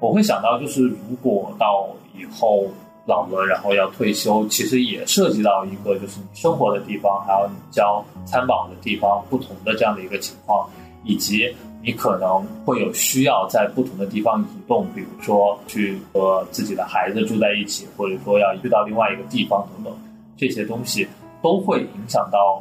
[0.00, 2.66] 我会想到，就是如果到以后。
[3.06, 10.68] 老了，然后要退休，其实也涉及到一个就是你生活的地方，还有你交参保的地方不同的这样的一个情况，
[11.04, 19.96] 以及你可能会有需要在不同的地方移动，比如说去和自己的孩子住在一起，或者说要移到另外一个地方等等，
[20.36, 21.06] 这些东西
[21.40, 22.60] 都会影响到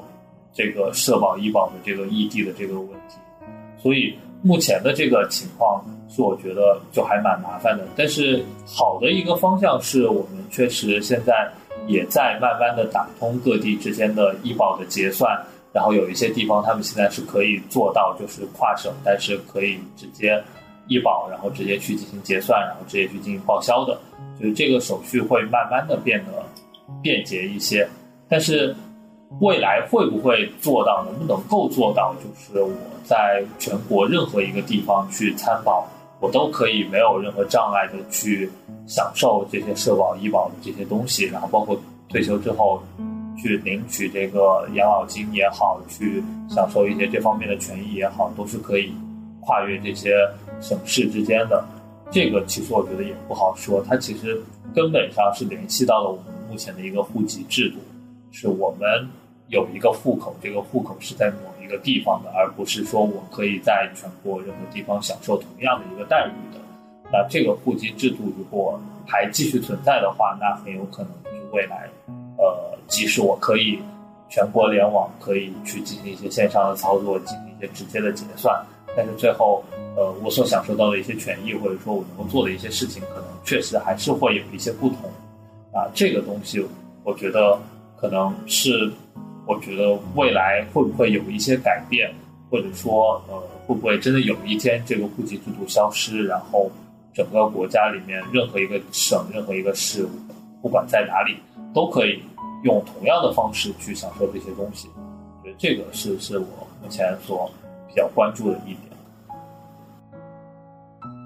[0.53, 3.17] 这个社保医保的这个异地的这个问题，
[3.81, 4.15] 所以
[4.45, 5.83] 目前的这个情况。
[6.07, 11.51] 是我觉得就还蛮麻烦的，但是好的一个方向是我们确实现在
[11.87, 15.37] 也在慢慢的打通各地之间的医保的结算，
[15.73, 20.41] 然后有一些地方他们现在是可以做到就是跨省，但是可以直接
[20.87, 23.99] 医保，然后直接去进行结算，然后直接去进行报销的，
[24.39, 26.31] 就是这个手续会慢慢的变得
[27.01, 27.85] 便捷一些。
[28.29, 28.73] 但是
[29.39, 32.71] 未来会不会做到，能不能够做到，就是我
[33.03, 35.87] 在全国任何一个地方去参保。
[36.21, 38.49] 我都可以没有任何障碍的去
[38.87, 42.81] 享受这些社保、医保的这些东西，然后包括退休之后
[43.37, 48.93] 去领取这个养老金也好，去享受一些这方面的权益也好，都是可以
[49.41, 50.15] 跨越这些
[50.61, 51.63] 省市之间的。
[52.09, 54.41] 这个其实我觉得也不好说，它其实
[54.73, 57.75] 根本上是联系到了我们目前的一个户籍制度，
[58.31, 59.07] 是我们
[59.47, 61.37] 有一个户口，这个户口是在某。
[61.65, 66.61] 一个地方的，而不是说我可以在全国任何地方享受同样的一个待遇的。
[67.11, 71.89] 那这个户籍制度如果还继续存在的话，那很有可能就未来，
[72.37, 73.79] 呃，即使我可以
[74.29, 78.63] 全国联网，可以去进行一些线上的操作，进行一些直接的结算，
[78.95, 79.63] 但是最后，
[79.97, 85.09] 呃，我所享受到的一些权益，或者说我能够做的一些事情，可能确实还是会有一些不同。
[85.73, 86.63] 啊，这个东西，
[87.03, 87.57] 我觉得
[87.97, 88.93] 可能是。
[89.47, 92.11] 我觉得未来会不会有一些改变，
[92.49, 96.71] 或者说，呃，会不会真的有一天这个户籍制度消失，然后
[97.13, 100.07] 整个国家里面任何一个省、任何一个市，
[100.61, 101.37] 不管在哪里，
[101.73, 102.23] 都可以
[102.63, 104.89] 用同样的方式去享受这些东西？
[104.97, 107.51] 我觉得这个是是我目前所
[107.87, 108.79] 比较关注的一点。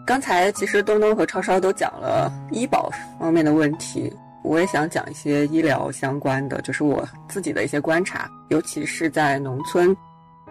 [0.06, 2.90] 刚才其实东东和超超都讲了医保
[3.20, 4.12] 方面的问题。
[4.50, 9.96] 我也想讲一些医疗相关的，就是我自己的一些观察，尤其是在农村。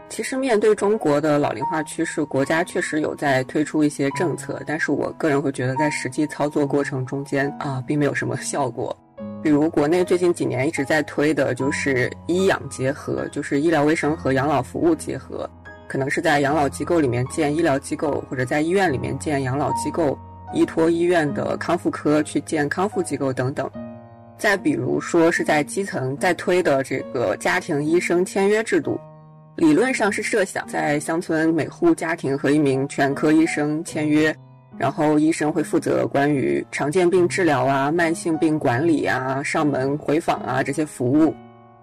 [0.08, 8.96] 其实面对中国的老龄化趋势，国家确实有在推出一些政策，但是我个人会觉得在实际操作过程中间啊，并没有什么效果。
[9.42, 15.50] 比如国内最近几年一直在推的就是医养结合，就是医疗卫生和养老服务结合，
[15.88, 20.16] 可能是在养老机构里面建医疗机构，或者在医院里面建养老机构。
[20.52, 23.70] 依托医院的康复科去建康复机构等等，
[24.36, 28.98] 再比如说是在基层在推的这个家庭医生签约制度，
[29.56, 34.34] 理论上是设想在乡村每户家庭和一名全科医生签约，
[34.76, 41.34] 然后医生会负责关于常见病治疗啊、慢性病管理啊、上门回访啊这些服务。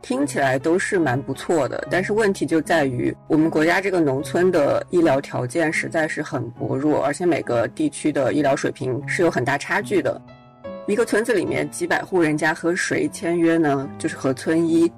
[0.05, 10.21] 听起来都是蛮不错的，但是问题就在于我们国家这个农村的医疗条件实在是很薄弱，而且每个地区的医疗水平是有很大差距的。
[10.85, 13.89] 一个村子里面几百户人家和谁签约呢？
[13.97, 14.91] 就是和村医，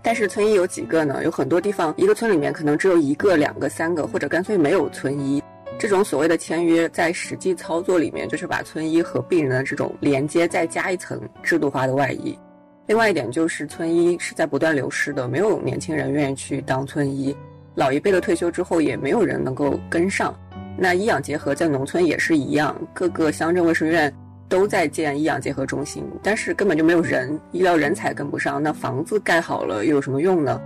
[0.00, 1.22] 但是村医有几个呢？
[1.22, 5.42] 有很多地方一个村里面可能只有一个、两个、三个，或者干脆没有村医。
[5.78, 12.38] 这种所谓的签约，在实际操作里面就是把村医和病人的这种连接再加一层制度化的外衣。
[12.86, 17.34] 另外一点就是村医是在不断流失的，没有年轻人愿意去当村医，
[17.74, 20.38] 老一辈的退休之后也没有人能够跟上。
[20.76, 24.12] 那医养结合在农村也是一样，各个乡镇卫生院
[24.50, 30.60] 都在建医养结合中心，但是根本就没有人，医疗人才跟不上，那房子盖好了又有什么用呢？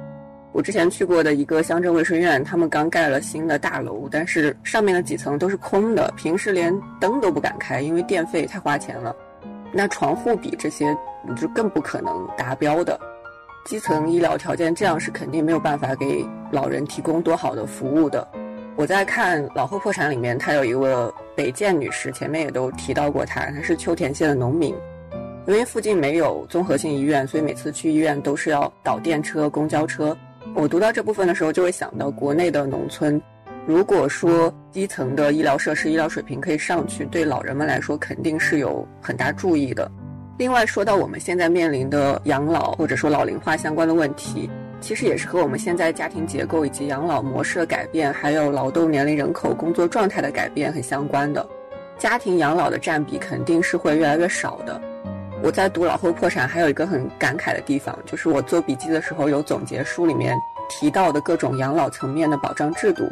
[0.51, 9.15] 我之前去过的一个乡镇卫生院，他们刚盖了新的大楼，但是上面的几层都是空的，平时连灯都不敢开，因为电费太花钱了。
[9.73, 10.97] 那床户比这些。
[11.37, 12.99] 就更不可能达标的。
[13.67, 18.27] 基层医疗条件这样是肯定没有办法给老人提供多好的服务的。
[18.77, 24.75] 我在看《老后破产》里面，她有一个北建女士，前面也都提到过她，她是秋田县的农民。
[25.47, 30.17] 因为附近没有综合性医院，所以每次去医院都是要倒电车、公交车。
[30.55, 33.21] 我读到这部分的时候，就会想到国内的农村，
[33.69, 39.91] 如果说基层的医疗设施、医疗水平可以上去，对老人们来说肯定是有很大注意的。
[40.39, 44.49] 另外，说到我们现在面临的养老或者说老龄化相关的问题，
[44.81, 51.47] 其实也是和我们现在家庭结构以及养老模式的改变，还有劳动年龄人口工作状态的改变很相关的。
[51.99, 54.81] 家庭养老的占比肯定是会越来越少的。
[55.43, 60.35] 我在读《老后破产》还有一个很感慨的地方，就是我做笔记的时候有总结书里面
[60.71, 63.07] 提到的各种养老层面的保障制度，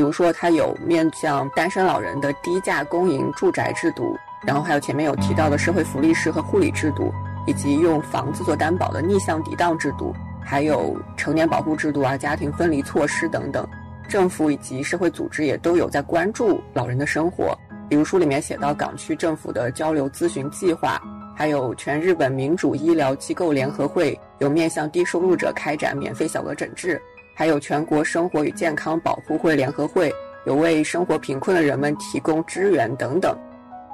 [0.00, 4.16] 比如说它有面向单身老人的低价公营住宅制度，
[4.46, 7.12] 然后还有前面有提到的社会福利师和护理制度，
[7.46, 13.68] 以及用房子做担保的逆向抵档制度，还有成年保护制度啊、家庭分离措施等等。
[14.08, 17.54] 政府以及社会组织也都有在关注老人的生活，
[17.86, 20.98] 比如书里面写到港区政府的交流咨询计划。
[21.36, 27.00] 还有全日本民主医疗机构联合会有面向低收入者开展免费小额诊治，
[27.40, 30.12] 还有全国生活与健康保护会联合会
[30.44, 33.34] 有为生活贫困的人们提供支援等等。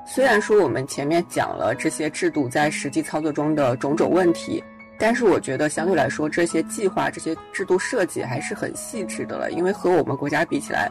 [0.05, 4.61] 虽然说我们前面讲了这些制度在实际操作中的种种问题，
[4.99, 9.53] 但是我觉得相对来说这些计划、这些制度设计还是很细致的了。
[9.53, 10.91] 因为和我们国家比起来，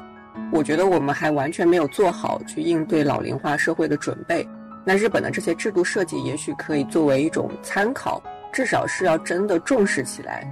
[0.50, 4.48] 我觉得我们还完全没有做好去应对老龄化社会的准备。
[4.86, 8.24] 那日本的这些制度设计也许可以作为一种参考，
[8.54, 10.50] 至少是要真的重视起来。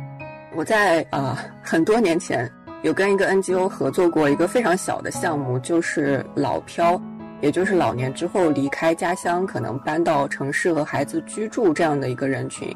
[0.55, 2.49] 我在啊很多年前
[2.83, 7.01] 有跟一个 NGO 合作过一个非常小的项目，就是老漂，
[7.41, 12.75] 也就是老年之后离开家乡，可能搬到城市和孩子居住这样的一个人群。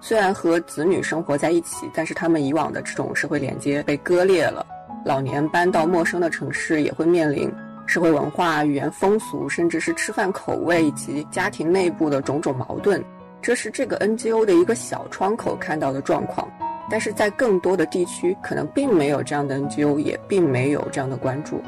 [0.00, 4.64] 虽然和子女生活在一起，但是他们以往的这种社会连接被割裂了。
[5.04, 7.52] 老年搬到陌生的城市，也会面临。
[7.86, 13.02] 社会文化、语言风俗，甚至是吃饭口味以及家庭内部的种种矛盾，
[13.40, 16.46] 这是这个 NGO 的一个小窗口看到的状况。
[16.90, 21.62] 但是在更多的地区，可能并没有这样的 NGO，也并没有这样的关注。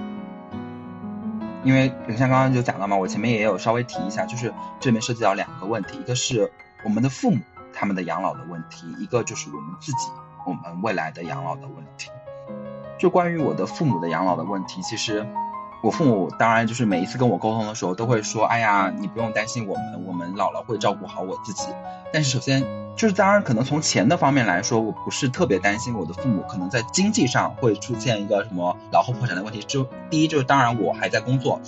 [1.62, 6.50] 因为像刚刚就讲到嘛，我前面也有稍微提一下，就是这里面涉及到两个问题，一个是
[6.84, 7.38] 我们的父母
[7.72, 10.08] 他们的养老的问题，一个就是我们自己
[10.46, 12.10] 我们未来的养老的问题。
[12.98, 15.26] 就关于我的父母的养老的问题，其实。
[15.82, 21.68] 我父母当然就是每一次跟我沟通的时候，都会说：“哎呀，你不用担心我们，我们老了会照顾好我自己。”
[22.12, 22.60] 但是首先
[22.96, 29.62] 就是，当然可能从钱的方面来说，我不是特别担心我的父母可能在经济上会出现一个什么老后破产的问题。
[29.66, 31.58] 就第一就是，当然我还在工作；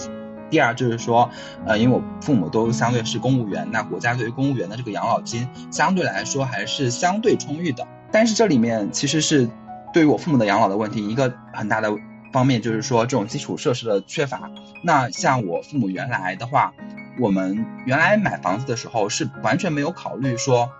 [0.50, 1.30] 第二就是说，
[1.64, 7.86] 呃，因为我父母都相对是公务员，那国家对于公务员的这个养老金相对来说还是相对充裕的。
[8.10, 9.48] 但是这里面其实是
[9.94, 11.90] 对于我父母的养老的问题一个很大的。
[12.32, 14.50] 方面就是说这种基础设施的缺乏。
[14.82, 16.72] 那像我父母原来的话，
[17.20, 20.70] 我们原来买房子的时候是完全没有考虑说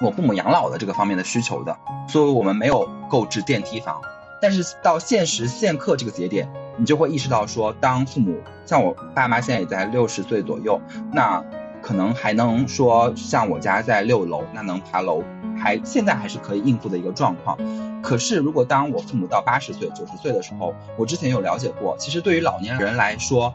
[0.00, 1.76] 我父母养老的这个方面的需求的，
[2.08, 4.00] 所以我们没有购置电梯房。
[4.42, 6.46] 但是到现时现刻这个节点，
[6.76, 10.78] 你就会意识到说，当父母像我爸妈现在也在六十岁左右，
[11.10, 11.42] 那
[11.86, 15.22] 可能还能说像我家在六楼，那能爬楼。
[15.56, 17.56] 还现在还是可以应付的一个状况，
[18.02, 23.54] 可是如果当我父母到八十岁、九十岁的时候，我之前有了解过，其实对于老年人来说，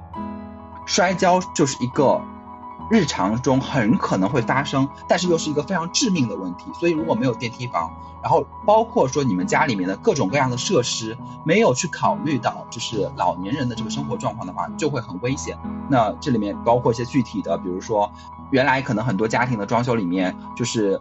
[0.85, 2.21] 摔跤就是一个
[2.91, 6.65] 日常中很可能会发生，但是又是一个非常致命的问题。
[6.77, 7.89] 所以如果没有电梯房，
[8.21, 15.57] 然后包括说你们家里面的各种各样的设施没有去考虑到就是老年人的这个生活状况的话，就会很危险。
[15.87, 18.11] 那这里面包括一些具体的，比如说
[18.49, 20.99] 原来可能很多家庭的装修里面就是。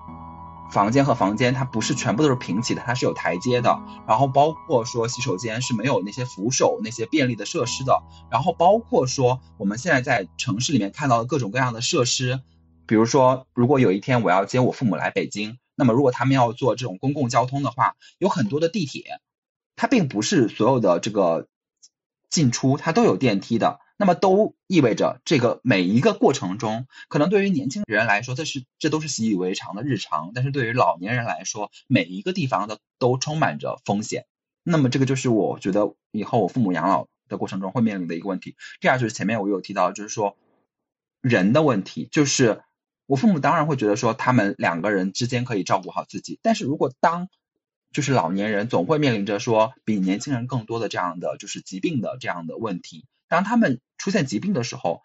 [0.71, 3.81] 房间和房间，它不是全部都是平起的，它是有台阶的。
[4.07, 8.03] 然后包括说洗手间是没有那些扶手、那些便利的设施的。
[8.31, 12.41] 然后包括说我们现在在城市里面看到的各种各样的设施，
[12.87, 19.21] 比如说，如果有一天我要接我父母来北京，那么如果他们要坐这种公共交通的话，有很多的地铁，
[19.77, 21.49] 它并不是所有的这个
[22.29, 23.81] 进出它都有电梯的。
[24.01, 34.25] 那么都意味着这个每一个过程中，可能对于年轻人来说，这是这都是习以为常的日常；但是对于老年人来说，每一个地方的都充满着风险。
[34.63, 38.57] 那么这个就是我觉得以后我父母养老的过程中会面临的一个问题。
[38.81, 40.39] 第二就是前面我有提到，就是说
[41.21, 42.63] 人的问题，就是
[43.05, 47.29] 我父母当然会觉得说他们两个人之间可以照顾好自己，但是如果当
[47.93, 53.05] 就是老年人总会面临着说比年轻人更多的这样的就是疾病的这样的问题。
[53.31, 55.01] 当他们出现疾病的时候，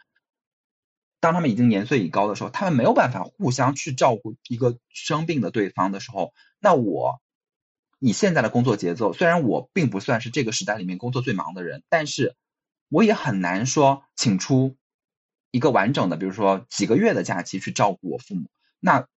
[1.22, 7.22] 当他们已经年岁已高的时候，他们没有办法互相去照顾一个生病的对方的时候，那我
[8.00, 12.36] 以现在的工作节奏，虽然我并不算是这个时代里面工作最忙的人，但是
[12.90, 14.76] 我也很难说请出
[15.52, 18.50] 一个完整的，比如说几个月的假期去照顾我父母。
[18.80, 19.08] 那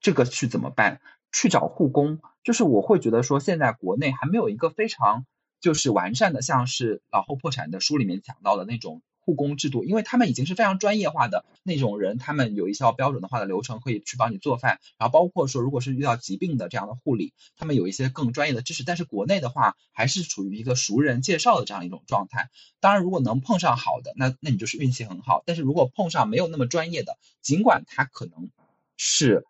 [0.00, 1.00] 这个去怎么办？
[1.32, 5.24] 去找护工，就是我会觉得说，现在国内还没有一个非常
[5.60, 9.02] 就是完善的，像是老后破产的书里面讲到的那种。
[9.22, 18.82] 护工制度，因为他们已经是非常专业化的那种人，他们有一套标准的化的流程可以去帮你做饭，然后包括说，如果是遇到疾病的这样的护理，他们有一些更专业的知识。
[18.82, 22.48] 但是国内的话，还是处于一个熟人介绍的这样一种状态。
[22.80, 25.42] 当然，如果能碰上好的，那那你就是运气很好。
[25.44, 28.50] 但是如果碰上没有那么专业的，尽管他可能
[28.96, 29.44] 是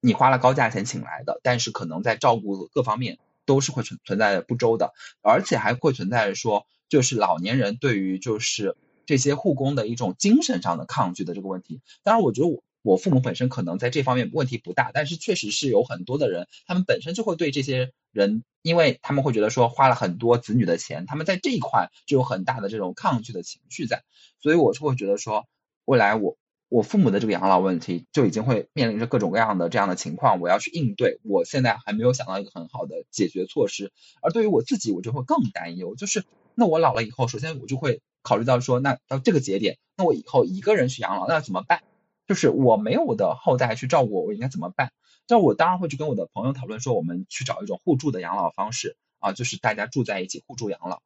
[0.00, 4.92] 你花了高价钱请来的，但是可能在照顾各方面都是会存存在不周的，
[5.22, 8.76] 而且还会存在说，就是老年人对于就是。
[9.08, 24.02] 这些护工的一种精神上的抗拒的这个问题，当然，我觉得我我父母本身可能在这方面问题不大，但是确实是有很多的人，他们本身就会对这些人，因为他们会觉得说花了很多子女的钱，他们在这一块就有很大的这种抗拒的情绪在，
[24.40, 25.46] 所以我是会觉得说，
[25.84, 26.36] 未来我
[26.68, 36.24] 我父母的这个养老问题就已经会面临着各种各样的这样的情况，我要去应对，我现在还没有想到一个很好的解决措施，而对于我自己，我就会更担忧，就是
[36.54, 38.00] 那我老了以后，首先我就会。
[38.22, 41.84] 考虑到说，那到这个节点，那我以后一个人去养老，那怎么办？
[42.26, 44.90] 就是我没有我的后代去照顾我，我应该怎么办？
[45.28, 51.02] 这我当然会去跟我的朋友讨论说，我们去找一种互助的养老方式啊，就是大家住在一起互助养老。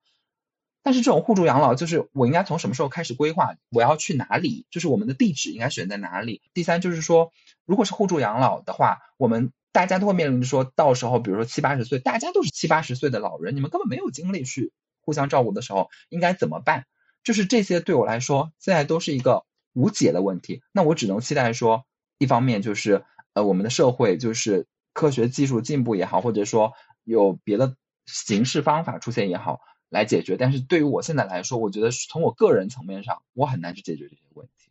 [0.83, 3.55] 但是这种互助养老，就是我应该从什么时候开始规划？
[3.71, 4.67] 我要去哪里？
[4.71, 6.43] 就是我们的地址应该选在哪里？
[6.55, 7.33] 第三就是说，
[7.67, 16.87] 如果是互助养老的话，我们大家都会面临着说到时候，比如说七八十岁，大家都是七八十岁的老人，你们根本没有精力去互相照顾的时候，应该怎么办？
[17.23, 19.45] 就是这些对我来说，现在都是一个
[19.75, 20.63] 无解的问题。
[20.73, 21.85] 那我只能期待说，
[22.17, 23.05] 一方面就是
[23.35, 26.73] 呃，我们的社会就是科学技术进步也好，或者说
[27.05, 27.77] 有别的
[28.07, 30.39] 形式方法出现也好，来解决。
[30.39, 34.71] 但是对于我现在来说，我觉得从我个人层面上，我很难去解决这些问题。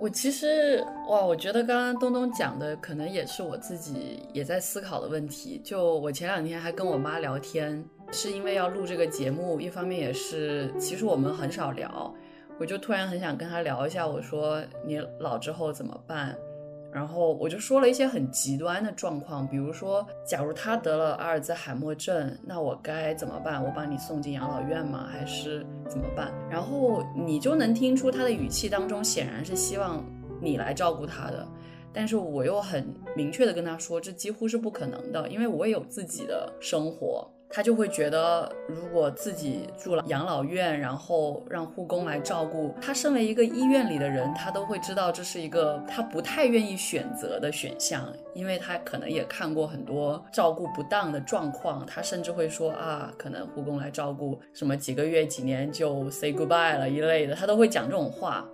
[0.00, 5.60] 我其实哇，我觉得刚刚东东讲的可能也是我自己也在思考的问题。
[5.62, 7.84] 就我前两天还跟我妈聊天。
[8.14, 12.14] 是因为要录这个节目，一方面也是，其实我们很少聊，
[12.60, 14.06] 我就突然很想跟他聊一下。
[14.06, 16.36] 我说你老之后怎么办？
[16.92, 23.64] 然后我就说了一些很极端的状况，比如说，假如他得了阿尔兹海默症，那我该怎么办？
[23.64, 25.08] 我把你送进养老院吗？
[25.10, 26.30] 还是怎么办？
[26.50, 30.04] 然后你就能听出他的语气当中显然是希望
[30.38, 31.48] 你来照顾他的，
[31.94, 32.86] 但是我又很
[33.16, 37.26] 明确的跟他说，这几乎是不可能的，因为我也有自己的生活。
[37.52, 58.48] 他就会觉得，如果自己住了养老院，然后让护工来照顾他，身为一个医院里的人，他都会知道这是一个他不太愿意选择的选项，因为他可能也看过很多照顾不当的状况，他甚至会说啊，可能护工来照顾什么几个月、几年就 say goodbye 了一类的，他都会讲这种话。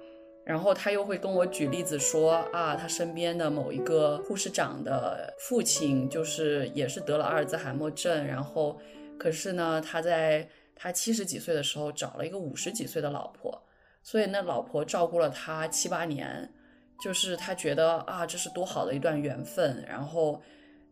[0.49, 8.81] 然后他又会跟我举例子说啊，他身边的某一个护士长的父亲就是也是得了阿尔兹海默症，然后
[9.19, 13.62] 可是呢，他在他七十几岁的时候找了一个五十几岁的老婆，
[14.03, 16.51] 所以那老婆照顾了他七八年，
[16.99, 20.41] 就是他觉得啊，这是多好的一段缘分，然后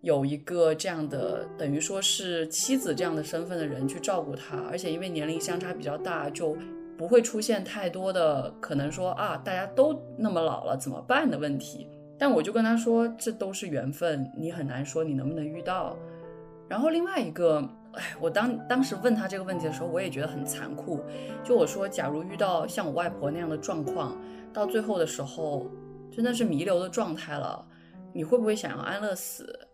[0.02, 6.54] 有一个这样的等于说是妻子这样的身份的人去照顾他，而且因为年龄相差比较大，就。
[6.96, 11.88] 不会出现太多的可能说啊，大家都那么老了怎么办的问题。
[12.18, 15.96] 但我就跟他说，这都是缘分，你很难说你能不能遇到。
[16.68, 17.62] 然后另外一个，
[17.92, 21.00] 哎，我当当时问他这个问题的时候，我也觉得很残酷。
[21.44, 24.16] 就我说，假如遇到像我外婆那样的状况，
[24.52, 25.70] 到最后的时候
[26.10, 27.62] 真的是弥留的状态了，
[28.12, 29.68] 你会不会想要安乐死？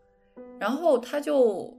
[0.58, 1.72] 然后他就。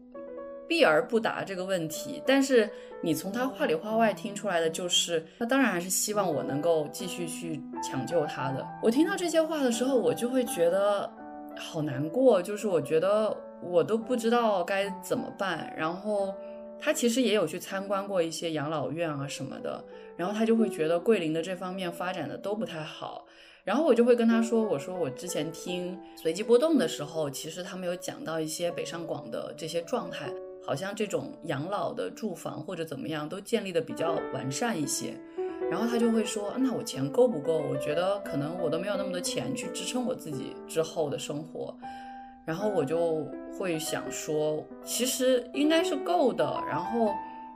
[0.68, 2.70] 避而不答这个问题，但是
[3.02, 8.66] 你从他话里话外听出来的就是，他当然还是希望我能够继续去抢救他的。
[8.82, 11.12] 我听到这些话的时候，我就会觉得
[11.58, 15.74] 好难过，就是我觉得我都不知道该怎么办。
[15.78, 16.34] 然后
[16.80, 19.84] 他其实也有去参观过一些养老院啊什么的，
[20.16, 23.26] 然后他就会觉得桂林的这方面发展的都不太好。
[23.64, 30.30] 然后我就会跟他说，我说我之前听随机波动的时候，其实他们有讲到一些北上广的这些状态。
[30.66, 35.14] 好像这种养老的住房或者怎么样都建立的比较完善一些，
[35.70, 37.62] 然后他就会说，那我钱够不够？
[37.70, 41.76] 我觉得可能我都没有那么多钱去支撑我自己之后的生活，
[42.46, 43.28] 然后我就
[43.58, 46.46] 会想说，其实应该是够的。
[46.68, 47.12] 然后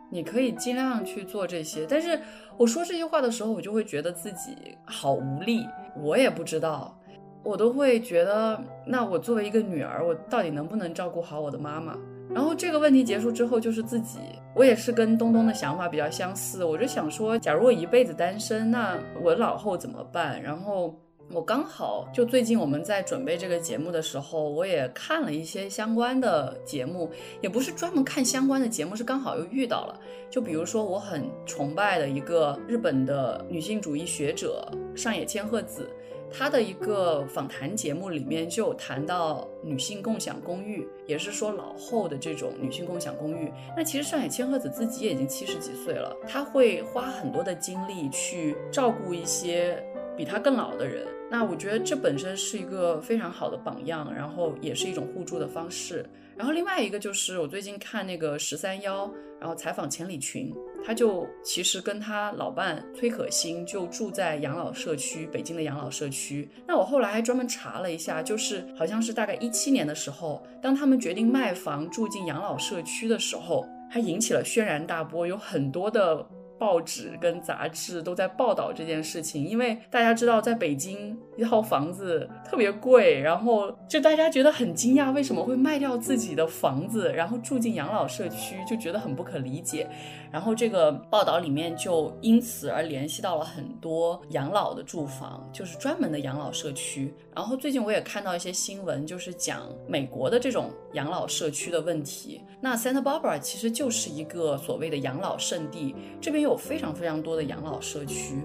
[0.10, 1.86] 你可以尽量去做这些。
[1.88, 2.20] 但是
[2.58, 5.66] 我说这些话的时候，我就会觉得自己好无力，
[5.96, 6.98] 我也不知道，
[7.44, 11.98] 我都会觉得，那我作为一个女儿，我到底能不能照顾好我的妈妈？
[12.34, 14.20] 然后这个问题结束之后，就是自己，
[14.56, 20.42] 我也是跟东东的想法比较相似，我就想说，假如我一辈子单身，那我老后怎么办？
[20.42, 20.96] 然后。
[21.34, 30.00] 我刚好就最近我们在准备这个节目的时候，我也看了一些相关的节目，也不是专门看相关的节目，是刚好又遇到了。
[30.30, 35.90] 就比如说我很崇拜的一个日本的女性主义学者上野千鹤子，
[36.32, 43.52] 她的一个访谈节目里面就谈到女性共享公寓，也是说老后的这种女性共享公寓。
[43.76, 49.84] 那其实上野千鹤子自己也已经七十几岁了，她会花很多的精力去照顾一些
[50.16, 51.08] 比她更老的人。
[51.30, 56.06] 那我觉得这本身是一个非常好的榜样，然后也是一种互助的方式。
[56.38, 60.54] 然后另外一个就是我最近看那个十三幺，然后采访钱理群，
[60.86, 66.48] 他就其实跟他老伴崔可欣就住在养老社区，北京的养老社区。
[66.68, 76.24] 那我后来还专门查了一下，就是好像是大概一七年的时候，当他们决定卖房住进养老社区的时候，还引起了轩然大波，有很多的。
[76.60, 89.88] 报纸跟杂志都在报道这件事情，因为大家知道，在北京一套房子特别贵，然后就大家觉得很惊讶，为什么会卖掉自己的房子，然后住进养老社区，就觉得很不可理解。
[90.32, 97.14] 然后这个报道里面就因此而联系到了很多养老的住房，就是专门的养老社区。
[97.38, 102.42] 然后最近我也看到一些新闻，就是讲美国的这种养老社区的问题。
[102.60, 108.38] 那 Santa Barbara 其实就是一个所谓的养老圣地，这边有非常非常多的养老社区。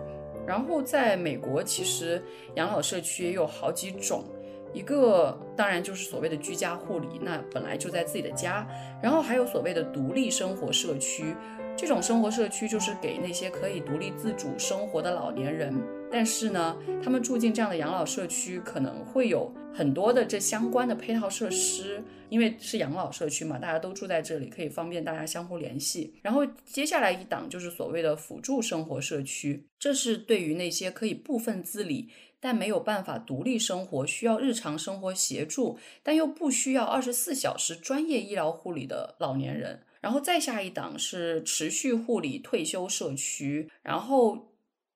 [0.47, 2.23] 然后在美国，其实
[2.57, 4.25] 养老社区也有好几种。
[4.75, 8.69] 一个当然就是所谓的居家护理，那本来就在自己的家。
[9.03, 11.35] 然后还有所谓的独立生活社区，
[11.75, 15.75] 这种生活社区就是给那些可以独立自主生活的老年人。
[16.13, 26.15] 但是呢，他们住进这样的养老社区，可能会有很多的这相关的配套设施，因为是养老社区嘛，大家都住在这里，可以方便大家相互联系。
[26.21, 32.11] 然后接下来一档就是所谓的辅助生活社区，这是对于那些可以部分自理。
[32.45, 39.81] 但没有办法独立生活，需要日常生活协助，但又不需要二十四小时专业医疗护理的老年人。
[40.01, 44.52] 然后再下一档是持续护理退休社区，然后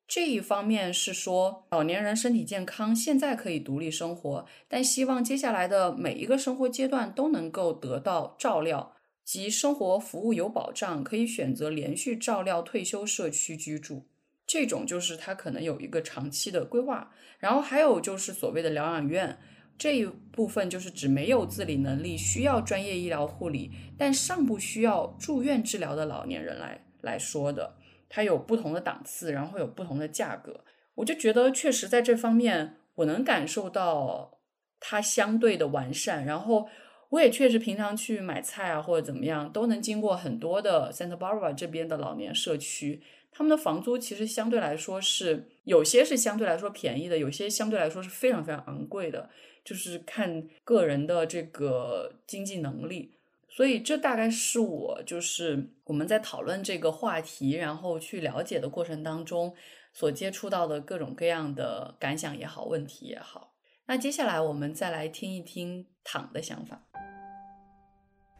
[0.08, 14.06] 这一方面是说老年人身体健康，现在可以独立生活，但希望接下来的每一个生活阶段都能够得到照料及生活服务有保障，可以选择连续照料退休社区居住。
[14.46, 17.10] 这种就是他可能有一个长期的规划，
[17.40, 19.36] 然后还有就是所谓的疗养院
[19.76, 27.74] 这一部分，就是指没有自理能力、需要专业医疗护理，但尚不需要住院治疗的老年人来来说的。
[28.08, 30.60] 它有不同的档次，然后有不同的价格。
[30.94, 34.38] 我就觉得确实在这方面，我能感受到
[34.80, 36.24] 它相对的完善。
[36.24, 36.68] 然后
[37.10, 43.02] 我也确实平常去买菜啊或者怎么样，都能经过很多的 Santa Barbara 这边的老年社区。
[43.30, 49.28] 他们的房租其实相对来说是有些是相对来说便宜的，有些相对来说是非常非常昂贵的，
[49.62, 53.15] 就是看个人的这个经济能力。
[53.56, 59.50] 所以这大概是我就是我们在讨论这个话题，然后去了解的过程当中
[59.94, 63.54] 所接触到的各种各样的感想也好，问题也好。
[63.86, 66.78] 那接下来我们再来听一听躺的想法。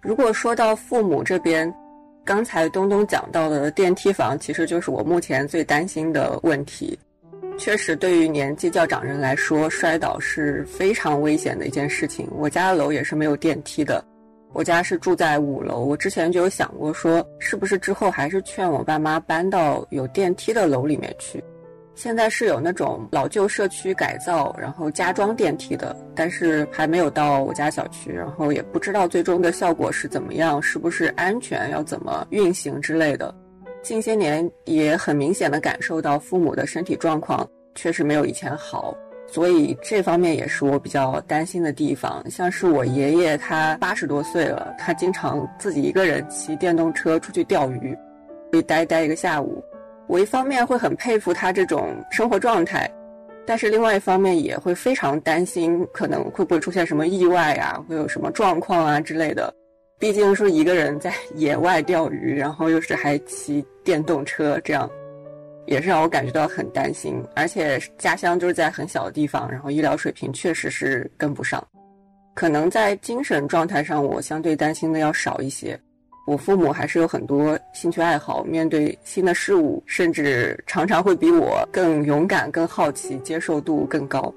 [0.03, 1.75] 如果说到父母这边。
[2.27, 6.99] 刚才东东讲到的电梯房，其实就是我目前最担心的问题。
[7.57, 12.29] 确实，对于年纪较长人来说，摔倒是非常危险的一件事情。
[12.33, 14.05] 我家的楼也是没有电梯的，
[14.57, 15.85] 我家是住在五楼。
[15.85, 21.45] 我之前就有想过，说是不是之后还是劝我爸妈搬到有电梯的楼里面去。
[21.95, 33.35] 现在是有那种老旧社区改造，然后加装电梯的，但是还没有到我家小区，然后也不知道最终的效果是怎么样，是不是安全，要怎么运行之类的。
[33.83, 38.97] 近些年也很明显的感受到父母的身体状况确实没有以前好，
[39.37, 42.25] 所以这方面也是我比较担心的地方。
[42.31, 47.95] 像是我爷爷，他八十多岁了，他经常自己一个人骑电动车出去钓鱼，
[48.51, 49.63] 会待待一个下午。
[50.07, 52.91] 我一方面会很佩服他这种生活状态，
[53.45, 59.53] 但是另外一方面也会非常担心，可能会不会出现什么意外啊，会有什么状况啊之类的。
[59.99, 64.91] 毕竟是一个人在 野外钓鱼，然后又是还骑电动车，这样
[65.67, 67.23] 也是让我感觉到很担心。
[67.35, 71.63] 而且家乡就是在很小的地方，然后医疗水平确实是跟不上。
[72.35, 75.79] 可能在精神状态上，我相对担心的要少一些。
[76.27, 84.35] 我父母还是有很多兴趣爱好，面对新的事物，甚至常常会比我更勇敢、更好奇，接受度更高。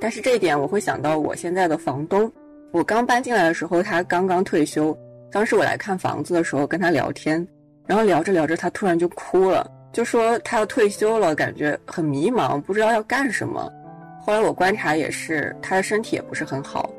[0.00, 2.32] 但是这一点，我会想到我现在的房东。
[2.72, 4.96] 我刚搬进来的时候，他刚刚退休。
[5.30, 7.46] 当时我来看房子的时候，跟他聊天，
[7.86, 13.72] 然后聊着聊着，他突然就哭了，就说他要退休了，感觉很迷茫，不知道要干什么。
[14.20, 16.90] 后来我观察也是，他的身体也不是很好。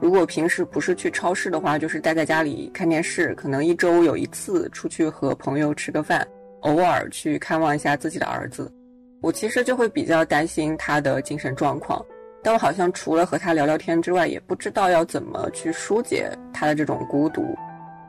[0.00, 6.26] 如果平时不是去超市的话，就是待在家里看电视，可能一周有一次出去和朋友吃个饭，
[6.60, 8.70] 偶尔去看望一下自己的儿子。
[9.22, 12.04] 我其实就会比较担心他的精神状况，
[12.42, 17.56] 但我好像除了和他聊聊天之外，也不知道要怎么去疏解他的这种孤独。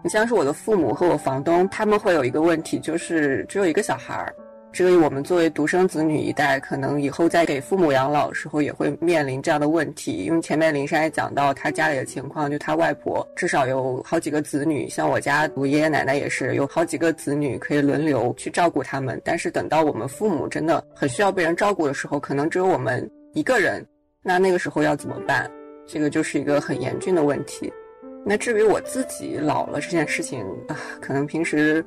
[0.03, 4.33] 你像是我的父母和我房东，他们会有一个问题，就是只有一个小孩儿。
[4.71, 10.25] 这个我们作为独生子女一代，可能以后在给父母养老的时候也会面临这样的问题。
[10.25, 19.19] 因为前面林珊也讲到他家里的情况，就他外婆至少有好几个子女，像我家我爷爷奶奶也是有好几个子女可以轮流去照顾他们。
[19.25, 23.83] 但是等到我们父母真的很需要被人照顾的时候，可能只有我们一个人，
[24.21, 25.49] 那那个时候要怎么办？
[25.87, 27.73] 这个就是一个很严峻的问题。
[28.27, 31.85] 那至于我自己老了这件事情啊，可能平时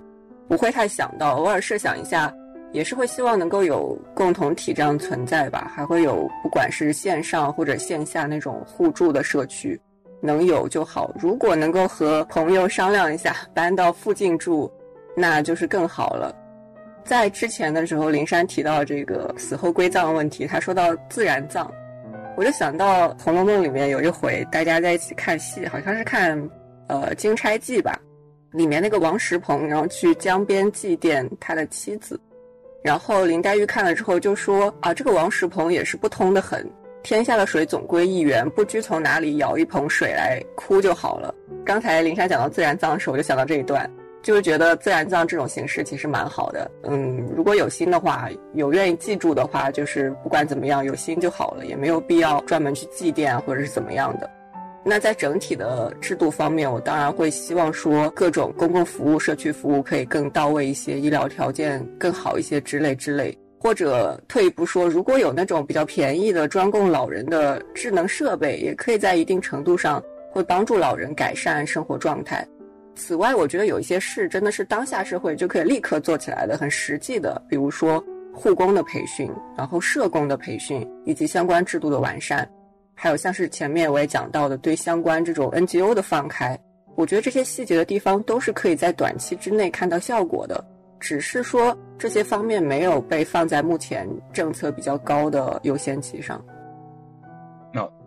[0.49, 2.33] 不会太想到，偶尔设想一下。
[2.73, 9.77] 也是会希望能够有共同体这样存在吧，还会有不管是线上或者线下那种互助的社区，
[10.23, 11.13] 能有就好。
[11.19, 14.71] 如果能够和朋友商量一下搬到附近住，
[15.17, 16.33] 那就是更好了。
[17.03, 21.69] 在之前的时候，林珊提到这个死后归葬的问题，他说到自然葬，
[22.37, 26.37] 我就想到《红楼梦》里面有一回大家在一起看戏，好像是看
[26.89, 28.01] 呃《金钗记》吧，
[28.53, 32.19] 里面那个王石鹏，然后去江边祭奠他的妻子。
[32.83, 36.67] 然后林黛玉看了之后就说：“啊，这个王石鹏也是不通的很。
[37.03, 43.89] 天下的水总归一源，不拘从哪里舀一捧水来哭就好了。”刚才林珊讲到自然葬时候，我就想到这一段，
[44.23, 46.71] 就是觉得自然葬这种形式其实蛮好的。
[46.85, 54.29] 嗯，如果有心的话，有愿意记住的话，就是不管怎么样，有心就好了，也没有必要专门去祭奠或者是怎么样的。
[54.83, 63.37] 那在整体的制度方面，我当然会希望说各种公共服务、社区服务可以更到位一些，医疗条件更好一些之类之类。
[63.59, 72.47] 或者退一步说，如果有那种比较便宜的专供老人的智能设备，也可以在一定程度上会帮助老人改善生活状态。
[72.95, 78.03] 此外，我觉得有一些事真的是当下社会就可以立刻做起来的，很实际的，比如说
[78.33, 82.49] 护工的培训，然后社工的培训，以及相关制度的完善。
[82.95, 86.59] 还有像是前面我也讲到的，对相关这种 NGO 的放开，
[86.97, 90.63] 我觉得这些细节的地方都是可以在短期之内看到效果的，
[90.99, 96.45] 只是说这些方面没有被放在目前政策比较高的优先级上。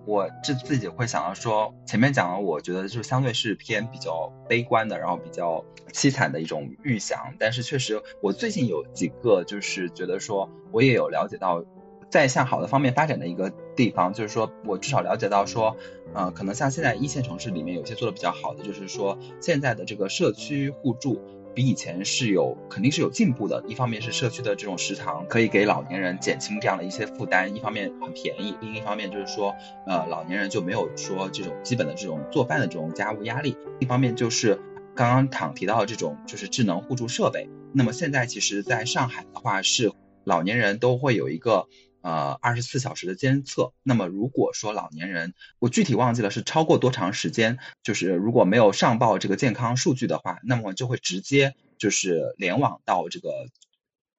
[0.05, 11.63] 我这自己会想到说，前面讲了，我觉得就相对是偏比较悲观的，然后比较凄惨的一种预想，但是确实我最近有几个就是觉得说，我也有了解到。
[12.09, 15.75] 在向好的方面发展的一个地方，就是说我至少了解到说，
[16.13, 21.19] 呃，可能像现在一线城市里面有些做的比较好的，就是说现在的这个社区互助
[21.53, 23.63] 比以前是有肯定是有进步的。
[23.67, 29.55] 一方面是社区的这种食堂可以给老年人减轻这样的一些负担，一方面很便宜，另一方面就是说，
[29.85, 33.55] 呃，老年人就没有说这种基本的这种做饭的这种家务压力。
[33.79, 34.59] 一方面就是
[34.95, 37.49] 刚刚躺提到的这种就是智能互助设备。
[37.73, 39.91] 那么现在其实在上海的话是
[40.23, 41.67] 老年人都会有一个。
[42.03, 43.71] 呃，二十四小时的监测。
[43.81, 53.47] 那么，如果说老年人，我具体忘记了是超过多长时间，就是如果没有上报这个健康数据的话，那么就会直接就是联网到这个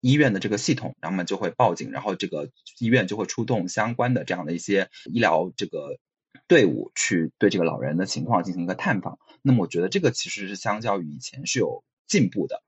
[0.01, 2.49] 医院的这个系统，然后就会报警，然后这个
[2.79, 5.99] 医院就会出动相关的这样的一些医疗这个
[6.49, 9.19] 队伍去对这个老人的情况进行一个探访。
[9.43, 12.63] 那么，我觉得这个其实是相较于以前是有进步的。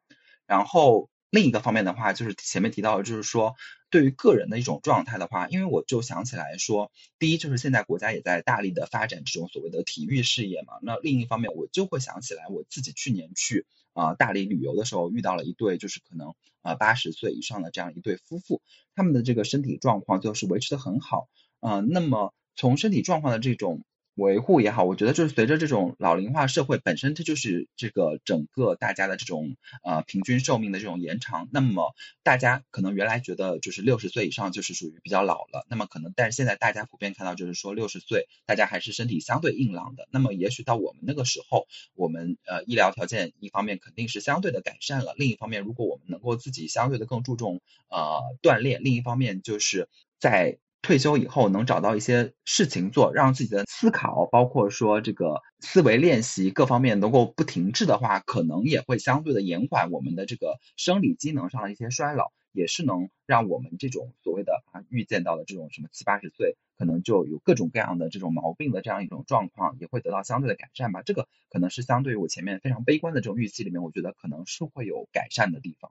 [0.47, 3.55] 然后另一个方面的话，就是前面提到的，就是说。
[3.91, 10.75] 对于个人的一种状态的话，因为我就想起来说，第一就是现在国家也在大力的发展这种所谓的体育事业嘛。
[10.83, 18.63] 那另一方面，我就会想起来我自己去年去啊大理旅游的时候，遇到了一对就是可能啊八十岁以上的这样一对夫妇，
[18.95, 21.29] 他们的这个身体状况就是维持的很好。
[21.61, 23.83] 嗯，那么从身体状况的这种。
[24.16, 31.48] 维护也好，我觉得就是随着这种老龄化社会本身，它就是这个整个大家的这种呃平均寿命的这种延长。
[31.52, 40.09] 那么大家可能原来觉得就是六十岁以上就是属于比较老了，那么可能但是现在大家普遍看到就是说六十岁大家还是身体相对硬朗的。
[40.10, 47.60] 那么也许到我们那个时候，我们呃医疗条件一方面肯定是相对的改善了，另一方面如果我们能够自己相对的更注重
[47.90, 50.56] 呃锻炼，另一方面就是在。
[50.87, 71.03] 退休以后能找到一些事情做，让自己的思考，包括说这个思维练习各方面能够不停滞的话，可能也会相对的延缓我们的这个生理机能上的一些衰老，也是能让我们这种所谓的啊预见到的这种什么七八十岁可能就有各种各样的这种毛病的这样一种状况，也会得到相对的改善吧。
[71.03, 75.91] 这个可能是相对于我前面非常悲观的这种预期里面，我觉得可能是会有改善的地方。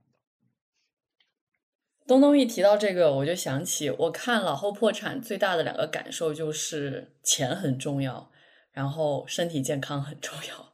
[2.08, 8.30] 东东一提到这个，我就想起我看老后破产最大的两个感受就是钱很重要，
[8.72, 10.74] 然后身体健康很重要。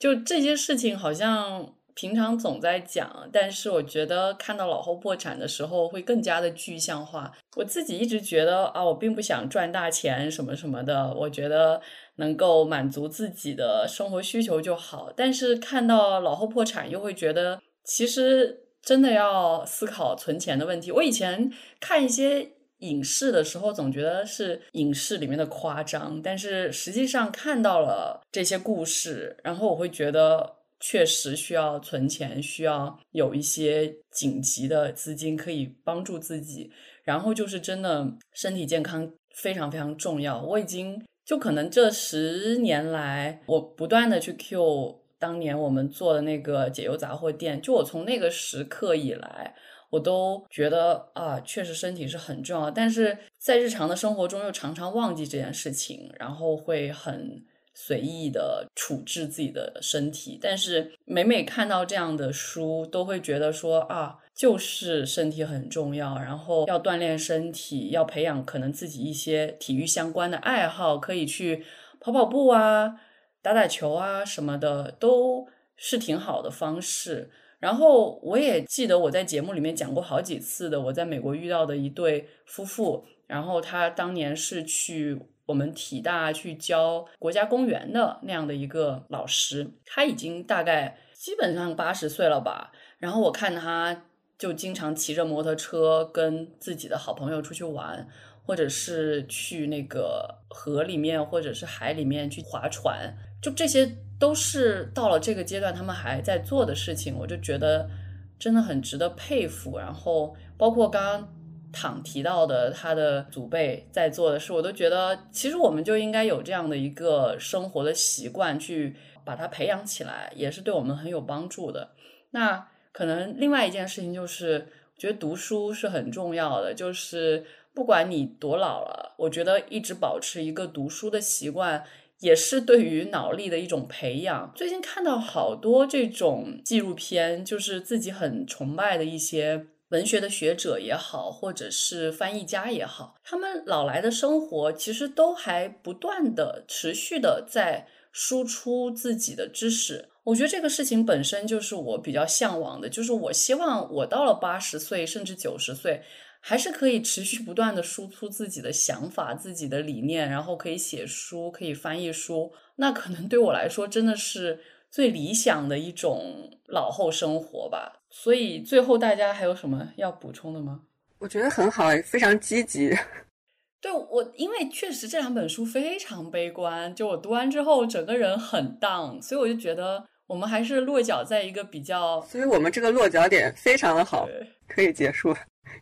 [0.00, 7.30] 就这些事情好像平常总在讲，但是我觉得看到老后破产的时候会更加的具象化。
[7.54, 11.80] 我自己一直觉得啊，我并不想赚大钱什么什么的，我觉得
[12.16, 15.12] 能够满足自己的生活需求就好。
[15.14, 18.61] 但是看到老后破产，又会觉得其实。
[18.82, 20.90] 真的要思考存钱的问题。
[20.90, 36.72] 我以前看一些影视的时候，总觉得是影视里面的夸张，但是实际上看到了这些故事，然后我会觉得确实需要存钱，需要有一些紧急的资金可以帮助自己。
[37.04, 40.42] 然后就是真的身体健康非常非常重要。
[40.42, 45.01] 我已经就可能这十年来，我不断的去 Q。
[45.22, 49.54] 当年我们做的那个解忧杂货店，就我从那个时刻以来，
[49.90, 52.68] 我都觉得啊，确实身体是很重要。
[52.68, 60.40] 但是在日常的生活中，又常常忘记这件事情，然后会很随意的处置自己的身体。
[60.42, 71.64] 但是每每看到这样的书，都会觉得说啊，就是身体很重要，然后要锻炼身体，要培养可能自己一些体育相关的爱好，可以去
[72.00, 72.96] 跑跑步啊。
[73.42, 77.30] 打打球啊什么的都是挺好的方式。
[77.58, 92.72] 然后我也记得我在节目里面讲过好几次的，我在美国遇到的一对夫妇，然后他当年是去我们体大去教国家公园的那样的一个老师，他已经大概基本上八十岁了吧。
[92.98, 94.04] 然后我看他
[94.38, 98.08] 就经常骑着摩托车跟自己的好朋友出去玩。
[98.44, 107.90] 或者是去那个河里面，或者是海里面去划船，就这些都是到了这个阶段他们还在做的事情，我就觉得
[108.38, 109.76] 真的很值得佩服。
[109.76, 111.34] 然后包括刚刚
[111.72, 118.94] 躺提到的他的祖辈在做的事，我都觉得其实我们就应该有这样的一个生活的习惯，去
[119.24, 121.90] 把它培养起来，也是对我们很有帮助的。
[122.30, 127.44] 那可能另外一件事情就是，我觉得读书是很重要的，就是。
[127.74, 131.82] 不管你多老了，我觉得一直保持一个读书的习惯，
[132.22, 134.52] 也是对于脑力的一种培养。
[134.54, 150.08] 最近看到好多这种纪录片，就是自己很崇拜的一些文学的学者也好，或者是翻译家也好，他们老来的生活其实都还不断的、持续的在输出自己的知识。
[150.22, 156.00] 我觉得这个事情本身就是我比较向往的，就是我希望我到了八十岁甚至九十岁。
[156.44, 162.52] 还是可以持续不断的输出自己的想法、自己的理念，然后可以写书、可以翻译书。
[162.76, 164.60] 那可能对我来说，真的是
[164.90, 168.00] 最理想的一种老后生活吧。
[168.10, 170.80] 所以最后大家还有什么要补充的吗？
[171.20, 172.90] 我觉得很好，非常积极。
[173.80, 184.28] 对我，因为确实这两本书非常悲观，就我读完之后整个人很荡，所以我就觉得我们还是落脚在一个比较，所以我们这个落脚点非常的好，
[184.66, 185.32] 可以结束。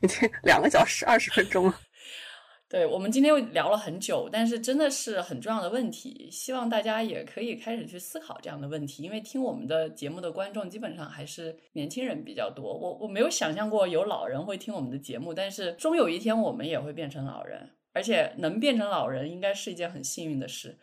[0.03, 1.81] 已经 两个小时二十分钟了，
[2.69, 9.03] 对我们今天又聊了很久，但是真的是很重要的问题，希望大家也可以开始去思考这样的问题。
[9.03, 20.79] 因为听我们的节目的观众基本上还是年轻人比较多，我我没有想象过有老人会听我们的节目，但是终有一天我们也会变成老人，而且能变成老人应该是一件很幸运的事。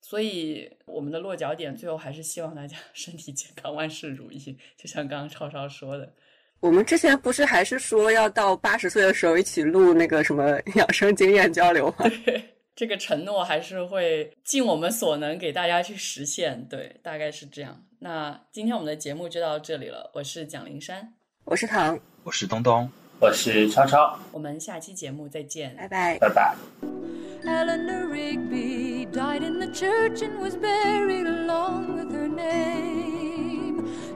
[0.00, 6.14] 所以我们的落脚点最后还是希望大家 身体健康，万事如意，就像刚刚超超说的。
[6.60, 12.10] 我们之前不是还是说要到八十岁的时候一起录那个什么 养生经验交流吗？
[12.24, 12.42] 对，
[12.74, 16.66] 这个承诺还是会尽我们所能给大家去实现。
[16.68, 17.80] 对，大概是这样。
[18.00, 20.10] 那今天我们的节目就到这里了。
[20.14, 21.12] 我是蒋灵山，
[21.44, 22.90] 我是唐，我是东东，
[23.20, 24.18] 我是超超。
[24.32, 26.54] 我们下期节目再见，拜拜，拜拜。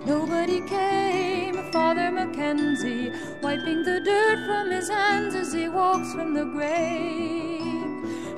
[0.04, 6.44] Nobody came, Father Mackenzie, wiping the dirt from his hands as he walks from the
[6.44, 7.62] grave.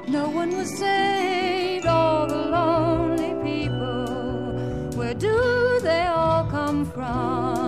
[0.09, 4.91] No one was saved, all the lonely people.
[4.95, 7.64] Where do they all come from?